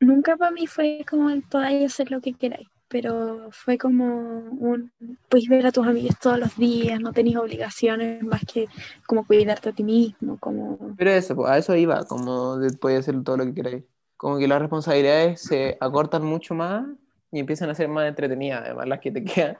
Nunca 0.00 0.36
para 0.36 0.50
mí 0.50 0.66
fue 0.66 1.04
como 1.08 1.30
el 1.30 1.42
podáis 1.42 1.86
hacer 1.86 2.10
lo 2.10 2.20
que 2.20 2.34
queráis, 2.34 2.68
pero 2.88 3.48
fue 3.52 3.78
como 3.78 4.04
un, 4.50 4.92
puedes 5.28 5.48
ver 5.48 5.64
a 5.64 5.72
tus 5.72 5.86
amigos 5.86 6.18
todos 6.20 6.38
los 6.38 6.56
días, 6.56 7.00
no 7.00 7.12
tenéis 7.12 7.36
obligaciones 7.36 8.22
más 8.22 8.42
que 8.44 8.68
como 9.06 9.24
cuidarte 9.24 9.68
a 9.68 9.72
ti 9.72 9.84
mismo, 9.84 10.38
como... 10.38 10.76
Pero 10.96 11.10
eso, 11.10 11.36
pues, 11.36 11.50
a 11.50 11.56
eso 11.56 11.76
iba, 11.76 12.04
como 12.04 12.56
de, 12.56 12.76
podía 12.76 12.98
hacer 12.98 13.22
todo 13.22 13.36
lo 13.36 13.44
que 13.46 13.54
queráis. 13.54 13.84
Como 14.16 14.38
que 14.38 14.48
las 14.48 14.60
responsabilidades 14.60 15.40
se 15.40 15.78
acortan 15.80 16.24
mucho 16.24 16.54
más 16.54 16.84
y 17.30 17.38
empiezan 17.40 17.70
a 17.70 17.74
ser 17.74 17.88
más 17.88 18.06
entretenidas, 18.08 18.62
además, 18.64 18.88
las 18.88 19.00
que 19.00 19.10
te 19.12 19.24
quedan. 19.24 19.56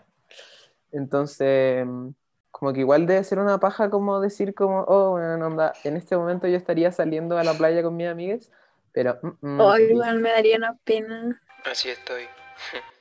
Entonces, 0.92 1.86
como 2.50 2.72
que 2.72 2.80
igual 2.80 3.06
debe 3.06 3.24
ser 3.24 3.38
una 3.38 3.58
paja 3.58 3.90
como 3.90 4.20
decir 4.20 4.54
como, 4.54 4.84
oh, 4.86 5.12
bueno, 5.12 5.46
onda, 5.46 5.72
en 5.84 5.96
este 5.96 6.16
momento 6.16 6.46
yo 6.46 6.56
estaría 6.56 6.92
saliendo 6.92 7.36
a 7.38 7.44
la 7.44 7.54
playa 7.54 7.82
con 7.82 7.96
mis 7.96 8.08
amigas, 8.08 8.50
pero 8.92 9.18
mm, 9.22 9.46
mm, 9.56 9.60
O 9.60 9.78
igual 9.78 10.20
me 10.20 10.30
daría 10.30 10.56
una 10.58 10.76
pena. 10.84 11.40
Así 11.64 11.88
estoy. 11.88 12.24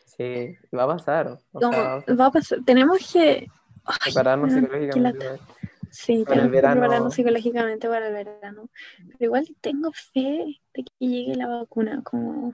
sí, 0.06 0.58
va 0.76 0.84
a 0.84 0.88
pasar. 0.88 1.28
O 1.52 1.60
Como, 1.60 1.72
sea, 1.74 2.04
va 2.20 2.26
a 2.28 2.32
pasar, 2.32 2.60
tenemos 2.66 2.98
que... 3.12 3.48
Ay, 3.84 3.98
prepararnos 4.06 4.54
psicológicamente. 4.54 5.26
lata. 5.26 5.44
Sí, 5.90 6.24
Para 6.26 6.44
el 6.44 6.44
tenemos 6.44 6.52
que 6.52 6.56
verano. 6.56 6.80
prepararnos 6.82 7.14
psicológicamente 7.16 7.90
para 7.90 8.08
el 8.08 8.14
verano. 8.14 8.70
Pero 8.98 9.26
igual 9.26 9.48
tengo 9.60 9.92
fe 9.92 10.62
de 10.74 10.84
que 10.84 10.92
llegue 11.06 11.36
la 11.36 11.48
vacuna 11.48 12.02
como 12.04 12.54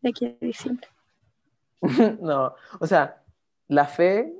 de 0.00 0.08
aquí 0.08 0.26
a 0.26 0.44
diciembre. 0.44 0.88
No, 2.20 2.54
o 2.80 2.86
sea, 2.86 3.21
la 3.72 3.86
fe 3.86 4.34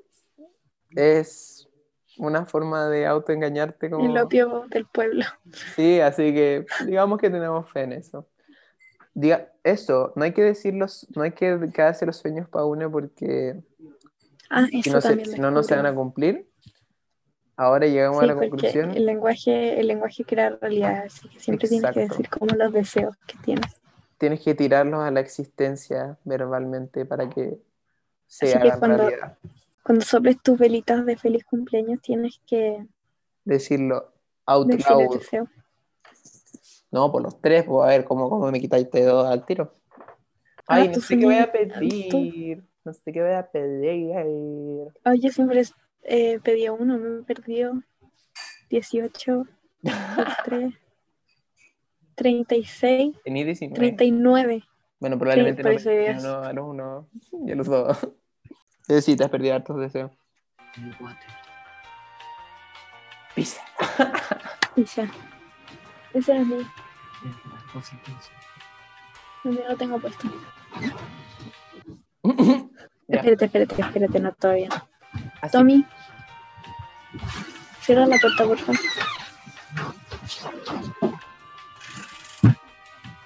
es 0.90 1.66
una 2.18 2.44
forma 2.44 2.88
de 2.90 3.06
autoengañarte 3.06 3.88
como... 3.88 4.04
El 4.04 4.18
opio 4.18 4.66
del 4.68 4.84
pueblo. 4.84 5.24
Sí, 5.74 6.00
así 6.00 6.34
que 6.34 6.66
digamos 6.86 7.18
que 7.18 7.30
tenemos 7.30 7.70
fe 7.70 7.82
en 7.84 7.92
eso. 7.92 8.28
Diga, 9.14 9.50
eso, 9.64 10.12
no 10.16 10.24
hay 10.24 10.32
que 10.32 10.42
decirlos, 10.42 11.06
no 11.16 11.22
hay 11.22 11.32
que 11.32 11.58
quedarse 11.74 12.04
los 12.04 12.16
sueños 12.16 12.46
para 12.48 12.66
uno 12.66 12.90
porque 12.90 13.56
Ah, 14.50 14.66
si 14.82 14.90
no, 14.90 15.00
se, 15.00 15.24
si 15.24 15.40
no, 15.40 15.50
no 15.50 15.62
se 15.62 15.74
van 15.74 15.86
a 15.86 15.94
cumplir. 15.94 16.46
Ahora 17.56 17.86
llegamos 17.86 18.18
Sí, 18.18 18.24
a 18.24 18.26
la 18.26 18.34
conclusión. 18.34 18.90
el 18.90 19.06
lenguaje, 19.06 19.80
el 19.80 19.86
lenguaje 19.86 20.24
crea 20.24 20.58
realidad, 20.60 21.04
así 21.06 21.26
que 21.30 21.40
siempre 21.40 21.68
tienes 21.68 21.90
que 21.90 22.00
Exacto. 22.02 22.16
decir 22.22 22.28
como 22.38 22.54
los 22.54 22.70
deseos 22.70 23.16
que 23.26 23.38
tienes. 23.38 23.80
Tienes 24.18 24.40
que 24.42 24.54
tirarlos 24.54 25.00
a 25.02 25.10
la 25.10 25.20
existencia 25.20 26.18
verbalmente 26.24 27.06
para 27.06 27.30
que 27.30 27.56
se 28.32 28.46
Así 28.54 28.58
que 28.62 28.78
cuando- 28.78 28.96
realidad. 29.08 29.36
Cuando 29.84 30.04
soples 30.04 30.40
tus 30.42 30.56
velitas 30.58 31.04
de 31.04 31.16
feliz 31.16 31.44
cumpleaños 31.44 32.00
tienes 32.00 32.40
que 32.46 32.86
Decirlo 33.44 34.12
out 34.46 34.68
loud. 34.72 35.20
No, 36.92 37.10
por 37.10 37.22
los 37.22 37.40
tres, 37.40 37.64
pues 37.64 37.84
a 37.84 37.88
ver 37.88 38.04
cómo, 38.04 38.30
cómo 38.30 38.50
me 38.50 38.60
quitáis 38.60 38.88
dos 38.90 39.26
al 39.26 39.44
tiro. 39.44 39.74
Ay, 40.66 40.84
Ah, 40.84 40.86
no 40.86 40.92
tú 40.92 41.00
sé 41.00 41.18
qué 41.18 41.24
voy 41.24 41.34
a 41.38 41.50
pedir. 41.52 42.62
No 42.84 42.92
sé 42.94 43.12
qué 43.12 43.20
voy 43.22 43.32
a 43.32 43.46
pedir. 43.50 44.88
Ay, 45.04 45.20
yo 45.20 45.30
siempre 45.30 45.62
eh, 46.04 46.38
pedía 46.42 46.72
uno, 46.72 46.96
me 46.98 47.22
perdió 47.24 47.82
18, 48.70 49.46
3, 50.44 50.74
36, 52.14 53.16
Tenía 53.24 53.44
19. 53.44 53.74
39. 53.78 54.62
Bueno, 55.00 55.18
probablemente 55.18 55.62
por 55.62 55.72
no 55.72 55.78
eso 55.78 55.88
me 55.90 56.10
es. 56.10 56.22
uno 56.22 56.34
a 56.44 56.52
los 56.52 56.64
uno 56.68 57.08
y 57.46 57.50
a 57.52 57.54
los 57.56 57.66
dos. 57.66 57.98
Entonces 58.82 59.04
sí, 59.04 59.16
te 59.16 59.24
has 59.24 59.30
perdido 59.30 59.54
hartos 59.54 59.78
deseos. 59.78 60.10
Pizza. 63.34 63.62
Ya. 64.76 65.10
Ese 66.14 66.34
es 66.34 66.46
mi. 66.46 66.66
No 69.44 69.68
lo 69.68 69.76
tengo 69.76 69.98
puesto. 69.98 70.28
Ya. 73.08 73.18
Espérate, 73.18 73.44
espérate, 73.44 73.82
espérate, 73.82 74.20
no 74.20 74.32
todavía. 74.32 74.68
Así. 75.42 75.52
Tommy, 75.52 75.84
cierra 77.82 78.06
la 78.06 78.16
puerta, 78.16 78.44
por 78.44 78.58
favor. 78.58 78.80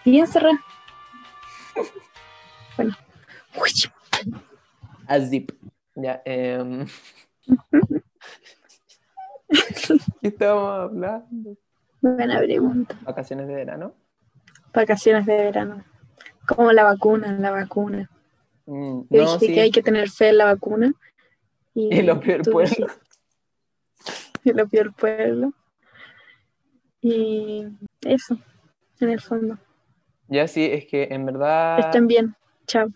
Bien 0.05 0.27
cerrada. 0.27 0.59
Bueno. 2.77 2.97
Uy, 3.55 3.71
A 5.09 5.21
zip. 5.21 5.53
Ya. 5.95 6.21
em. 6.25 6.87
¿Qué 10.21 10.29
estábamos 10.29 10.71
hablando? 10.91 11.57
Buena 12.01 12.39
pregunta. 12.39 12.97
Vacaciones 13.03 13.47
de 13.49 13.55
verano. 13.55 13.95
Vacaciones 14.75 15.27
de 15.27 15.37
verano. 15.37 15.85
Como 16.47 16.73
la 16.73 16.85
vacuna, 16.85 17.33
la 17.39 17.51
vacuna. 17.51 18.11
Mm, 18.67 19.01
Yo 19.11 19.25
no, 19.25 19.33
dije 19.35 19.47
sí. 19.47 19.55
que 19.55 19.61
hay 19.61 19.71
que 19.71 19.83
tener 19.83 20.11
fe 20.11 20.29
en 20.31 20.39
la 20.39 20.45
vacuna. 20.47 20.93
Y 21.75 21.95
Y 21.99 22.03
lo 22.03 22.21
peor 22.21 22.43
pueblo. 22.43 22.87
dijiste- 22.87 23.01
Y 24.45 24.53
lo 24.53 24.69
peor 24.69 24.95
pueblo. 24.95 25.53
Y 27.01 27.67
eso, 28.03 28.39
en 29.01 29.11
el 29.11 29.21
fondo. 29.21 29.59
Ya 30.29 30.47
sí, 30.49 30.65
es 30.65 30.87
que 30.87 31.05
en 31.11 31.25
verdad. 31.27 31.79
Estén 31.81 32.07
bien. 32.07 32.35
Chao. 32.67 32.89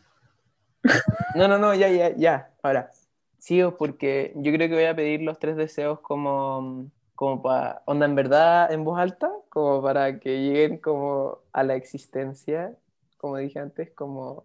No, 1.35 1.49
no, 1.49 1.59
no, 1.59 1.75
ya, 1.75 1.89
ya, 1.89 2.15
ya. 2.17 2.51
Ahora, 2.63 2.91
sigo 3.39 3.77
porque 3.77 4.33
yo 4.37 4.53
creo 4.53 4.69
que 4.69 4.75
voy 4.75 4.85
a 4.85 4.97
pedir 4.97 5.23
los 5.23 5.39
tres 5.39 5.57
deseos 5.57 6.01
como, 6.01 6.91
como 7.15 7.43
para, 7.43 7.83
onda 7.87 8.07
en 8.07 8.15
verdad 8.15 8.73
en 8.73 8.85
voz 8.85 8.99
alta, 8.99 9.31
como 9.49 9.83
para 9.83 10.19
que 10.21 10.43
lleguen 10.43 10.79
como 10.79 11.39
a 11.53 11.63
la 11.63 11.75
existencia, 11.75 12.75
como 13.19 13.37
dije 13.37 13.59
antes, 13.59 13.91
como, 13.91 14.45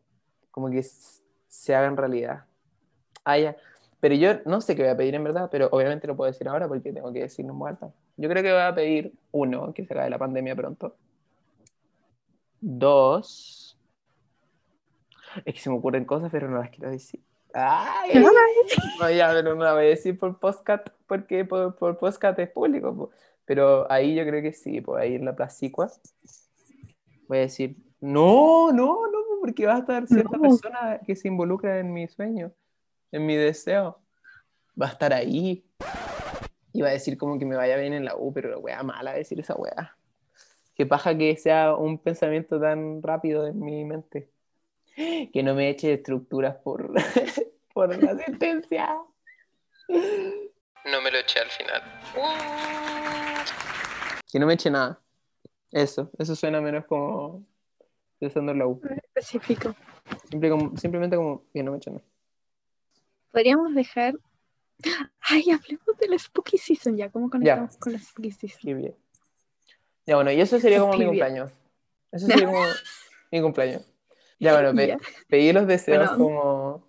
como 0.51 0.69
que 0.69 0.83
se 0.83 1.75
hagan 1.75 1.97
realidad. 1.97 2.45
Ah, 3.23 3.37
ya. 3.37 3.55
Pero 3.99 4.15
yo 4.15 4.33
no 4.45 4.61
sé 4.61 4.75
qué 4.75 4.83
voy 4.83 4.91
a 4.91 4.97
pedir 4.97 5.15
en 5.15 5.23
verdad, 5.23 5.49
pero 5.51 5.67
obviamente 5.71 6.05
lo 6.05 6.15
puedo 6.15 6.31
decir 6.31 6.47
ahora 6.47 6.67
porque 6.67 6.93
tengo 6.93 7.11
que 7.11 7.21
decirlo 7.21 7.53
en 7.53 7.59
voz 7.59 7.69
alta. 7.69 7.91
Yo 8.17 8.29
creo 8.29 8.43
que 8.43 8.51
voy 8.51 8.61
a 8.61 8.75
pedir 8.75 9.13
uno, 9.31 9.73
que 9.73 9.85
se 9.85 9.93
acabe 9.93 10.09
la 10.09 10.19
pandemia 10.19 10.55
pronto. 10.55 10.95
Dos. 12.61 13.64
Es 15.43 15.53
que 15.55 15.59
se 15.59 15.69
me 15.69 15.77
ocurren 15.77 16.05
cosas, 16.05 16.29
pero 16.31 16.49
no 16.49 16.59
las 16.59 16.69
quiero 16.69 16.91
decir. 16.91 17.21
¡Ay! 17.53 18.23
No, 18.99 19.09
ya, 19.11 19.29
pero 19.33 19.55
no 19.55 19.63
la 19.63 19.73
voy 19.73 19.85
a 19.85 19.89
decir 19.89 20.17
por 20.17 20.39
podcast, 20.39 20.87
porque 21.07 21.45
por, 21.45 21.75
por 21.75 21.97
podcast 21.97 22.37
es 22.39 22.49
público. 22.49 22.95
po. 22.95 23.09
Pero 23.45 23.89
ahí 23.91 24.15
yo 24.15 24.25
creo 24.25 24.41
que 24.41 24.53
sí, 24.53 24.81
pues 24.81 25.01
ahí 25.03 25.15
en 25.15 25.25
la 25.25 25.35
Placicua. 25.35 25.91
Voy 27.27 27.37
a 27.37 27.41
decir, 27.41 27.75
no, 28.01 28.71
no, 28.71 29.07
no, 29.07 29.17
porque 29.41 29.65
va 29.65 29.75
a 29.75 29.79
estar 29.79 30.07
cierta 30.07 30.37
No. 30.37 30.41
persona 30.41 30.99
que 31.05 31.15
se 31.15 31.27
involucra 31.27 31.79
en 31.79 31.93
mi 31.93 32.07
sueño, 32.07 32.51
en 33.11 33.25
mi 33.25 33.35
deseo. 33.35 33.99
Va 34.79 34.87
a 34.87 34.91
estar 34.91 35.13
ahí. 35.13 35.63
Y 36.73 36.81
va 36.81 36.89
a 36.89 36.91
decir 36.91 37.17
como 37.17 37.39
que 37.39 37.45
me 37.45 37.55
vaya 37.55 37.77
bien 37.77 37.93
en 37.93 38.03
la 38.03 38.15
U, 38.17 38.33
pero 38.33 38.49
la 38.49 38.57
wea 38.57 38.83
mala 38.83 39.13
decir 39.13 39.39
esa 39.39 39.55
wea. 39.55 39.95
Que 40.75 40.85
paja 40.85 41.17
que 41.17 41.37
sea 41.37 41.75
un 41.75 41.99
pensamiento 41.99 42.59
tan 42.59 43.01
rápido 43.01 43.47
en 43.47 43.59
mi 43.59 43.85
mente. 43.85 44.29
Que 44.95 45.41
no 45.43 45.53
me 45.55 45.69
eche 45.69 45.93
estructuras 45.93 46.55
por, 46.63 46.91
por 47.73 48.01
la 48.01 48.15
sentencia. 48.23 48.97
No 49.89 51.01
me 51.01 51.11
lo 51.11 51.17
eché 51.17 51.39
al 51.39 51.49
final. 51.49 51.81
Que 54.31 54.39
no 54.39 54.45
me 54.45 54.53
eche 54.53 54.69
nada. 54.69 55.01
Eso, 55.71 56.09
eso 56.17 56.35
suena 56.35 56.61
menos 56.61 56.85
como 56.85 57.45
pensando 58.19 58.51
en 58.53 58.59
la 58.59 58.67
U. 58.67 58.81
Específico. 59.03 59.75
Simple 60.29 60.49
como- 60.49 60.77
simplemente 60.77 61.15
como 61.17 61.43
que 61.53 61.63
no 61.63 61.71
me 61.71 61.77
eche 61.77 61.91
nada. 61.91 62.03
Podríamos 63.31 63.73
dejar. 63.75 64.15
Ay, 65.19 65.51
hablemos 65.51 65.97
de 65.99 66.07
la 66.07 66.17
Spooky 66.19 66.57
Season 66.57 66.95
ya. 66.97 67.09
¿Cómo 67.09 67.29
conectamos 67.29 67.77
con 67.77 67.93
la 67.93 67.99
Spooky 67.99 68.31
Season? 68.31 68.59
Qué 68.61 68.73
bien. 68.73 68.95
Ya 70.05 70.15
bueno, 70.15 70.31
y 70.31 70.39
eso 70.39 70.59
sería 70.59 70.79
como 70.79 70.93
mi 70.93 70.99
bien. 70.99 71.09
cumpleaños. 71.09 71.51
Eso 72.11 72.27
sería 72.27 72.45
como 72.45 72.59
mi 73.31 73.41
cumpleaños. 73.41 73.81
Ya 74.39 74.53
bueno, 74.61 74.73
pe- 74.75 74.87
Ya. 74.87 74.97
pedí 75.27 75.53
los 75.53 75.67
deseos 75.67 76.09
Bueno. 76.09 76.17
como 76.23 76.87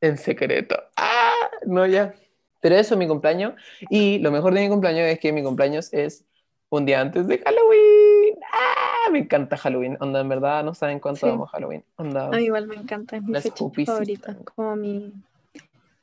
en 0.00 0.18
secreto. 0.18 0.76
¡Ah! 0.96 1.32
No, 1.66 1.86
ya. 1.86 2.14
Pero 2.60 2.74
eso, 2.76 2.96
mi 2.96 3.06
cumpleaños. 3.06 3.54
Y 3.90 4.18
lo 4.18 4.30
mejor 4.30 4.54
de 4.54 4.60
mi 4.62 4.68
cumpleaños 4.68 5.06
es 5.06 5.18
que 5.20 5.32
mi 5.32 5.42
cumpleaños 5.42 5.92
es 5.92 6.24
un 6.68 6.84
día 6.84 7.00
antes 7.00 7.26
de 7.28 7.38
Halloween. 7.38 8.36
¡Ah! 8.52 9.10
Me 9.10 9.20
encanta 9.20 9.56
Halloween. 9.56 9.96
Onda, 10.00 10.20
en 10.20 10.28
verdad, 10.28 10.64
no 10.64 10.74
saben 10.74 10.98
cuánto 11.00 11.26
Sí. 11.26 11.32
amo 11.32 11.46
Halloween. 11.46 11.84
Onda, 11.96 12.40
igual 12.40 12.66
me 12.66 12.74
encanta, 12.76 13.16
es 13.16 13.22
mi 13.22 13.34
fecha 13.40 13.64
favorita, 13.86 14.36
como 14.54 14.74
mi 14.76 15.12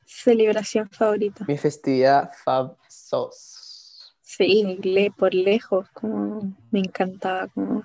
celebración 0.06 0.88
favorita. 0.90 1.44
mi 1.46 1.56
festividad 1.58 2.30
fab 2.44 2.76
sos. 2.88 4.14
Sí, 4.22 4.78
le, 4.82 5.10
por 5.10 5.34
lejos, 5.34 5.88
como 5.90 6.52
me 6.70 6.80
encantaba, 6.80 7.48
como 7.48 7.84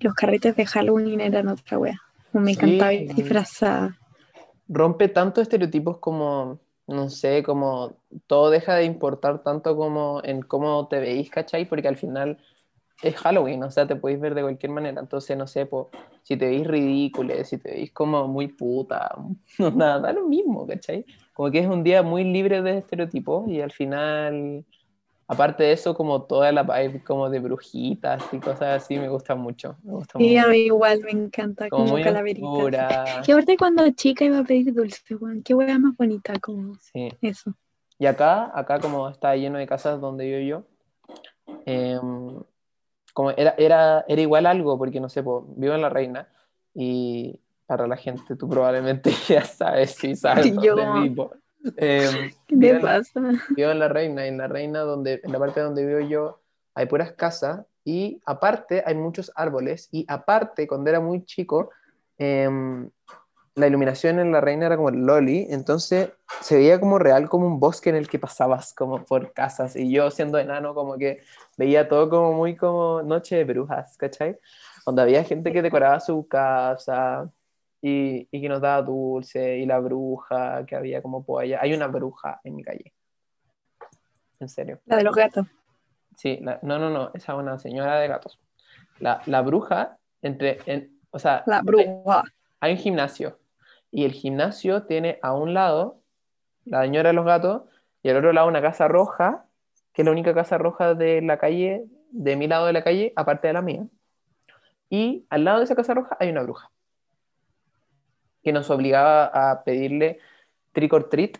los 0.00 0.14
carretes 0.14 0.56
de 0.56 0.66
Halloween 0.66 1.20
eran 1.20 1.48
otra 1.48 1.78
wea. 1.78 2.00
Me 2.32 2.52
Sí. 2.52 2.58
encantaba 2.58 2.92
ir 2.94 3.14
disfrazada. 3.14 3.96
rompe 4.68 5.08
tantos 5.08 5.42
estereotipos 5.42 5.96
como, 5.98 6.58
no 6.86 7.08
sé, 7.08 7.42
como 7.42 7.94
todo 8.26 8.50
deja 8.50 8.74
de 8.74 8.84
importar 8.84 9.42
tanto 9.42 9.76
como 9.76 10.20
en 10.24 10.42
cómo 10.42 10.86
te 10.88 11.00
veís, 11.00 11.30
¿cachai? 11.30 11.64
Porque 11.66 11.88
al 11.88 11.96
final 11.96 12.38
es 13.02 13.16
Halloween, 13.16 13.62
o 13.62 13.70
sea, 13.70 13.86
te 13.86 13.96
podéis 13.96 14.20
ver 14.20 14.34
de 14.34 14.42
cualquier 14.42 14.72
manera. 14.72 15.00
Entonces, 15.00 15.36
no 15.38 15.46
sé, 15.46 15.66
po, 15.66 15.88
si 16.22 16.36
te 16.36 16.46
veis 16.46 16.66
ridículo, 16.66 17.32
si 17.44 17.56
te 17.58 17.70
veis 17.70 17.92
como 17.92 18.28
muy 18.28 18.48
puta, 18.48 19.14
no, 19.58 19.70
nada, 19.70 20.00
da 20.00 20.12
lo 20.12 20.26
mismo, 20.28 20.66
¿cachai? 20.66 21.04
Como 21.32 21.50
que 21.50 21.60
es 21.60 21.66
un 21.66 21.82
día 21.82 22.02
muy 22.02 22.24
libre 22.24 22.60
de 22.60 22.78
estereotipos 22.78 23.48
y 23.48 23.60
al 23.62 23.72
final, 23.72 24.64
aparte 25.28 25.62
de 25.62 25.72
eso, 25.72 25.94
como 25.94 26.22
toda 26.22 26.50
la 26.52 26.62
vibe 26.62 27.04
como 27.04 27.28
de 27.28 27.38
brujitas 27.38 28.24
y 28.32 28.38
cosas 28.38 28.82
así, 28.82 28.98
me 28.98 29.08
gusta 29.08 29.34
mucho. 29.34 29.76
Me 29.84 29.92
gusta 29.92 30.18
a 30.18 30.22
mucho. 30.22 30.48
mí 30.48 30.56
igual 30.56 31.00
me 31.04 31.10
encanta, 31.12 31.68
Como 31.68 31.90
como, 31.92 32.02
calaveritas. 32.02 33.28
Y 33.28 33.32
ahorita 33.32 33.52
cuando 33.58 33.88
chica 33.90 34.24
iba 34.24 34.38
a 34.38 34.44
pedir 34.44 34.72
dulce, 34.74 35.14
weón, 35.14 35.42
qué 35.42 35.54
wea 35.54 35.78
más 35.78 35.94
bonita, 35.96 36.32
como 36.40 36.74
Sí. 36.80 37.10
eso. 37.20 37.54
Y 37.98 38.06
acá, 38.06 38.50
acá 38.58 38.78
como 38.80 39.08
está 39.08 39.36
lleno 39.36 39.58
de 39.58 39.66
casas 39.66 40.00
donde 40.00 40.24
vivo 40.24 40.64
yo, 41.46 41.54
em, 41.66 42.40
como 43.12 43.30
era, 43.32 43.54
era, 43.58 44.04
era 44.08 44.22
igual 44.22 44.46
algo, 44.46 44.78
porque 44.78 45.00
no 45.00 45.08
sé, 45.08 45.22
po, 45.22 45.44
vivo 45.56 45.74
en 45.74 45.82
La 45.82 45.88
Reina 45.90 46.28
y 46.74 47.38
para 47.66 47.86
la 47.86 47.96
gente, 47.96 48.34
tú 48.36 48.48
probablemente 48.48 49.10
ya 49.28 49.44
sabes, 49.44 49.90
si 49.96 50.16
sabes 50.16 50.46
Y 50.46 50.52
yo 50.64 50.74
dónde 50.76 51.00
vivo. 51.08 51.32
Em, 51.76 52.30
¿Qué 52.46 52.56
te 52.56 52.74
pasa? 52.80 53.20
vivo 53.50 53.70
en 53.70 53.78
La 53.78 53.88
Reina, 53.88 54.26
en 54.26 54.38
La 54.38 54.48
Reina, 54.48 54.80
donde, 54.80 55.20
en 55.22 55.32
la 55.32 55.38
parte 55.38 55.60
donde 55.60 55.84
vivo 55.84 56.00
yo, 56.00 56.40
hay 56.74 56.86
puras 56.86 57.12
casas 57.12 57.66
y 57.84 58.20
aparte 58.26 58.82
hay 58.84 58.94
muchos 58.94 59.32
árboles 59.34 59.88
y 59.90 60.04
aparte, 60.08 60.66
cuando 60.66 60.90
era 60.90 61.00
muy 61.00 61.24
chico, 61.24 61.70
em, 62.18 62.90
la 63.54 63.66
iluminación 63.66 64.20
en 64.20 64.30
La 64.30 64.40
Reina 64.40 64.66
era 64.66 64.76
como 64.76 64.90
el 64.90 65.04
loli, 65.04 65.46
entonces 65.50 66.10
se 66.40 66.56
veía 66.56 66.78
como 66.78 66.98
real, 66.98 67.28
como 67.28 67.46
un 67.46 67.58
bosque 67.58 67.90
en 67.90 67.96
el 67.96 68.08
que 68.08 68.18
pasabas 68.18 68.72
como 68.72 69.04
por 69.04 69.32
casas 69.32 69.74
y 69.74 69.90
yo 69.90 70.10
siendo 70.10 70.38
enano 70.38 70.74
como 70.74 70.96
que 70.96 71.20
veía 71.56 71.88
todo 71.88 72.08
como 72.08 72.32
muy 72.34 72.56
como 72.56 73.02
noche 73.02 73.36
de 73.36 73.44
brujas, 73.44 73.96
¿cachai? 73.96 74.38
Donde 74.86 75.02
había 75.02 75.24
gente 75.24 75.52
que 75.52 75.62
decoraba 75.62 75.98
su 75.98 76.28
casa 76.28 77.30
y, 77.80 78.26
y 78.30 78.40
que 78.40 78.48
nos 78.48 78.60
daba 78.60 78.82
dulce 78.82 79.58
y 79.58 79.66
la 79.66 79.78
bruja 79.78 80.64
que 80.66 80.76
había 80.76 81.00
como 81.02 81.24
por 81.24 81.42
allá. 81.42 81.58
Hay 81.62 81.72
una 81.74 81.86
bruja 81.86 82.40
en 82.44 82.56
mi 82.56 82.62
calle. 82.64 82.92
En 84.40 84.48
serio. 84.48 84.80
La 84.86 84.96
de 84.96 85.04
los 85.04 85.14
gatos. 85.14 85.46
Sí, 86.16 86.38
la- 86.42 86.58
no, 86.62 86.78
no, 86.78 86.90
no, 86.90 87.10
esa 87.14 87.32
es 87.32 87.38
una 87.38 87.58
señora 87.58 87.98
de 88.00 88.08
gatos. 88.08 88.38
La, 88.98 89.22
la 89.26 89.42
bruja, 89.42 89.98
entre, 90.22 90.58
en- 90.66 90.98
o 91.10 91.18
sea, 91.18 91.42
La 91.46 91.62
bruja. 91.62 92.24
hay 92.60 92.72
un 92.72 92.78
gimnasio 92.78 93.38
y 93.90 94.04
el 94.04 94.12
gimnasio 94.12 94.82
tiene 94.84 95.18
a 95.22 95.32
un 95.34 95.54
lado 95.54 96.00
la 96.64 96.82
señora 96.82 97.08
de 97.10 97.14
los 97.14 97.24
gatos 97.24 97.62
y 98.02 98.10
al 98.10 98.16
otro 98.18 98.32
lado 98.32 98.48
una 98.48 98.60
casa 98.60 98.88
roja, 98.88 99.44
que 99.92 100.02
es 100.02 100.06
la 100.06 100.12
única 100.12 100.34
casa 100.34 100.58
roja 100.58 100.94
de 100.94 101.22
la 101.22 101.38
calle, 101.38 101.84
de 102.10 102.36
mi 102.36 102.46
lado 102.46 102.66
de 102.66 102.72
la 102.72 102.82
calle, 102.84 103.12
aparte 103.16 103.46
de 103.48 103.52
la 103.54 103.62
mía. 103.62 103.86
Y 104.90 105.26
al 105.30 105.44
lado 105.44 105.58
de 105.58 105.64
esa 105.64 105.74
casa 105.76 105.94
roja 105.94 106.16
hay 106.20 106.30
una 106.30 106.42
bruja. 106.42 106.70
Que 108.48 108.52
nos 108.54 108.70
obligaba 108.70 109.26
a 109.26 109.62
pedirle 109.62 110.20
trick 110.72 110.90
or 110.94 111.10
treat, 111.10 111.36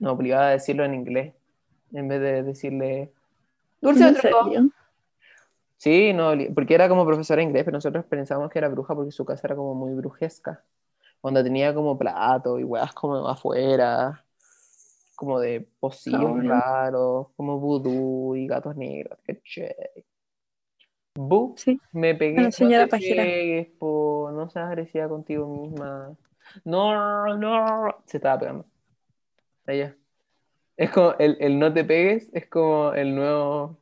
nos 0.00 0.14
obligaba 0.14 0.48
a 0.48 0.50
decirlo 0.50 0.84
en 0.84 0.94
inglés, 0.94 1.34
en 1.92 2.08
vez 2.08 2.20
de 2.20 2.42
decirle 2.42 3.12
dulce 3.80 4.08
¿En 4.08 4.14
de 4.14 4.20
truco. 4.20 4.50
Sí, 5.76 6.12
no, 6.12 6.32
porque 6.52 6.74
era 6.74 6.88
como 6.88 7.06
profesora 7.06 7.38
de 7.38 7.44
inglés, 7.44 7.62
pero 7.64 7.76
nosotros 7.76 8.04
pensábamos 8.06 8.50
que 8.50 8.58
era 8.58 8.68
bruja 8.68 8.92
porque 8.92 9.12
su 9.12 9.24
casa 9.24 9.46
era 9.46 9.54
como 9.54 9.74
muy 9.76 9.94
brujesca. 9.94 10.64
Cuando 11.20 11.44
tenía 11.44 11.72
como 11.72 11.96
plato 11.96 12.58
y 12.58 12.64
weas 12.64 12.92
como 12.92 13.28
afuera, 13.28 14.24
como 15.14 15.38
de 15.38 15.68
pocillos 15.78 16.44
raros, 16.44 17.28
como 17.36 17.60
vudú 17.60 18.34
y 18.34 18.48
gatos 18.48 18.74
negros, 18.74 19.16
¿cachai? 19.24 20.04
Bu, 21.14 21.54
Sí. 21.56 21.80
me 21.92 22.16
pegué, 22.16 22.42
no 22.42 22.50
señora 22.50 22.84
te 22.86 22.90
pajera. 22.90 23.22
pegues, 23.22 23.68
po, 23.78 24.30
no 24.32 24.50
seas 24.50 24.66
agresiva 24.66 25.08
contigo 25.08 25.46
misma. 25.46 26.16
No, 26.64 27.36
no, 27.36 28.02
se 28.06 28.18
estaba 28.18 28.38
pegando. 28.38 28.66
Allá. 29.66 29.96
Es 30.76 30.90
como 30.90 31.14
el, 31.18 31.36
el 31.40 31.58
no 31.58 31.72
te 31.72 31.84
pegues, 31.84 32.28
es 32.32 32.46
como 32.48 32.92
el 32.94 33.14
nuevo. 33.14 33.78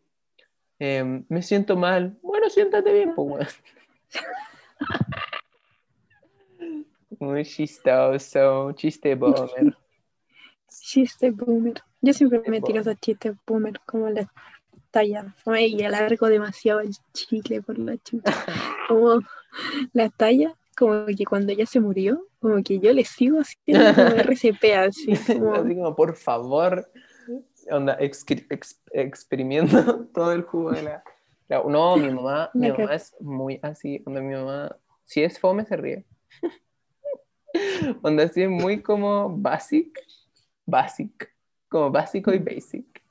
em, 0.78 1.24
me 1.28 1.42
siento 1.42 1.76
mal. 1.76 2.18
Bueno, 2.22 2.48
siéntate 2.50 2.92
bien, 2.92 3.14
pues. 3.14 3.62
Muy 7.18 7.44
chistoso, 7.44 8.72
chiste 8.72 9.14
boomer. 9.14 9.76
Chiste 10.68 11.30
boomer. 11.30 11.74
Yo 12.00 12.14
siempre 12.14 12.40
me 12.46 12.62
tiro 12.62 12.80
esos 12.80 12.98
chistes 13.00 13.34
boomer, 13.46 13.78
como 13.84 14.08
la 14.08 14.30
talla. 14.90 15.34
fome 15.38 15.66
Y 15.66 15.82
alargo 15.82 16.28
demasiado 16.28 16.80
el 16.80 16.94
chicle 17.12 17.62
por 17.62 17.78
la 17.78 17.96
chucha. 17.98 18.24
Como 18.88 19.20
la 19.92 20.08
talla, 20.08 20.56
como 20.80 21.04
que 21.14 21.26
cuando 21.26 21.52
ella 21.52 21.66
se 21.66 21.78
murió, 21.78 22.26
como 22.38 22.62
que 22.62 22.78
yo 22.78 22.90
le 22.94 23.04
sigo 23.04 23.38
haciendo 23.38 23.84
como 23.94 24.14
RCP 24.14 24.74
así. 24.74 25.12
Como, 25.26 25.54
Así 25.54 25.74
como, 25.76 25.94
por 25.94 26.16
favor, 26.16 26.90
onda, 27.70 27.98
exprimiendo 28.00 30.06
todo 30.14 30.32
el 30.32 30.42
jugo 30.42 30.72
de 30.72 30.82
la... 30.82 31.04
la- 31.48 31.62
No, 31.64 31.98
mi 31.98 32.10
mamá, 32.10 32.50
mi 32.54 32.70
mamá 32.72 32.94
es 32.94 33.14
muy 33.20 33.60
así, 33.62 34.02
onda, 34.06 34.22
mi 34.22 34.34
mamá, 34.34 34.74
si 35.04 35.22
es 35.22 35.38
fome, 35.38 35.66
se 35.66 35.76
ríe. 35.76 36.06
Onda, 38.02 38.24
así 38.24 38.42
es 38.42 38.48
muy 38.48 38.80
como 38.80 39.28
basic, 39.36 40.00
basic, 40.64 41.30
como 41.68 41.90
básico 41.90 42.32
y 42.32 42.38
basic. 42.38 43.02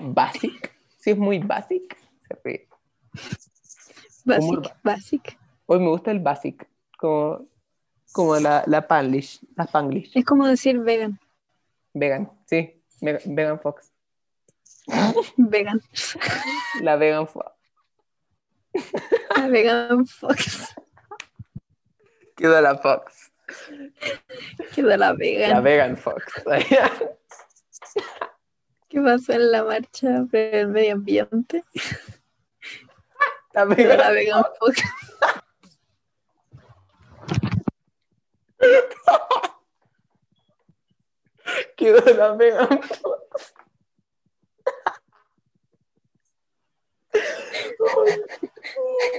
Basic, 0.00 0.74
si 0.98 1.10
es 1.10 1.18
muy 1.18 1.38
basic, 1.38 1.96
se 2.26 2.34
ríe. 2.42 2.68
basic, 4.24 4.74
basic. 4.82 5.38
Hoy 5.66 5.78
me 5.78 5.88
gusta 5.88 6.10
el 6.10 6.18
basic, 6.18 6.68
como, 7.02 7.46
como 8.12 8.36
la, 8.36 8.62
la 8.66 8.86
panglish, 8.86 9.40
la 9.56 9.66
panglish. 9.66 10.16
Es 10.16 10.24
como 10.24 10.46
decir 10.46 10.78
vegan. 10.78 11.18
Vegan, 11.92 12.30
sí, 12.46 12.80
ve- 13.00 13.20
vegan 13.26 13.60
fox. 13.60 13.92
Vegan. 15.36 15.80
La 16.80 16.96
vegan 16.96 17.26
fox. 17.26 17.50
La 19.36 19.48
vegan 19.48 20.06
fox. 20.06 20.74
Quedó 22.36 22.60
la 22.60 22.78
fox. 22.78 23.32
Quedó 24.74 24.96
la 24.96 25.12
vegan. 25.12 25.50
La 25.50 25.60
vegan 25.60 25.96
fox. 25.96 26.24
¿Qué 28.88 29.00
pasó 29.00 29.32
en 29.32 29.50
la 29.50 29.64
marcha 29.64 30.24
por 30.30 30.38
el 30.38 30.68
medio 30.68 30.94
ambiente? 30.94 31.64
La 33.52 33.64
Quedó 33.64 33.74
vegan 33.76 33.98
la 33.98 34.10
vegan 34.10 34.44
fox. 34.58 34.82
Quedó 41.76 42.00
la 42.14 42.36
fox. 42.78 43.54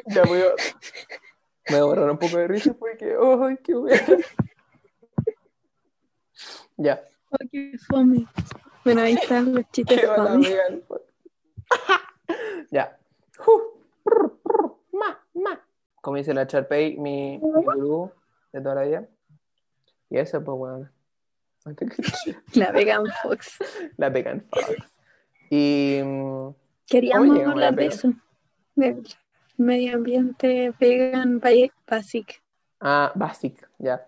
Ya 0.08 0.24
voy 0.24 0.42
a, 0.42 0.56
me 1.70 1.72
voy 1.72 1.80
a 1.80 1.84
borrar 1.84 2.10
un 2.10 2.18
poco 2.18 2.38
de 2.38 2.48
risa 2.48 2.74
porque, 2.74 3.16
¡ay, 3.20 3.58
qué 3.64 3.76
bueno! 3.76 4.18
Ya, 6.78 7.08
Oh, 7.34 7.38
qué 7.52 7.74
fome. 7.90 8.28
Bueno, 8.84 9.02
ahí 9.02 9.14
están 9.14 9.56
los 9.56 9.66
chistes 9.72 10.00
quedó 10.00 10.16
la. 10.18 10.40
Ya. 12.72 12.98
Prr, 14.04 14.32
Ma, 14.92 15.20
ma. 15.34 15.66
Como 16.02 16.18
dice 16.18 16.34
la 16.34 16.46
Charpey, 16.46 16.98
mi, 16.98 17.40
mi 17.40 17.64
gurú 17.64 18.12
de 18.52 18.62
toda 18.62 18.76
la 18.76 18.84
vida. 18.84 19.08
Y 20.14 20.20
eso, 20.20 20.44
pues, 20.44 20.56
bueno. 20.60 20.90
La 22.54 22.72
vegan 22.72 23.04
fox. 23.24 23.58
La 23.98 24.10
vegan 24.10 24.46
fox. 24.52 24.76
Y. 25.50 26.02
mm, 26.04 26.50
Queríamos 26.86 27.40
hablar 27.48 27.74
de 27.74 27.88
eso. 27.88 28.14
Del 28.76 29.02
medio 29.58 29.96
ambiente 29.96 30.72
vegan 30.80 31.40
ba- 31.40 31.50
basic. 31.88 32.44
Ah, 32.80 33.12
basic, 33.16 33.68
ya. 33.80 34.06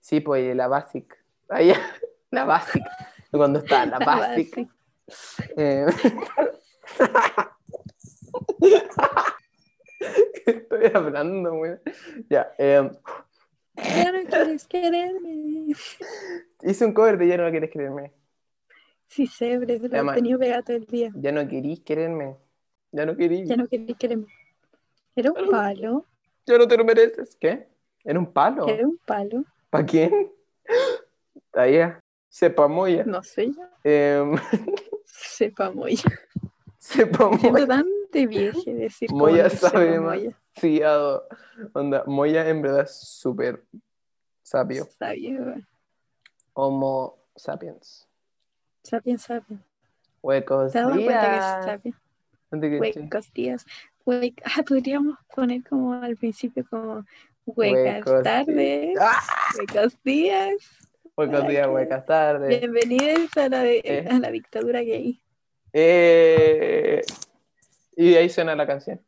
Sí, 0.00 0.20
pues 0.20 0.54
la 0.54 0.68
basic. 0.68 1.16
Ah, 1.48 1.60
ya, 1.62 1.74
La 2.30 2.44
basic. 2.44 2.84
Cuando 3.32 3.58
está 3.58 3.84
la 3.86 3.98
La 3.98 4.06
basic. 4.06 4.50
basic. 4.54 4.70
Eh, 5.56 5.86
¿Qué 10.44 10.50
estoy 10.50 10.90
hablando, 10.94 11.54
güey? 11.54 11.72
Ya. 12.30 12.52
eh, 12.58 12.90
Ya 13.84 14.12
no 14.12 14.22
quieres 14.28 14.66
quererme. 14.66 15.72
hice 16.62 16.84
un 16.84 16.92
cover 16.92 17.18
de 17.18 17.28
Ya 17.28 17.36
no 17.36 17.50
quieres 17.50 17.70
quererme. 17.70 18.12
Sí, 19.06 19.26
sé, 19.26 19.58
pero 19.58 19.78
se 19.78 19.88
lo 19.88 20.12
he 20.12 20.14
tenido 20.14 20.38
pegado 20.38 20.62
todo 20.64 20.76
el 20.76 20.86
día. 20.86 21.10
Ya 21.14 21.32
no 21.32 21.46
querís 21.48 21.80
quererme. 21.80 22.36
Ya 22.92 23.06
no 23.06 23.16
querís. 23.16 23.48
Ya 23.48 23.56
no 23.56 23.66
querés 23.66 23.96
quererme. 23.96 24.26
Era 25.16 25.32
un 25.32 25.50
palo. 25.50 26.04
Ya 26.46 26.58
no 26.58 26.68
te 26.68 26.76
lo 26.76 26.84
mereces. 26.84 27.36
¿Qué? 27.36 27.68
¿Era 28.04 28.18
un 28.18 28.32
palo? 28.32 28.68
Era 28.68 28.86
un 28.86 28.98
palo. 28.98 29.44
¿Para 29.70 29.84
quién? 29.86 30.30
Ahí 31.52 31.74
ya. 31.74 32.00
Sepa 32.28 32.68
moya. 32.68 33.04
No 33.04 33.22
sé 33.22 33.50
ya. 33.52 33.70
Em, 33.84 34.36
Sepa 35.06 35.70
Moya. 35.70 36.02
sepa 36.78 37.28
Siento 37.30 37.50
moya. 37.50 37.66
tan 37.66 37.86
de 38.12 38.26
vieje 38.26 38.74
decir 38.74 39.10
Moya 39.12 39.48
sabe 39.50 39.98
más. 39.98 40.16
Moya. 40.18 40.36
Sí, 40.60 40.82
ado. 40.82 41.26
Onda, 41.72 42.04
moya 42.06 42.48
en 42.48 42.62
verdad 42.62 42.82
es 42.82 42.96
súper 42.98 43.64
sabio. 44.42 44.86
Sabio. 44.98 45.54
Homo 46.54 47.18
sapiens. 47.36 48.08
Sapien, 48.82 49.18
sapien. 49.18 49.62
Huecos 50.22 50.72
¿Te 50.72 50.78
has 50.80 50.88
dado 50.88 50.94
cuenta 51.00 51.30
que 51.30 51.36
es 51.36 51.82
días. 51.82 51.82
que? 51.82 52.78
Huecos 53.00 53.32
días. 53.32 53.66
Ah, 54.44 54.62
podríamos 54.66 55.18
poner 55.34 55.62
como 55.68 55.92
al 55.94 56.16
principio 56.16 56.66
como 56.68 57.04
huecas 57.44 58.04
Huecos 58.06 58.22
tardes, 58.22 58.98
¡Ah! 59.00 59.20
huecos 59.58 59.96
días. 60.02 60.54
Huecos 61.16 61.46
días, 61.48 61.66
qué- 61.66 61.72
huecas 61.72 62.06
tardes. 62.06 62.60
Bienvenidos 62.60 63.36
a 63.36 63.48
la, 63.48 63.62
de- 63.62 63.82
Eh. 63.84 64.08
a 64.10 64.18
la 64.18 64.30
dictadura 64.30 64.80
gay. 64.80 65.20
Eh, 65.72 67.02
y 67.96 68.14
ahí 68.14 68.30
suena 68.30 68.56
la 68.56 68.66
canción. 68.66 69.00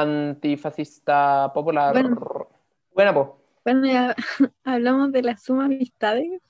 Antifascista 0.00 1.50
popular. 1.52 1.92
Bueno. 1.92 2.48
Buena, 2.94 3.14
po. 3.14 3.40
Bueno, 3.64 3.86
ya 3.86 4.14
hablamos 4.64 5.12
de 5.12 5.22
la 5.22 5.36
suma 5.36 5.64
amistades. 5.66 6.40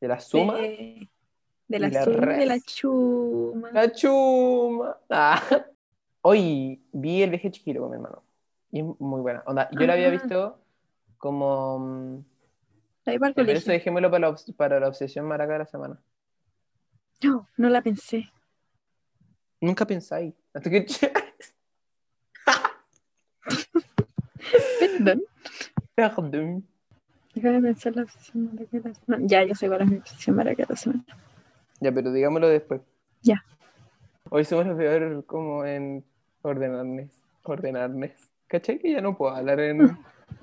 De 0.00 0.08
la 0.08 0.20
suma. 0.20 0.54
De, 0.58 1.08
de 1.68 1.78
la 1.78 2.04
suma 2.04 2.26
de 2.36 2.46
la 2.46 2.60
chuma. 2.60 3.70
La 3.72 3.92
chuma. 3.92 4.96
Ah. 5.10 5.42
Hoy 6.22 6.80
vi 6.92 7.22
el 7.22 7.30
viaje 7.30 7.50
chiquito 7.50 7.80
con 7.80 7.90
mi 7.90 7.96
hermano. 7.96 8.22
Y 8.70 8.80
es 8.80 8.86
muy 9.00 9.20
buena. 9.20 9.42
Onda, 9.46 9.68
yo 9.72 9.86
la 9.86 9.92
había 9.94 10.08
Ah. 10.08 10.10
visto 10.10 10.58
como. 11.18 11.78
mm, 11.78 12.24
Ahí 13.06 13.18
para 13.18 13.28
el 13.30 13.34
Pero 13.34 13.52
eso 13.58 13.70
dejémoslo 13.72 14.10
para 14.10 14.30
la, 14.30 14.36
para 14.56 14.80
la 14.80 14.88
obsesión 14.88 15.26
maraca 15.26 15.54
de 15.54 15.58
la 15.58 15.66
semana. 15.66 16.00
No, 17.22 17.48
no 17.56 17.68
la 17.68 17.82
pensé. 17.82 18.30
Nunca 19.60 19.84
pensáis. 19.86 20.34
Hasta 20.54 20.70
que. 20.70 20.86
Perdón. 24.78 25.22
Perdón. 25.94 26.66
Déjame 27.34 27.62
pensar 27.62 27.96
la 27.96 28.02
obsesión 28.02 28.50
la 28.72 28.94
semana. 28.94 29.26
Ya, 29.26 29.44
yo 29.44 29.54
sé 29.54 29.68
cuál 29.68 29.82
es 29.82 29.88
mi 29.90 29.96
obsesión 29.96 30.36
la 30.36 30.76
semana. 30.76 31.04
Ya, 31.80 31.92
pero 31.92 32.12
digámoslo 32.12 32.48
después. 32.48 32.80
Ya. 33.22 33.42
Hoy 34.30 34.44
somos 34.44 34.66
los 34.66 34.76
peores 34.76 35.24
como 35.26 35.64
en 35.64 36.04
ordenarnes. 36.42 37.10
Ordenarnes. 37.44 38.12
¿Cachai? 38.46 38.78
Que 38.78 38.92
ya 38.92 39.00
no 39.00 39.16
puedo 39.16 39.34
hablar 39.34 39.60
en, 39.60 39.96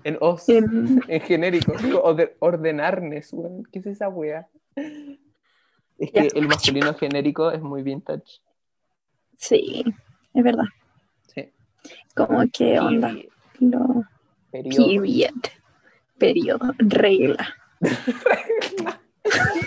en 0.04 0.18
os, 0.20 0.50
en, 0.50 1.02
En- 1.08 1.22
genérico. 1.22 1.74
Digo, 1.84 2.02
orde- 2.04 2.36
ordenarnes, 2.40 3.32
weón. 3.34 3.64
¿Qué 3.72 3.80
es 3.80 3.86
esa 3.86 4.10
wea? 4.10 4.48
Es 4.76 6.12
que 6.12 6.24
Ya. 6.24 6.28
el 6.34 6.48
masculino 6.48 6.94
genérico 6.96 7.52
es 7.52 7.62
muy 7.62 7.84
vintage. 7.84 8.42
Sí, 9.38 9.84
es 10.34 10.44
verdad. 10.44 10.66
Como 12.16 12.44
que 12.52 12.80
onda. 12.80 13.14
Lo... 13.60 14.04
Periodo. 14.52 15.02
Period. 15.02 15.34
Periodo, 16.18 16.74
regla. 16.80 17.56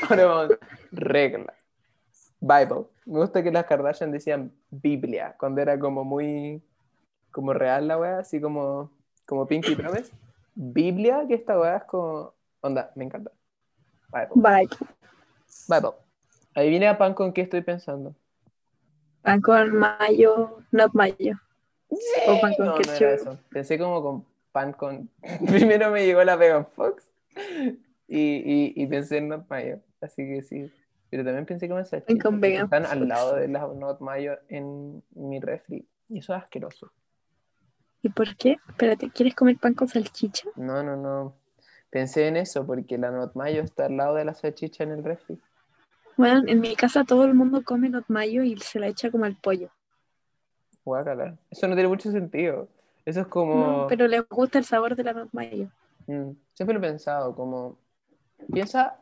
Ahora 0.09 0.27
vamos, 0.27 0.59
regla. 0.91 1.55
Bible. 2.41 2.87
Me 3.07 3.18
gusta 3.20 3.43
que 3.43 3.51
las 3.51 3.64
Kardashian 3.64 4.11
decían 4.12 4.53
Biblia, 4.70 5.35
cuando 5.39 5.61
era 5.61 5.79
como 5.79 6.05
muy, 6.05 6.62
como 7.31 7.53
real 7.53 7.89
la 7.89 7.99
wea, 7.99 8.18
así 8.18 8.41
como, 8.41 8.91
como 9.27 9.47
Pinky 9.47 9.75
Promise. 9.75 10.12
Biblia, 10.55 11.25
que 11.27 11.35
esta 11.35 11.59
wea 11.59 11.79
es 11.79 11.85
como, 11.85 12.35
onda, 12.61 12.93
me 12.97 13.05
encanta. 13.05 13.31
Bible. 14.12 14.68
Bible. 15.68 15.93
Ahí 16.55 16.68
viene 16.68 16.89
a 16.89 16.99
pan 16.99 17.14
con 17.14 17.33
qué 17.33 17.43
estoy 17.43 17.62
pensando. 17.62 18.14
Pan 19.23 19.41
con 19.41 19.75
mayo, 19.75 20.59
not 20.70 20.93
mayo. 20.93 21.39
O 22.28 22.40
pan 22.40 22.55
con 22.55 22.66
No, 22.66 22.78
no 22.78 22.93
era 22.93 23.12
eso. 23.12 23.38
Pensé 23.51 23.78
como 23.78 24.03
con 24.03 24.24
pan 24.53 24.72
con. 24.72 25.11
Primero 25.47 25.90
me 25.90 26.05
llegó 26.05 26.22
la 26.24 26.36
Vegan 26.36 26.66
Fox 26.66 27.11
y, 28.09 28.18
y, 28.18 28.72
y 28.76 28.86
pensé 28.86 29.18
en 29.18 29.28
Not 29.28 29.49
Mayo. 29.49 29.80
Así 30.01 30.26
que 30.26 30.43
sí. 30.43 30.72
Pero 31.11 31.24
también 31.24 31.45
pensé 31.45 31.68
como 31.68 31.80
en 31.80 31.86
salchichas. 31.86 32.22
con 32.22 32.40
Vegan 32.40 32.64
Están 32.64 32.86
al 32.86 33.07
lado 33.07 33.36
de 33.36 33.49
las 33.49 33.62
Not 33.74 34.01
Mayo 34.01 34.38
en 34.49 35.03
mi 35.11 35.40
refri. 35.40 35.86
Y 36.09 36.18
eso 36.18 36.34
es 36.34 36.43
asqueroso. 36.43 36.93
¿Y 38.03 38.09
por 38.09 38.34
qué? 38.36 38.57
Espérate, 38.68 39.11
¿quieres 39.11 39.34
comer 39.34 39.59
pan 39.59 39.74
con 39.74 39.88
salchicha? 39.88 40.49
No, 40.57 40.82
no, 40.82 40.97
no. 40.97 41.36
Pensé 41.90 42.26
en 42.26 42.36
eso 42.36 42.66
porque 42.66 42.99
la 42.99 43.11
Not 43.11 43.34
Mayo 43.34 43.62
está 43.62 43.86
al 43.86 43.97
lado 43.97 44.14
de 44.16 44.24
la 44.24 44.34
salchicha 44.34 44.82
en 44.84 44.93
el 44.93 45.05
refri. 45.05 45.38
Bueno, 46.16 46.43
en 46.47 46.61
mi 46.61 46.76
casa 46.76 47.05
todo 47.05 47.24
el 47.24 47.34
mundo 47.34 47.62
come 47.64 47.88
not 47.88 48.05
mayo 48.09 48.43
y 48.43 48.57
se 48.59 48.78
la 48.78 48.88
echa 48.88 49.11
como 49.11 49.24
al 49.24 49.36
pollo. 49.36 49.70
Guácala. 50.85 51.37
Eso 51.51 51.68
no 51.68 51.74
tiene 51.74 51.89
mucho 51.89 52.11
sentido. 52.11 52.68
Eso 53.05 53.20
es 53.20 53.26
como. 53.26 53.55
No, 53.83 53.87
pero 53.89 54.07
les 54.07 54.28
gusta 54.28 54.59
el 54.59 54.64
sabor 54.64 54.97
de 54.97 55.05
la 55.05 55.28
mayo. 55.33 55.68
Mm, 56.07 56.30
siempre 56.53 56.78
lo 56.78 56.85
he 56.85 56.91
pensado, 56.91 57.35
como, 57.35 57.76
piensa, 58.53 58.99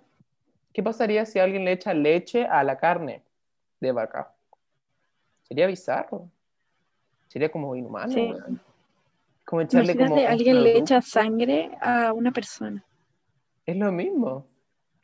¿qué 0.73 0.83
pasaría 0.83 1.25
si 1.25 1.39
alguien 1.39 1.65
le 1.65 1.73
echa 1.73 1.95
leche 1.95 2.47
a 2.47 2.63
la 2.63 2.79
carne 2.79 3.23
de 3.81 3.93
vaca? 3.93 4.33
Sería 5.43 5.67
bizarro. 5.67 6.29
Sería 7.29 7.51
como 7.51 7.75
inhumano. 7.75 8.13
Sí. 8.13 8.33
Como 9.45 9.63
echarle 9.63 9.93
Imagínate, 9.93 10.27
alguien 10.27 10.63
le 10.63 10.79
echa 10.79 11.01
sangre 11.01 11.77
a 11.81 12.13
una 12.13 12.31
persona. 12.31 12.85
Es 13.67 13.77
lo 13.77 13.91
mismo. 13.91 14.47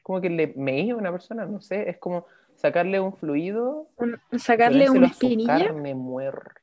Como 0.02 0.20
que 0.20 0.30
le 0.30 0.52
meí 0.56 0.90
a 0.90 0.96
una 0.96 1.10
persona, 1.10 1.46
no 1.46 1.60
sé, 1.60 1.88
es 1.88 1.98
como 1.98 2.26
sacarle 2.54 3.00
un 3.00 3.12
fluido, 3.12 3.88
Un- 3.96 4.20
sacarle 4.38 4.88
una 4.88 5.06
espinilla, 5.08 5.66
carne 5.66 5.94
muerta. 5.94 6.60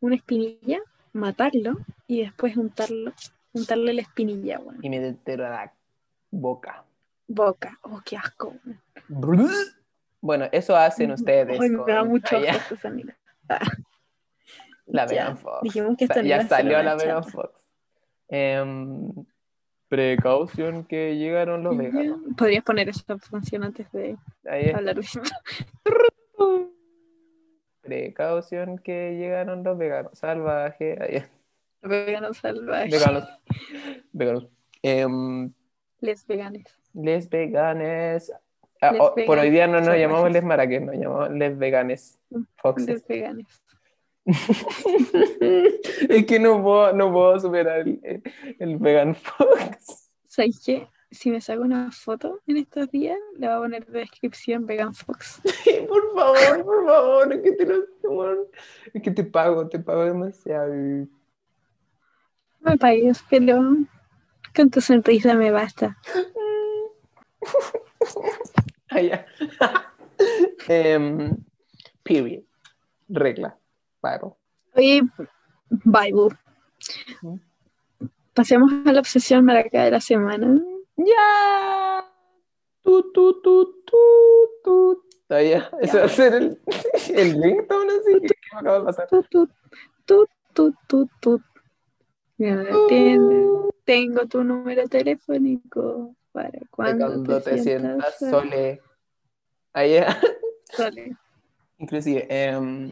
Una 0.00 0.14
espinilla, 0.14 0.80
matarlo 1.12 1.78
y 2.06 2.22
después 2.22 2.56
untarlo, 2.56 3.12
untarle 3.52 3.92
la 3.92 4.02
espinilla, 4.02 4.58
weón. 4.58 4.78
y 4.82 4.88
metértelo 4.88 5.46
a 5.46 5.50
la 5.50 5.72
boca. 6.30 6.84
Boca. 7.26 7.78
Oh, 7.82 8.00
qué 8.04 8.16
asco. 8.16 8.54
Bueno, 10.20 10.46
eso 10.50 10.74
hacen 10.74 11.12
ustedes. 11.12 11.60
Ay, 11.60 11.70
me 11.70 11.92
da 11.92 12.04
mucho 12.04 12.36
asco 12.36 12.76
mira. 12.90 13.16
La 14.86 15.06
Megan 15.06 15.36
Fox. 15.36 15.58
dijimos 15.62 15.96
que 15.98 16.06
no 16.06 16.22
ya 16.22 16.48
salió 16.48 16.82
la 16.82 16.96
Megan. 16.96 17.22
Fox. 17.22 17.50
Em, 18.28 19.12
precaución 19.88 20.84
que 20.84 21.16
llegaron 21.16 21.62
los 21.62 21.76
veganos. 21.76 22.20
Podrías 22.36 22.64
poner 22.64 22.88
esa 22.88 23.18
función 23.18 23.64
antes 23.64 23.90
de 23.92 24.16
Ahí 24.48 24.70
hablar 24.70 24.94
de 24.96 25.02
esto. 25.02 25.20
Precaución 27.88 28.78
que 28.78 29.16
llegaron 29.16 29.64
los 29.64 29.78
veganos. 29.78 30.18
Salvaje. 30.18 30.98
Ahí 31.00 31.16
es. 31.16 31.30
Veganos 31.80 32.36
salvajes. 32.36 32.90
Veganos. 32.92 33.24
Veganos. 34.12 34.46
Em, 34.82 35.50
Les 36.00 36.26
veganes. 36.26 36.64
les 36.92 37.28
veganes. 37.30 38.30
Ah, 38.82 38.92
Les 38.92 39.00
oh, 39.00 39.14
por 39.26 39.38
hoy 39.38 39.48
día 39.50 39.66
no 39.66 39.74
nos 39.78 39.86
salvajes. 39.86 40.02
llamamos 40.02 40.30
les 40.32 40.44
maraques, 40.44 40.82
nos 40.82 40.94
llamamos 40.96 41.30
les 41.30 41.58
veganes. 41.58 42.18
Foxes. 42.56 42.86
Les 42.86 43.06
veganes. 43.06 43.46
es 46.10 46.26
que 46.26 46.38
no 46.38 46.62
puedo, 46.62 46.92
no 46.92 47.10
puedo 47.10 47.40
superar 47.40 47.80
el, 47.80 48.22
el 48.58 48.76
vegan 48.76 49.14
fox. 49.14 50.10
¿Sabes 50.26 50.62
qué? 50.64 50.86
Si 51.10 51.30
me 51.30 51.40
saco 51.40 51.62
una 51.62 51.90
foto 51.90 52.40
en 52.46 52.58
estos 52.58 52.90
días, 52.90 53.18
le 53.38 53.46
voy 53.46 53.56
a 53.56 53.60
poner 53.60 53.86
de 53.86 54.00
descripción 54.00 54.66
Vegan 54.66 54.94
Fox. 54.94 55.40
Por 55.88 56.14
favor, 56.14 56.64
por 56.64 56.86
favor, 56.86 57.32
es 57.32 57.42
que 57.42 57.52
te 57.52 57.66
lo 57.66 58.48
es 58.92 59.02
que 59.02 59.10
te 59.10 59.24
pago, 59.24 59.68
te 59.68 59.78
pago 59.78 60.04
demasiado. 60.04 60.74
No 60.74 61.08
me 62.60 62.76
pagues, 62.76 63.24
pero 63.30 63.60
con 64.54 64.70
tu 64.70 64.80
sonrisa 64.80 65.34
me 65.34 65.50
basta. 65.50 65.96
Ah, 68.90 69.02
ya. 69.02 69.26
Em, 70.68 71.36
period. 72.02 72.42
Regla. 73.08 73.58
Bible. 74.02 74.34
Oye, 74.74 75.02
Bible. 75.84 76.38
Pasemos 78.32 78.72
a 78.86 78.92
la 78.92 79.00
obsesión 79.00 79.44
maraca 79.44 79.84
de 79.84 79.90
la 79.90 80.00
semana. 80.00 80.58
Ya. 80.98 82.04
Tu, 82.82 83.12
tu, 83.12 83.40
tu, 83.40 83.74
tu. 84.64 85.02
Ah, 85.28 85.40
ya. 85.42 85.70
Eso 85.80 85.98
va 85.98 86.04
a 86.04 86.08
ser 86.08 86.34
el, 86.34 86.60
el 87.14 87.42
ringtone 87.42 87.92
así 87.92 88.20
que 88.20 88.34
me 88.52 88.58
acaba 88.60 88.78
de 88.80 88.84
pasar. 88.84 89.08
Tu, 89.08 89.22
tu, 90.04 90.74
tu, 90.88 91.08
tu. 91.20 91.42
Ya, 92.38 92.62
tien- 92.88 93.68
Tengo 93.84 94.26
tu 94.26 94.44
número 94.44 94.86
telefónico 94.88 96.14
para 96.32 96.58
cuando, 96.70 97.06
Cuando 97.06 97.40
te 97.42 97.58
sientas 97.58 98.18
sole. 98.18 98.80
Ahí. 99.72 100.00
Sole. 100.72 101.16
Inclusive, 101.78 102.26
em, 102.28 102.90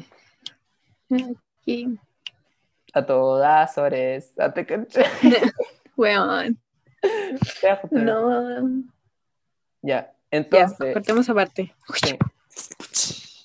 Aquí. 1.10 1.98
a 2.92 3.04
todas 3.04 3.76
horas. 3.78 4.32
a 4.38 4.52
te 4.52 4.64
caché. 4.64 5.02
Weón. 5.96 6.58
Ya, 7.62 7.80
No. 7.90 8.60
Ya, 9.82 10.12
Ya, 10.12 10.14
entonces. 10.30 10.92
cortemos 10.94 11.28
aparte. 11.28 11.74
sí. 11.94 12.18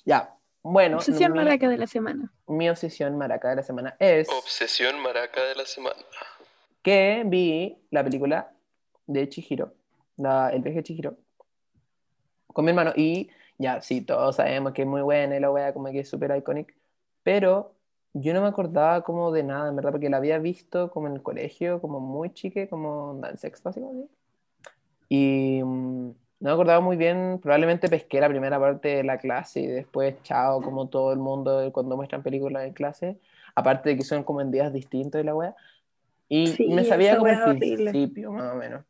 Ya, 0.04 0.34
bueno. 0.62 0.96
Obsesión 0.96 1.32
mi, 1.32 1.38
maraca 1.38 1.68
de 1.68 1.76
la 1.76 1.86
semana. 1.86 2.32
mi 2.48 2.68
obsesión 2.68 3.16
maraca 3.16 3.50
de 3.50 3.56
la 3.56 3.62
semana 3.62 3.96
es 4.00 4.28
Obsesión 4.28 4.98
maraca 5.00 5.42
de 5.44 5.54
la 5.54 5.64
semana. 5.64 5.96
que 6.82 7.22
vi 7.26 7.78
la 7.90 8.02
película 8.02 8.52
de 9.06 9.28
Chihiro, 9.28 9.74
la, 10.16 10.50
el 10.50 10.62
viaje 10.62 10.78
de 10.78 10.82
Chihiro, 10.84 11.16
con 12.48 12.64
mi 12.64 12.70
hermano. 12.72 12.92
Y 12.96 13.30
ya, 13.58 13.80
sí, 13.80 14.00
todos 14.00 14.36
sabemos 14.36 14.72
que 14.72 14.82
es 14.82 14.88
muy 14.88 15.02
buena 15.02 15.36
y 15.36 15.40
la 15.40 15.50
wea 15.52 15.72
como 15.72 15.90
que 15.92 16.00
es 16.00 16.08
súper 16.10 16.36
icónica. 16.36 16.74
Pero 17.22 17.74
yo 18.14 18.34
no 18.34 18.42
me 18.42 18.48
acordaba 18.48 19.02
como 19.02 19.32
de 19.32 19.42
nada, 19.42 19.68
en 19.68 19.76
verdad, 19.76 19.90
porque 19.92 20.10
la 20.10 20.18
había 20.18 20.38
visto 20.38 20.90
como 20.90 21.06
en 21.06 21.14
el 21.14 21.22
colegio, 21.22 21.80
como 21.80 22.00
muy 22.00 22.30
chique, 22.32 22.68
como 22.68 23.18
en 23.26 23.38
sexto, 23.38 23.68
así 23.70 23.80
como 23.80 23.92
así. 23.92 24.10
Y 25.08 25.62
mm, 25.62 26.06
no 26.08 26.14
me 26.40 26.50
acordaba 26.50 26.80
muy 26.80 26.96
bien, 26.96 27.38
probablemente 27.42 27.88
pesqué 27.88 28.20
la 28.20 28.28
primera 28.28 28.58
parte 28.58 28.88
de 28.96 29.04
la 29.04 29.18
clase 29.18 29.60
y 29.60 29.66
después, 29.66 30.16
chao, 30.22 30.60
como 30.62 30.88
todo 30.88 31.12
el 31.12 31.18
mundo 31.18 31.70
cuando 31.72 31.96
muestran 31.96 32.22
películas 32.22 32.64
en 32.64 32.72
clase, 32.72 33.18
aparte 33.54 33.90
de 33.90 33.96
que 33.98 34.04
son 34.04 34.24
como 34.24 34.40
en 34.40 34.50
días 34.50 34.72
distintos 34.72 35.20
y 35.20 35.24
la 35.24 35.34
wea. 35.34 35.54
Y 36.28 36.48
Sí, 36.48 36.68
me 36.68 36.84
sabía 36.84 37.18
como 37.18 37.30
el 37.30 37.58
principio, 37.58 38.32
más 38.32 38.52
o 38.52 38.56
menos. 38.56 38.84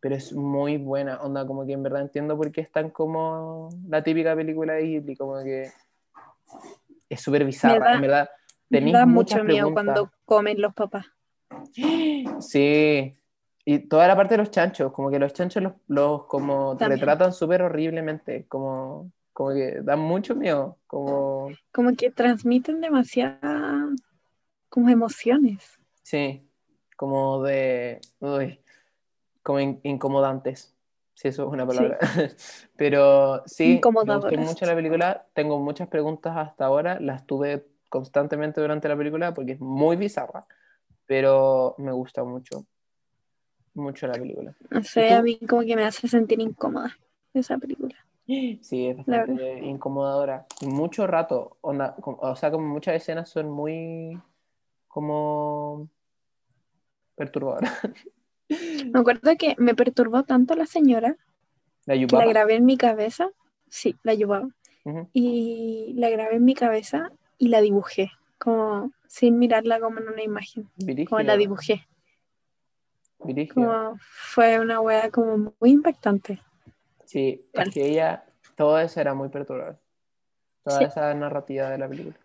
Pero 0.00 0.14
es 0.14 0.32
muy 0.32 0.76
buena, 0.76 1.20
onda, 1.20 1.46
como 1.46 1.66
que 1.66 1.72
en 1.72 1.82
verdad 1.82 2.02
entiendo 2.02 2.36
por 2.36 2.52
qué 2.52 2.60
es 2.60 2.70
tan 2.70 2.90
como 2.90 3.70
la 3.88 4.02
típica 4.04 4.36
película 4.36 4.74
de 4.74 4.82
Ghibli, 4.82 5.16
como 5.16 5.42
que 5.42 5.70
es 7.08 7.20
súper 7.20 7.44
bizarra, 7.44 7.78
da- 7.86 7.94
en 7.94 8.00
verdad. 8.02 8.30
Tenéis 8.70 8.92
da 8.94 9.06
mucho 9.06 9.36
miedo 9.44 9.46
preguntas. 9.74 9.84
cuando 9.84 10.12
comen 10.24 10.60
los 10.60 10.74
papás. 10.74 11.06
Sí, 12.40 13.16
y 13.64 13.78
toda 13.88 14.06
la 14.08 14.16
parte 14.16 14.34
de 14.34 14.38
los 14.38 14.50
chanchos, 14.50 14.92
como 14.92 15.10
que 15.10 15.18
los 15.18 15.32
chanchos 15.32 15.62
los, 15.62 15.72
los 15.88 16.24
como 16.26 16.76
También. 16.76 16.98
retratan 17.00 17.32
súper 17.32 17.62
horriblemente, 17.62 18.46
como, 18.48 19.10
como 19.32 19.50
que 19.54 19.80
dan 19.82 20.00
mucho 20.00 20.34
miedo, 20.34 20.78
como, 20.86 21.50
Como 21.72 21.94
que 21.96 22.10
transmiten 22.10 22.80
demasiadas 22.80 23.90
como 24.68 24.88
emociones. 24.90 25.78
sí, 26.02 26.42
como 26.96 27.42
de, 27.42 28.00
uy, 28.20 28.60
como 29.42 29.60
in- 29.60 29.80
incomodantes, 29.82 30.74
si 31.14 31.28
eso 31.28 31.46
es 31.46 31.52
una 31.52 31.66
palabra. 31.66 31.98
Pero 32.76 33.42
sí, 33.46 33.80
me 34.04 34.16
gustó 34.16 34.36
mucho 34.38 34.66
la 34.66 34.74
película, 34.74 35.26
tengo 35.34 35.58
muchas 35.58 35.88
preguntas 35.88 36.36
hasta 36.36 36.66
ahora, 36.66 36.98
las 37.00 37.26
tuve 37.26 37.66
constantemente 37.88 38.60
durante 38.60 38.88
la 38.88 38.96
película 38.96 39.32
porque 39.34 39.52
es 39.52 39.60
muy 39.60 39.96
bizarra, 39.96 40.46
pero 41.06 41.74
me 41.78 41.92
gusta 41.92 42.24
mucho, 42.24 42.66
mucho 43.74 44.06
la 44.06 44.14
película. 44.14 44.54
No 44.70 44.80
¿Y 44.80 44.84
sé, 44.84 45.12
a 45.12 45.22
mí 45.22 45.38
como 45.48 45.62
que 45.62 45.76
me 45.76 45.84
hace 45.84 46.08
sentir 46.08 46.40
incómoda 46.40 46.96
esa 47.34 47.58
película. 47.58 47.94
Sí, 48.26 48.88
es 48.88 48.96
bastante 48.96 49.60
incomodadora. 49.64 50.46
Y 50.60 50.66
mucho 50.66 51.06
rato, 51.06 51.58
onda, 51.60 51.94
o 51.98 52.34
sea, 52.34 52.50
como 52.50 52.66
muchas 52.66 52.96
escenas 52.96 53.28
son 53.28 53.48
muy 53.48 54.20
como 54.88 55.88
perturbadoras. 57.14 57.72
Me 58.92 59.00
acuerdo 59.00 59.32
que 59.36 59.56
me 59.58 59.74
perturbó 59.74 60.22
tanto 60.22 60.54
la 60.54 60.66
señora 60.66 61.16
La 61.84 61.94
que 61.94 62.06
la 62.16 62.26
grabé 62.26 62.54
en 62.54 62.64
mi 62.64 62.76
cabeza. 62.76 63.30
Sí, 63.68 63.96
la 64.04 64.14
llevaba. 64.14 64.48
Ujú. 64.84 65.08
Y 65.12 65.94
la 65.96 66.10
grabé 66.10 66.36
en 66.36 66.44
mi 66.44 66.54
cabeza 66.54 67.10
y 67.38 67.48
la 67.48 67.60
dibujé, 67.60 68.10
como 68.38 68.92
sin 69.08 69.38
mirarla 69.38 69.80
como 69.80 69.98
en 70.00 70.08
una 70.08 70.22
imagen, 70.22 70.68
como 71.08 71.20
la 71.22 71.36
dibujé. 71.36 71.86
Como 73.52 73.96
fue 74.00 74.60
una 74.60 74.80
wea 74.80 75.10
como 75.10 75.54
muy 75.60 75.70
impactante. 75.70 76.40
Sí, 77.04 77.44
es 77.52 77.70
que 77.70 77.86
ella, 77.86 78.24
todo 78.56 78.78
eso 78.78 79.00
era 79.00 79.14
muy 79.14 79.28
perturbador. 79.28 79.78
Toda 80.62 80.78
Sí. 80.78 80.84
esa 80.84 81.14
narrativa 81.14 81.70
de 81.70 81.78
la 81.78 81.88
película. 81.88 82.16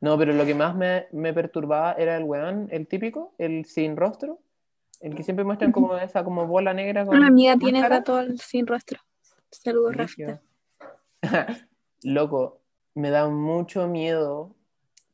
No, 0.00 0.18
pero 0.18 0.32
lo 0.32 0.44
que 0.44 0.54
más 0.54 0.74
me, 0.74 1.06
me 1.12 1.32
perturbaba 1.32 1.92
era 1.94 2.16
el 2.16 2.24
weón, 2.24 2.68
el 2.70 2.86
típico, 2.86 3.32
el 3.38 3.64
sin 3.64 3.96
rostro, 3.96 4.40
el 5.00 5.14
que 5.14 5.22
siempre 5.22 5.44
muestran 5.44 5.72
como 5.72 5.96
esa 5.96 6.24
como 6.24 6.46
bola 6.46 6.74
negra 6.74 7.06
con 7.06 7.16
Una 7.16 7.28
amiga 7.28 7.56
tiene 7.56 7.86
rato 7.88 8.16
al- 8.16 8.38
sin 8.38 8.66
rostro. 8.66 8.98
Saludos. 9.50 9.96
Rafita. 9.96 10.42
Loco, 12.02 12.60
me 12.94 13.10
da 13.10 13.28
mucho 13.28 13.88
miedo 13.88 14.54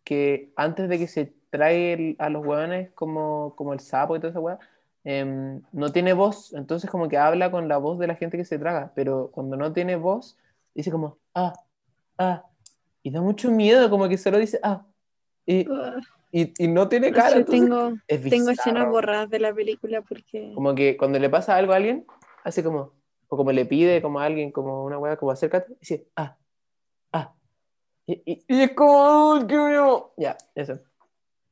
que 0.05 0.53
antes 0.57 0.89
de 0.89 0.99
que 0.99 1.07
se 1.09 1.33
trague 1.51 1.93
el- 1.93 2.17
a 2.19 2.29
los 2.31 2.45
hueones 2.45 2.91
como, 2.93 3.55
como 3.57 3.73
el 3.73 3.81
sapo 3.81 4.17
y 4.17 4.21
toda 4.21 4.31
esa 4.31 4.41
hueá, 4.41 4.59
em, 5.05 5.63
no 5.73 5.91
tiene 5.93 6.13
voz, 6.13 6.53
entonces 6.53 6.91
como 6.91 7.09
que 7.09 7.17
habla 7.17 7.51
con 7.51 7.69
la 7.69 7.79
voz 7.79 7.99
de 7.99 8.07
la 8.07 8.15
gente 8.17 8.37
que 8.37 8.45
se 8.45 8.59
traga, 8.59 8.93
pero 8.95 9.31
cuando 9.33 9.57
no 9.57 9.73
tiene 9.73 9.97
voz, 9.97 10.37
dice 10.75 10.91
como, 10.91 11.19
ah, 11.35 11.53
ah, 12.19 12.45
y 13.03 13.11
da 13.11 13.21
mucho 13.23 13.51
miedo, 13.51 13.89
como 13.89 14.09
que 14.09 14.19
solo 14.19 14.39
dice, 14.39 14.61
ah, 14.63 14.85
y, 15.47 15.67
y, 16.33 16.53
y 16.59 16.69
no 16.69 16.89
tiene 16.89 17.13
cara. 17.13 17.39
entonces 17.39 17.63
tengo, 17.69 17.93
es 18.07 18.23
tengo 18.29 18.51
escenas 18.51 18.91
borradas 18.91 19.31
de 19.31 19.41
la 19.41 19.55
película 19.55 20.03
porque 20.03 20.53
Como 20.55 20.75
que 20.75 20.97
cuando 20.97 21.19
le 21.19 21.31
pasa 21.31 21.57
algo 21.57 21.73
a 21.73 21.77
alguien, 21.77 22.05
hace 22.45 22.63
como, 22.63 22.93
o 23.29 23.37
como 23.37 23.53
le 23.53 23.65
pide 23.65 24.03
como 24.03 24.21
a 24.21 24.25
alguien, 24.27 24.53
como 24.53 24.85
una 24.85 24.99
weá, 24.99 25.17
como 25.17 25.33
acércate, 25.33 25.73
y 25.73 25.79
dice, 25.81 26.07
ah. 26.17 26.37
Y, 28.07 28.23
y- 28.25 28.45
y 28.49 28.63
es 28.63 28.73
como, 28.73 29.35
"Ay, 29.35 29.47
qué 29.47 29.57
miedo". 29.57 30.13
Ya, 30.17 30.37
eso. 30.55 30.79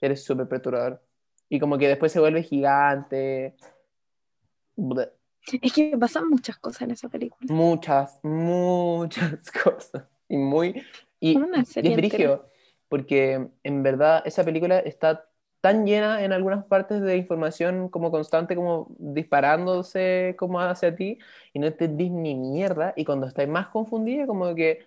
Eres 0.00 0.24
súper 0.24 0.48
perturbador. 0.48 1.02
Y 1.48 1.58
como 1.58 1.78
que 1.78 1.88
después 1.88 2.12
se 2.12 2.20
vuelve 2.20 2.42
gigante. 2.42 3.56
Bleh. 4.76 5.10
es 5.62 5.72
que 5.72 5.96
pasan 5.98 6.28
muchas 6.28 6.58
cosas 6.58 6.82
en 6.82 6.90
esa 6.92 7.08
película. 7.08 7.52
Muchas, 7.52 8.20
muchas 8.22 9.50
cosas. 9.64 10.04
Y 10.28 10.36
muy. 10.36 10.82
Y, 11.20 11.36
una 11.36 11.60
y 11.60 11.64
serie 11.64 11.90
es 11.92 11.96
brígido, 11.96 12.48
porque 12.88 13.48
en 13.64 13.82
verdad 13.82 14.22
esa 14.24 14.44
película 14.44 14.78
está 14.78 15.26
tan 15.60 15.84
llena 15.86 16.22
en 16.22 16.32
algunas 16.32 16.64
partes 16.64 17.00
de 17.00 17.16
información 17.16 17.88
como 17.88 18.12
constante, 18.12 18.54
como 18.54 18.94
disparándose 18.98 20.36
como 20.38 20.60
hacia 20.60 20.94
ti, 20.94 21.18
y 21.52 21.58
no 21.58 21.66
entendís 21.66 22.12
ni 22.12 22.36
mierda, 22.36 22.92
y 22.94 23.04
cuando 23.04 23.26
estáis 23.26 23.48
más 23.48 23.66
confundida, 23.68 24.26
como 24.26 24.54
que 24.54 24.86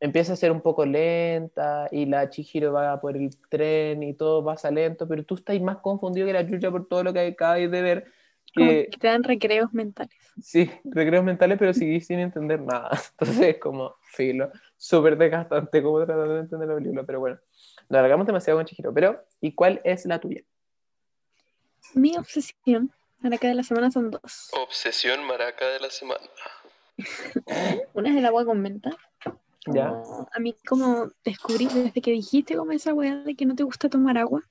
empieza 0.00 0.32
a 0.32 0.36
ser 0.36 0.50
un 0.50 0.62
poco 0.62 0.84
lenta, 0.84 1.88
y 1.92 2.06
la 2.06 2.28
Chihiro 2.30 2.72
va 2.72 3.00
por 3.00 3.16
el 3.16 3.30
tren, 3.48 4.02
y 4.02 4.14
todo 4.14 4.44
pasa 4.44 4.70
lento, 4.70 5.06
pero 5.06 5.24
tú 5.24 5.34
estás 5.34 5.60
más 5.60 5.76
confundido 5.78 6.26
que 6.26 6.32
la 6.32 6.46
chucha 6.46 6.70
por 6.70 6.88
todo 6.88 7.04
lo 7.04 7.12
que 7.12 7.20
acabáis 7.20 7.70
de 7.70 7.82
ver, 7.82 8.12
Como 8.54 8.70
que 8.70 8.88
que 8.90 8.98
te 8.98 9.08
dan 9.08 9.22
recreos 9.22 9.72
mentales. 9.72 10.16
Sí, 10.42 10.70
recreos 10.84 11.22
mentales, 11.22 11.58
pero 11.58 11.74
seguís 11.74 12.06
sin 12.06 12.18
entender 12.18 12.60
nada. 12.60 12.90
Entonces 13.12 13.40
es 13.40 13.58
como 13.58 13.94
filo, 14.02 14.50
súper 14.76 15.18
desgastante 15.18 15.82
como 15.82 16.04
tratar 16.04 16.28
de 16.28 16.40
entender 16.40 16.68
la 16.68 16.74
película, 16.76 17.04
pero 17.04 17.20
bueno, 17.20 17.38
lo 17.88 17.98
alargamos 17.98 18.26
demasiado 18.26 18.58
con 18.58 18.66
Chihiro. 18.66 18.94
Pero, 18.94 19.22
¿y 19.40 19.52
cuál 19.52 19.80
es 19.84 20.06
la 20.06 20.18
tuya? 20.18 20.42
Mi 21.94 22.16
obsesión, 22.16 22.90
que 23.40 23.48
de 23.48 23.54
la 23.54 23.62
semana 23.62 23.90
son 23.90 24.10
dos. 24.10 24.50
Obsesión 24.52 25.24
maraca 25.26 25.66
de 25.66 25.80
la 25.80 25.90
semana. 25.90 26.24
Una 27.94 28.10
es 28.10 28.16
el 28.16 28.26
agua 28.26 28.44
con 28.44 28.60
menta. 28.60 28.96
¿Ya? 29.66 30.02
A 30.32 30.38
mí 30.40 30.54
como 30.66 31.10
descubrí, 31.24 31.66
desde 31.66 32.00
que 32.00 32.12
dijiste 32.12 32.56
como 32.56 32.72
esa 32.72 32.94
weá 32.94 33.16
de 33.16 33.34
que 33.34 33.46
no 33.46 33.54
te 33.54 33.62
gusta 33.62 33.88
tomar 33.88 34.18
agua, 34.18 34.42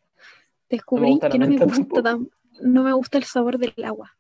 descubrí 0.70 1.20
que 1.20 1.40
no 1.40 1.48
me 1.48 1.58
gusta 1.58 2.04
tan- 2.04 2.30
no 2.62 2.84
me 2.84 2.94
gusta 2.94 3.18
el 3.18 3.24
sabor 3.24 3.58
del 3.58 3.74
agua. 3.84 4.16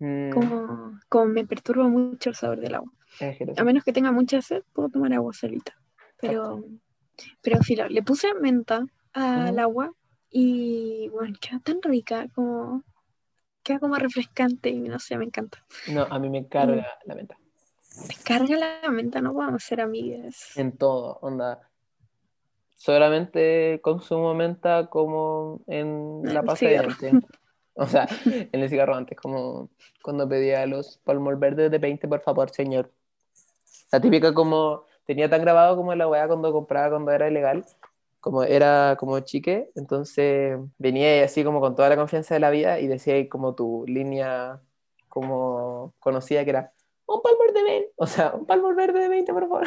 Mm, 0.00 0.30
Como, 0.30 1.00
como 1.08 1.26
me 1.26 1.46
perturba 1.46 1.88
mucho 1.88 2.30
el 2.30 2.36
sabor 2.36 2.60
del 2.60 2.74
agua. 2.74 2.92
A 3.56 3.64
menos 3.64 3.84
que 3.84 3.92
tenga 3.92 4.12
mucha 4.12 4.42
sed, 4.42 4.62
puedo 4.72 4.88
tomar 4.90 5.12
agua 5.12 5.32
solita. 5.32 5.74
Pero, 6.20 6.64
pero 7.40 7.60
filo, 7.62 7.88
le 7.88 8.02
puse 8.02 8.32
menta 8.34 8.86
al 9.12 9.48
Ujú. 9.50 9.60
agua 9.60 9.92
y 10.30 11.08
bueno, 11.10 11.36
queda 11.40 11.58
tan 11.60 11.80
rica, 11.82 12.28
como 12.34 12.84
queda 13.62 13.78
como 13.80 13.96
refrescante 13.96 14.70
y 14.70 14.78
no 14.80 14.98
sé, 14.98 15.16
me 15.18 15.24
encanta. 15.24 15.64
No, 15.88 16.02
a 16.04 16.18
mí 16.18 16.28
me 16.30 16.46
carga 16.48 16.86
la 17.06 17.14
menta. 17.14 17.36
Me 18.06 18.14
carga 18.24 18.56
la 18.56 18.90
menta, 18.90 19.20
no 19.20 19.32
podemos 19.32 19.62
ser 19.62 19.80
amigas. 19.80 20.56
En 20.56 20.76
todo, 20.76 21.18
onda. 21.22 21.68
Solamente 22.76 23.80
consumo 23.82 24.34
menta 24.34 24.86
como 24.86 25.60
en 25.66 26.22
la 26.22 26.42
dientes. 26.42 27.14
O 27.74 27.86
sea, 27.86 28.06
en 28.52 28.60
el 28.60 28.68
cigarro 28.68 28.94
antes, 28.94 29.18
como 29.18 29.70
cuando 30.02 30.28
pedía 30.28 30.66
los 30.66 30.98
palmos 30.98 31.38
verdes 31.38 31.70
de 31.70 31.78
20, 31.78 32.08
por 32.08 32.20
favor, 32.20 32.50
señor. 32.50 32.90
La 33.90 34.00
típica 34.00 34.34
como, 34.34 34.84
tenía 35.06 35.30
tan 35.30 35.40
grabado 35.40 35.76
como 35.76 35.94
la 35.94 36.08
weá 36.08 36.26
cuando 36.26 36.52
compraba 36.52 36.90
cuando 36.90 37.10
era 37.12 37.28
ilegal, 37.28 37.64
como 38.20 38.42
era 38.42 38.96
como 38.98 39.20
chique, 39.20 39.70
entonces 39.74 40.58
venía 40.78 41.24
así 41.24 41.44
como 41.44 41.60
con 41.60 41.74
toda 41.74 41.88
la 41.88 41.96
confianza 41.96 42.34
de 42.34 42.40
la 42.40 42.50
vida 42.50 42.80
y 42.80 42.86
decía 42.86 43.14
ahí 43.14 43.28
como 43.28 43.54
tu 43.54 43.84
línea 43.86 44.60
como 45.08 45.94
conocida 46.00 46.44
que 46.44 46.50
era 46.50 46.72
un 47.08 47.22
palmor 47.22 47.52
de 47.52 47.62
20, 47.62 47.92
o 47.96 48.06
sea, 48.06 48.32
un 48.34 48.46
palmor 48.46 48.74
verde 48.76 49.00
de 49.00 49.08
20, 49.08 49.32
por 49.32 49.42
favor. 49.48 49.66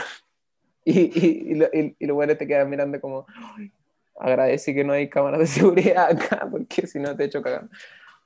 Y, 0.83 0.99
y, 0.99 1.51
y, 1.51 1.55
lo- 1.55 1.69
y- 1.73 1.95
y 1.99 2.05
los 2.07 2.15
buenos 2.15 2.37
te 2.37 2.47
quedan 2.47 2.69
mirando 2.69 2.99
como, 2.99 3.25
"Ay, 3.55 3.71
agradece 4.19 4.73
que 4.73 4.83
no 4.83 4.93
hay 4.93 5.09
cámaras 5.09 5.39
de 5.39 5.47
seguridad 5.47 6.09
acá, 6.11 6.47
porque 6.51 6.87
si 6.87 6.99
no 6.99 7.15
te 7.15 7.25
echo 7.25 7.41
cagando. 7.41 7.71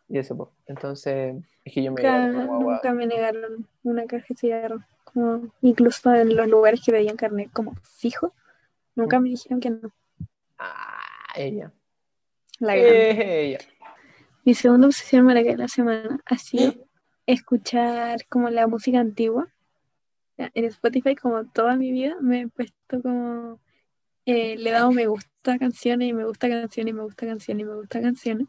Y 0.07 0.19
eso, 0.19 0.37
pues. 0.37 0.49
Entonces, 0.67 1.35
es 1.63 1.73
que 1.73 1.83
yo 1.83 1.91
me 1.91 2.01
Nunca, 2.03 2.27
nunca 2.29 2.93
me 2.93 3.07
negaron 3.07 3.67
una 3.83 4.05
caja 4.05 4.25
de 4.29 4.35
cigarro. 4.35 4.79
Como, 5.03 5.51
incluso 5.61 6.13
en 6.13 6.35
los 6.35 6.47
lugares 6.47 6.81
que 6.85 6.91
pedían 6.91 7.15
carnet 7.17 7.49
como 7.51 7.73
fijo, 7.81 8.33
nunca 8.95 9.19
me 9.19 9.29
dijeron 9.29 9.59
que 9.59 9.69
no. 9.71 9.91
Ah, 10.59 11.03
ella. 11.35 11.71
La 12.59 12.75
grande. 12.75 13.41
Ella. 13.47 13.57
Mi 14.43 14.53
segunda 14.53 14.87
obsesión 14.87 15.25
para 15.25 15.41
que 15.43 15.57
la 15.57 15.67
semana 15.67 16.19
ha 16.25 16.37
sido 16.37 16.73
escuchar 17.25 18.25
como 18.27 18.49
la 18.49 18.67
música 18.67 18.99
antigua. 18.99 19.47
En 20.37 20.65
Spotify, 20.65 21.15
como 21.15 21.45
toda 21.45 21.75
mi 21.77 21.91
vida, 21.91 22.15
me 22.21 22.41
he 22.41 22.47
puesto 22.47 23.01
como. 23.01 23.59
eh, 24.25 24.57
le 24.57 24.69
he 24.69 24.73
dado 24.73 24.91
me 24.91 25.07
gusta 25.07 25.53
a 25.53 25.59
canciones 25.59 26.09
y 26.09 26.13
me 26.13 26.25
gusta 26.25 26.49
canciones 26.49 26.91
y 26.91 26.93
me 26.93 27.03
gusta 27.03 27.25
canciones 27.25 27.61
y 27.61 27.69
me 27.69 27.75
gusta 27.75 28.01
canciones. 28.01 28.47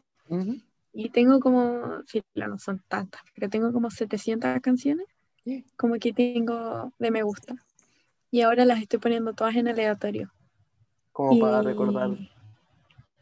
Y 0.93 1.09
tengo 1.09 1.39
como. 1.39 2.03
Sí, 2.07 2.21
no 2.35 2.57
son 2.59 2.83
tantas, 2.87 3.21
pero 3.35 3.49
tengo 3.49 3.71
como 3.71 3.89
700 3.89 4.59
canciones. 4.61 5.07
Como 5.77 5.95
que 5.95 6.11
tengo 6.11 6.91
de 6.99 7.11
me 7.11 7.23
gusta. 7.23 7.55
Y 8.31 8.41
ahora 8.41 8.65
las 8.65 8.81
estoy 8.81 8.99
poniendo 8.99 9.33
todas 9.33 9.55
en 9.55 9.69
aleatorio. 9.69 10.33
Como 11.13 11.39
para 11.39 11.61
recordar 11.61 12.09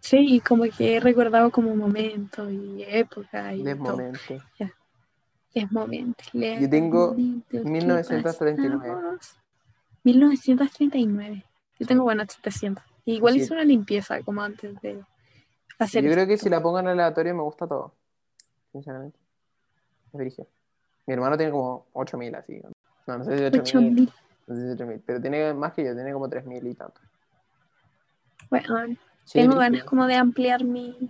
Sí, 0.06 0.40
como 0.48 0.66
que 0.66 0.96
he 0.96 1.00
recordado 1.00 1.50
como 1.50 1.76
momentos 1.76 2.52
y 2.52 2.84
épocas 2.88 3.56
y 3.56 3.64
de 3.64 3.76
todo. 3.76 3.98
Es 5.56 5.72
momento. 5.72 6.24
Yo 6.34 6.70
tengo 6.70 7.14
1939. 7.16 9.18
1939. 10.04 11.46
Yo 11.80 11.88
tengo, 11.88 12.04
bueno, 12.04 12.24
700. 12.28 12.84
Igual 13.06 13.36
Sí. 13.36 13.42
hice 13.42 13.54
una 13.54 13.64
limpieza 13.64 14.22
como 14.22 14.42
antes 14.42 14.80
de 14.82 15.02
hacer 15.80 16.04
Yo 16.04 16.12
creo 16.12 16.28
que 16.28 16.38
si 16.38 16.50
la 16.50 16.62
pongo 16.62 16.80
en 16.80 16.88
aleatorio 16.88 17.34
me 17.34 17.42
gusta 17.42 17.68
todo. 17.68 17.94
Sinceramente. 18.72 19.18
Es. 20.12 20.46
Mi 21.08 21.14
hermano 21.14 21.38
tiene 21.38 21.52
como 21.52 21.86
8000 21.94 22.36
así. 22.36 22.62
No, 23.08 23.18
no 23.18 23.24
sé 23.24 23.38
si 23.38 23.44
8000. 23.46 23.62
8000. 23.62 24.14
No 24.48 24.56
sé 24.56 24.62
si 24.62 24.70
8000. 24.72 25.04
Pero 25.06 25.22
tiene 25.22 25.54
más 25.54 25.74
que 25.74 25.86
yo, 25.86 25.96
tiene 25.96 26.12
como 26.12 26.30
3000 26.30 26.68
y 26.68 26.76
tanto. 26.76 27.00
Bueno, 28.50 28.98
Sí, 29.24 29.40
tengo 29.40 29.56
ganas 29.56 29.84
como 29.86 30.06
de 30.06 30.16
ampliar 30.16 30.64
mi, 30.64 31.10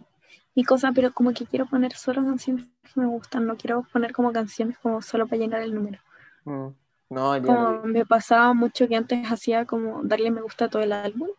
mi 0.56 0.64
cosa, 0.64 0.92
pero 0.94 1.14
como 1.14 1.34
que 1.34 1.46
quiero 1.46 1.66
poner 1.66 1.94
solo 1.94 2.24
canciones 2.24 2.66
que 2.94 3.00
me 3.00 3.08
gustan. 3.08 3.46
No 3.46 3.58
quiero 3.58 3.84
poner 3.92 4.14
como 4.14 4.32
canciones 4.32 4.78
como 4.78 5.02
solo 5.02 5.28
para 5.28 5.40
llenar 5.40 5.62
el 5.62 5.74
número. 5.76 6.00
Mm. 6.46 6.68
No, 7.10 7.38
ya 7.38 7.44
Como 7.44 7.84
me 7.84 8.06
pasaba 8.06 8.54
mucho 8.54 8.88
que 8.88 8.96
antes 8.96 9.32
hacía 9.32 9.66
como 9.66 10.02
darle 10.04 10.32
me 10.32 10.42
gusta 10.42 10.66
a 10.66 10.70
todo 10.70 10.82
el 10.82 10.92
álbum. 10.92 11.30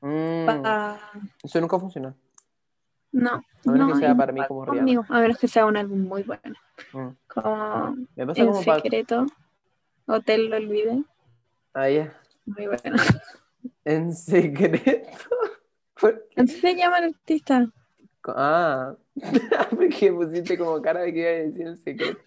Mm, 0.00 0.48
Eso 1.42 1.60
nunca 1.60 1.78
funcionó. 1.78 2.14
No, 3.12 3.42
A 3.66 3.70
menos 3.70 3.88
no, 3.88 3.94
que 3.94 4.00
sea 4.00 4.12
y 4.12 4.14
para 4.14 4.32
mí 4.32 4.40
como 4.46 4.66
conmigo, 4.66 5.04
a 5.08 5.20
menos 5.20 5.38
que 5.38 5.48
sea 5.48 5.64
un 5.66 5.76
álbum 5.76 6.00
muy 6.06 6.22
bueno. 6.22 6.54
Mm. 6.92 7.08
Como 7.28 7.96
Me 8.14 8.26
pasa 8.26 8.40
En 8.42 8.46
como 8.48 8.62
para. 8.64 8.80
secreto, 8.82 9.26
Hotel 10.06 10.50
lo 10.50 10.56
olvidé. 10.56 11.02
Ah, 11.74 11.88
ya. 11.88 12.12
Muy 12.44 12.66
bueno. 12.66 12.96
En 13.84 14.12
secreto. 14.14 15.28
¿Por 16.00 16.28
qué? 16.28 16.42
Así 16.42 16.60
se 16.60 16.74
llama 16.76 16.98
el 16.98 17.14
artista. 17.14 17.68
Ah. 18.34 18.96
porque 19.70 20.12
pusiste 20.12 20.56
como 20.58 20.80
cara 20.82 21.00
de 21.00 21.12
que 21.12 21.20
iba 21.20 21.28
a 21.28 21.32
decir 21.32 21.66
en 21.66 21.76
secreto. 21.76 22.18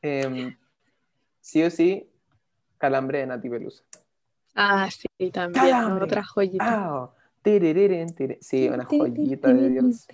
Em, 0.00 0.56
sí 1.40 1.62
o 1.62 1.70
sí, 1.70 2.08
calambre 2.78 3.18
de 3.18 3.26
Nati 3.26 3.48
Pelusa. 3.48 3.82
Ah, 4.54 4.88
sí, 4.90 5.30
también. 5.30 5.64
Calambre. 5.64 6.04
Otra 6.04 6.24
joyita. 6.24 6.64
Ah, 6.66 7.10
tiri- 7.42 8.38
Sí, 8.40 8.68
una 8.68 8.84
joyita 8.84 9.52
de 9.52 9.68
Dios. 9.70 10.06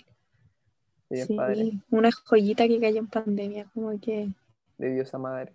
De 1.09 1.25
Sí, 1.25 1.37
Padre, 1.37 1.73
una 1.91 2.11
joyita 2.13 2.69
que 2.69 2.79
cayó 2.79 2.99
en 2.99 3.07
pandemia, 3.09 3.67
como 3.73 3.99
que 3.99 4.29
de 4.77 4.91
Diosa 4.91 5.17
Madre, 5.19 5.55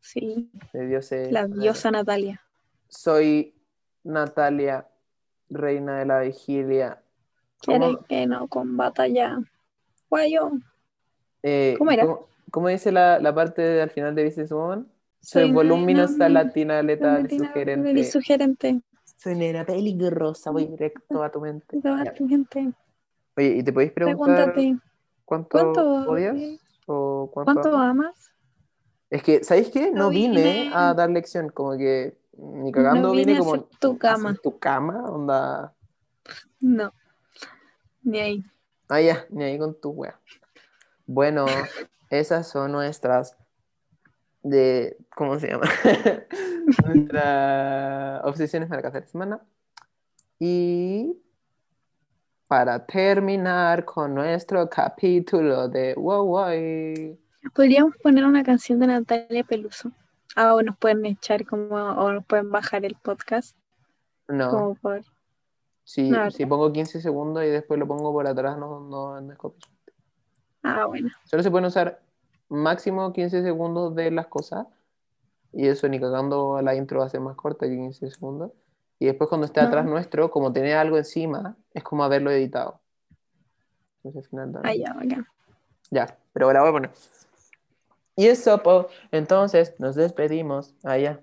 sí, 0.00 0.50
de 0.74 0.86
Dios 0.86 1.10
eh, 1.12 1.30
la 1.32 1.46
diosa 1.46 1.90
Natalia. 1.90 2.42
Soy 2.88 3.54
Natalia, 4.04 4.86
reina 5.48 5.98
de 6.00 6.04
la 6.06 6.20
vigilia. 6.20 7.02
Quiere 7.60 7.86
¿Cómo, 7.86 8.04
que 8.04 8.26
no 8.26 8.48
combata 8.48 9.06
ya. 9.08 9.38
Guayo. 10.08 10.52
eh, 11.42 11.74
¿Cómo 11.78 11.90
era? 11.90 12.04
¿cómo, 12.04 12.26
cómo 12.50 12.68
dice 12.68 12.92
la, 12.92 13.18
la 13.18 13.34
parte 13.34 13.62
de- 13.62 13.82
al 13.82 13.90
final 13.90 14.14
de 14.14 14.24
Business 14.24 14.50
Woman? 14.50 14.86
Soy 15.20 15.50
voluminosa, 15.50 16.28
latina, 16.28 16.82
letal, 16.82 17.26
y 17.32 17.38
sugerente. 17.38 17.90
Y 17.92 18.04
sugerente. 18.04 18.80
Soy 19.16 19.34
nena 19.34 19.64
peligrosa, 19.64 20.50
voy 20.50 20.66
directo 20.66 21.22
a 21.22 21.30
tu 21.32 21.40
mente. 21.40 21.80
Ya. 21.82 22.12
tu 22.14 22.28
gente. 22.28 22.72
Oye, 23.36 23.56
¿y 23.56 23.62
te 23.64 23.72
podéis 23.72 23.92
preguntar 23.92 24.52
Pregúntate, 24.54 24.78
cuánto, 25.24 25.48
¿cuánto- 25.50 26.10
odias? 26.10 26.36
¿O 26.86 27.30
cuánto, 27.32 27.52
¿cuánto 27.54 27.76
amas? 27.76 27.90
amas? 28.06 28.30
Es 29.10 29.22
que, 29.22 29.42
¿sabéis 29.42 29.70
qué? 29.70 29.90
No 29.90 30.04
No 30.04 30.10
vine 30.10 30.42
vine. 30.42 30.70
a 30.72 30.94
dar 30.94 31.10
lección, 31.10 31.48
como 31.48 31.76
que 31.76 32.16
ni 32.38 32.70
cagando 32.70 33.08
No 33.08 33.12
vine 33.12 33.26
vine 33.26 33.36
a 33.36 33.40
como 33.40 33.54
hacer 33.54 33.66
tu 33.80 33.92
a 33.92 33.98
cama. 33.98 34.36
tu 34.42 34.58
cama, 34.58 35.04
onda. 35.10 35.74
No. 36.60 36.92
Ni 38.06 38.20
ahí. 38.20 38.44
Ah, 38.88 39.00
ya, 39.00 39.26
ni 39.30 39.42
ahí 39.42 39.58
con 39.58 39.74
tu 39.80 39.90
wea. 39.90 40.16
Bueno, 41.06 41.44
esas 42.08 42.48
son 42.48 42.70
nuestras 42.70 43.36
de, 44.44 44.96
¿cómo 45.16 45.40
se 45.40 45.48
llama? 45.48 45.68
Nuestras 46.86 48.24
obsesiones 48.24 48.68
para 48.68 48.80
cada 48.80 49.04
semana. 49.04 49.40
Y 50.38 51.16
para 52.46 52.86
terminar 52.86 53.84
con 53.84 54.14
nuestro 54.14 54.70
capítulo 54.70 55.68
de 55.68 55.94
Wow 55.94 56.26
Wow. 56.26 57.18
Podríamos 57.54 57.96
poner 57.96 58.24
una 58.24 58.44
canción 58.44 58.78
de 58.78 58.86
Natalia 58.86 59.42
Peluso. 59.42 59.90
Ah, 60.36 60.54
o 60.54 60.62
nos 60.62 60.76
pueden 60.76 61.04
echar 61.06 61.44
como, 61.44 61.74
o 61.74 62.12
nos 62.12 62.24
pueden 62.24 62.52
bajar 62.52 62.84
el 62.84 62.94
podcast. 62.94 63.56
No, 64.28 64.50
Como 64.50 64.74
por. 64.76 65.02
Si, 65.86 66.10
no, 66.10 66.30
si 66.32 66.44
pongo 66.46 66.72
15 66.72 67.00
segundos 67.00 67.44
y 67.44 67.46
después 67.46 67.78
lo 67.78 67.86
pongo 67.86 68.12
por 68.12 68.26
atrás, 68.26 68.58
no, 68.58 68.80
no, 68.80 69.20
no 69.20 69.32
es 69.32 69.38
copyright. 69.38 69.70
Ah, 70.64 70.86
bueno. 70.86 71.10
Solo 71.24 71.44
se 71.44 71.50
pueden 71.50 71.66
usar 71.66 72.02
máximo 72.48 73.12
15 73.12 73.42
segundos 73.42 73.94
de 73.94 74.10
las 74.10 74.26
cosas. 74.26 74.66
Y 75.52 75.68
eso 75.68 75.88
ni 75.88 76.00
cagando 76.00 76.60
la 76.60 76.74
intro 76.74 76.98
va 76.98 77.06
a 77.06 77.08
ser 77.08 77.20
más 77.20 77.36
corta 77.36 77.66
que 77.66 77.76
15 77.76 78.10
segundos. 78.10 78.50
Y 78.98 79.06
después 79.06 79.28
cuando 79.28 79.46
esté 79.46 79.60
No. 79.62 79.68
atrás 79.68 79.86
nuestro, 79.86 80.28
como 80.30 80.52
tiene 80.52 80.74
algo 80.74 80.96
encima, 80.98 81.56
es 81.72 81.84
como 81.84 82.02
haberlo 82.02 82.32
editado. 82.32 82.80
Entonces 84.02 84.24
al 84.24 84.28
final 84.30 84.52
da- 84.52 84.60
Ah, 84.64 84.74
ya, 84.74 84.92
bacán. 84.92 85.24
Ya, 85.92 86.18
pero 86.32 86.52
la 86.52 86.60
voy 86.62 86.70
a 86.70 86.72
poner. 86.72 86.90
Y 88.16 88.26
eso, 88.26 88.60
po. 88.62 88.88
Entonces 89.12 89.74
nos 89.78 89.94
despedimos. 89.94 90.74
Allá. 90.82 91.20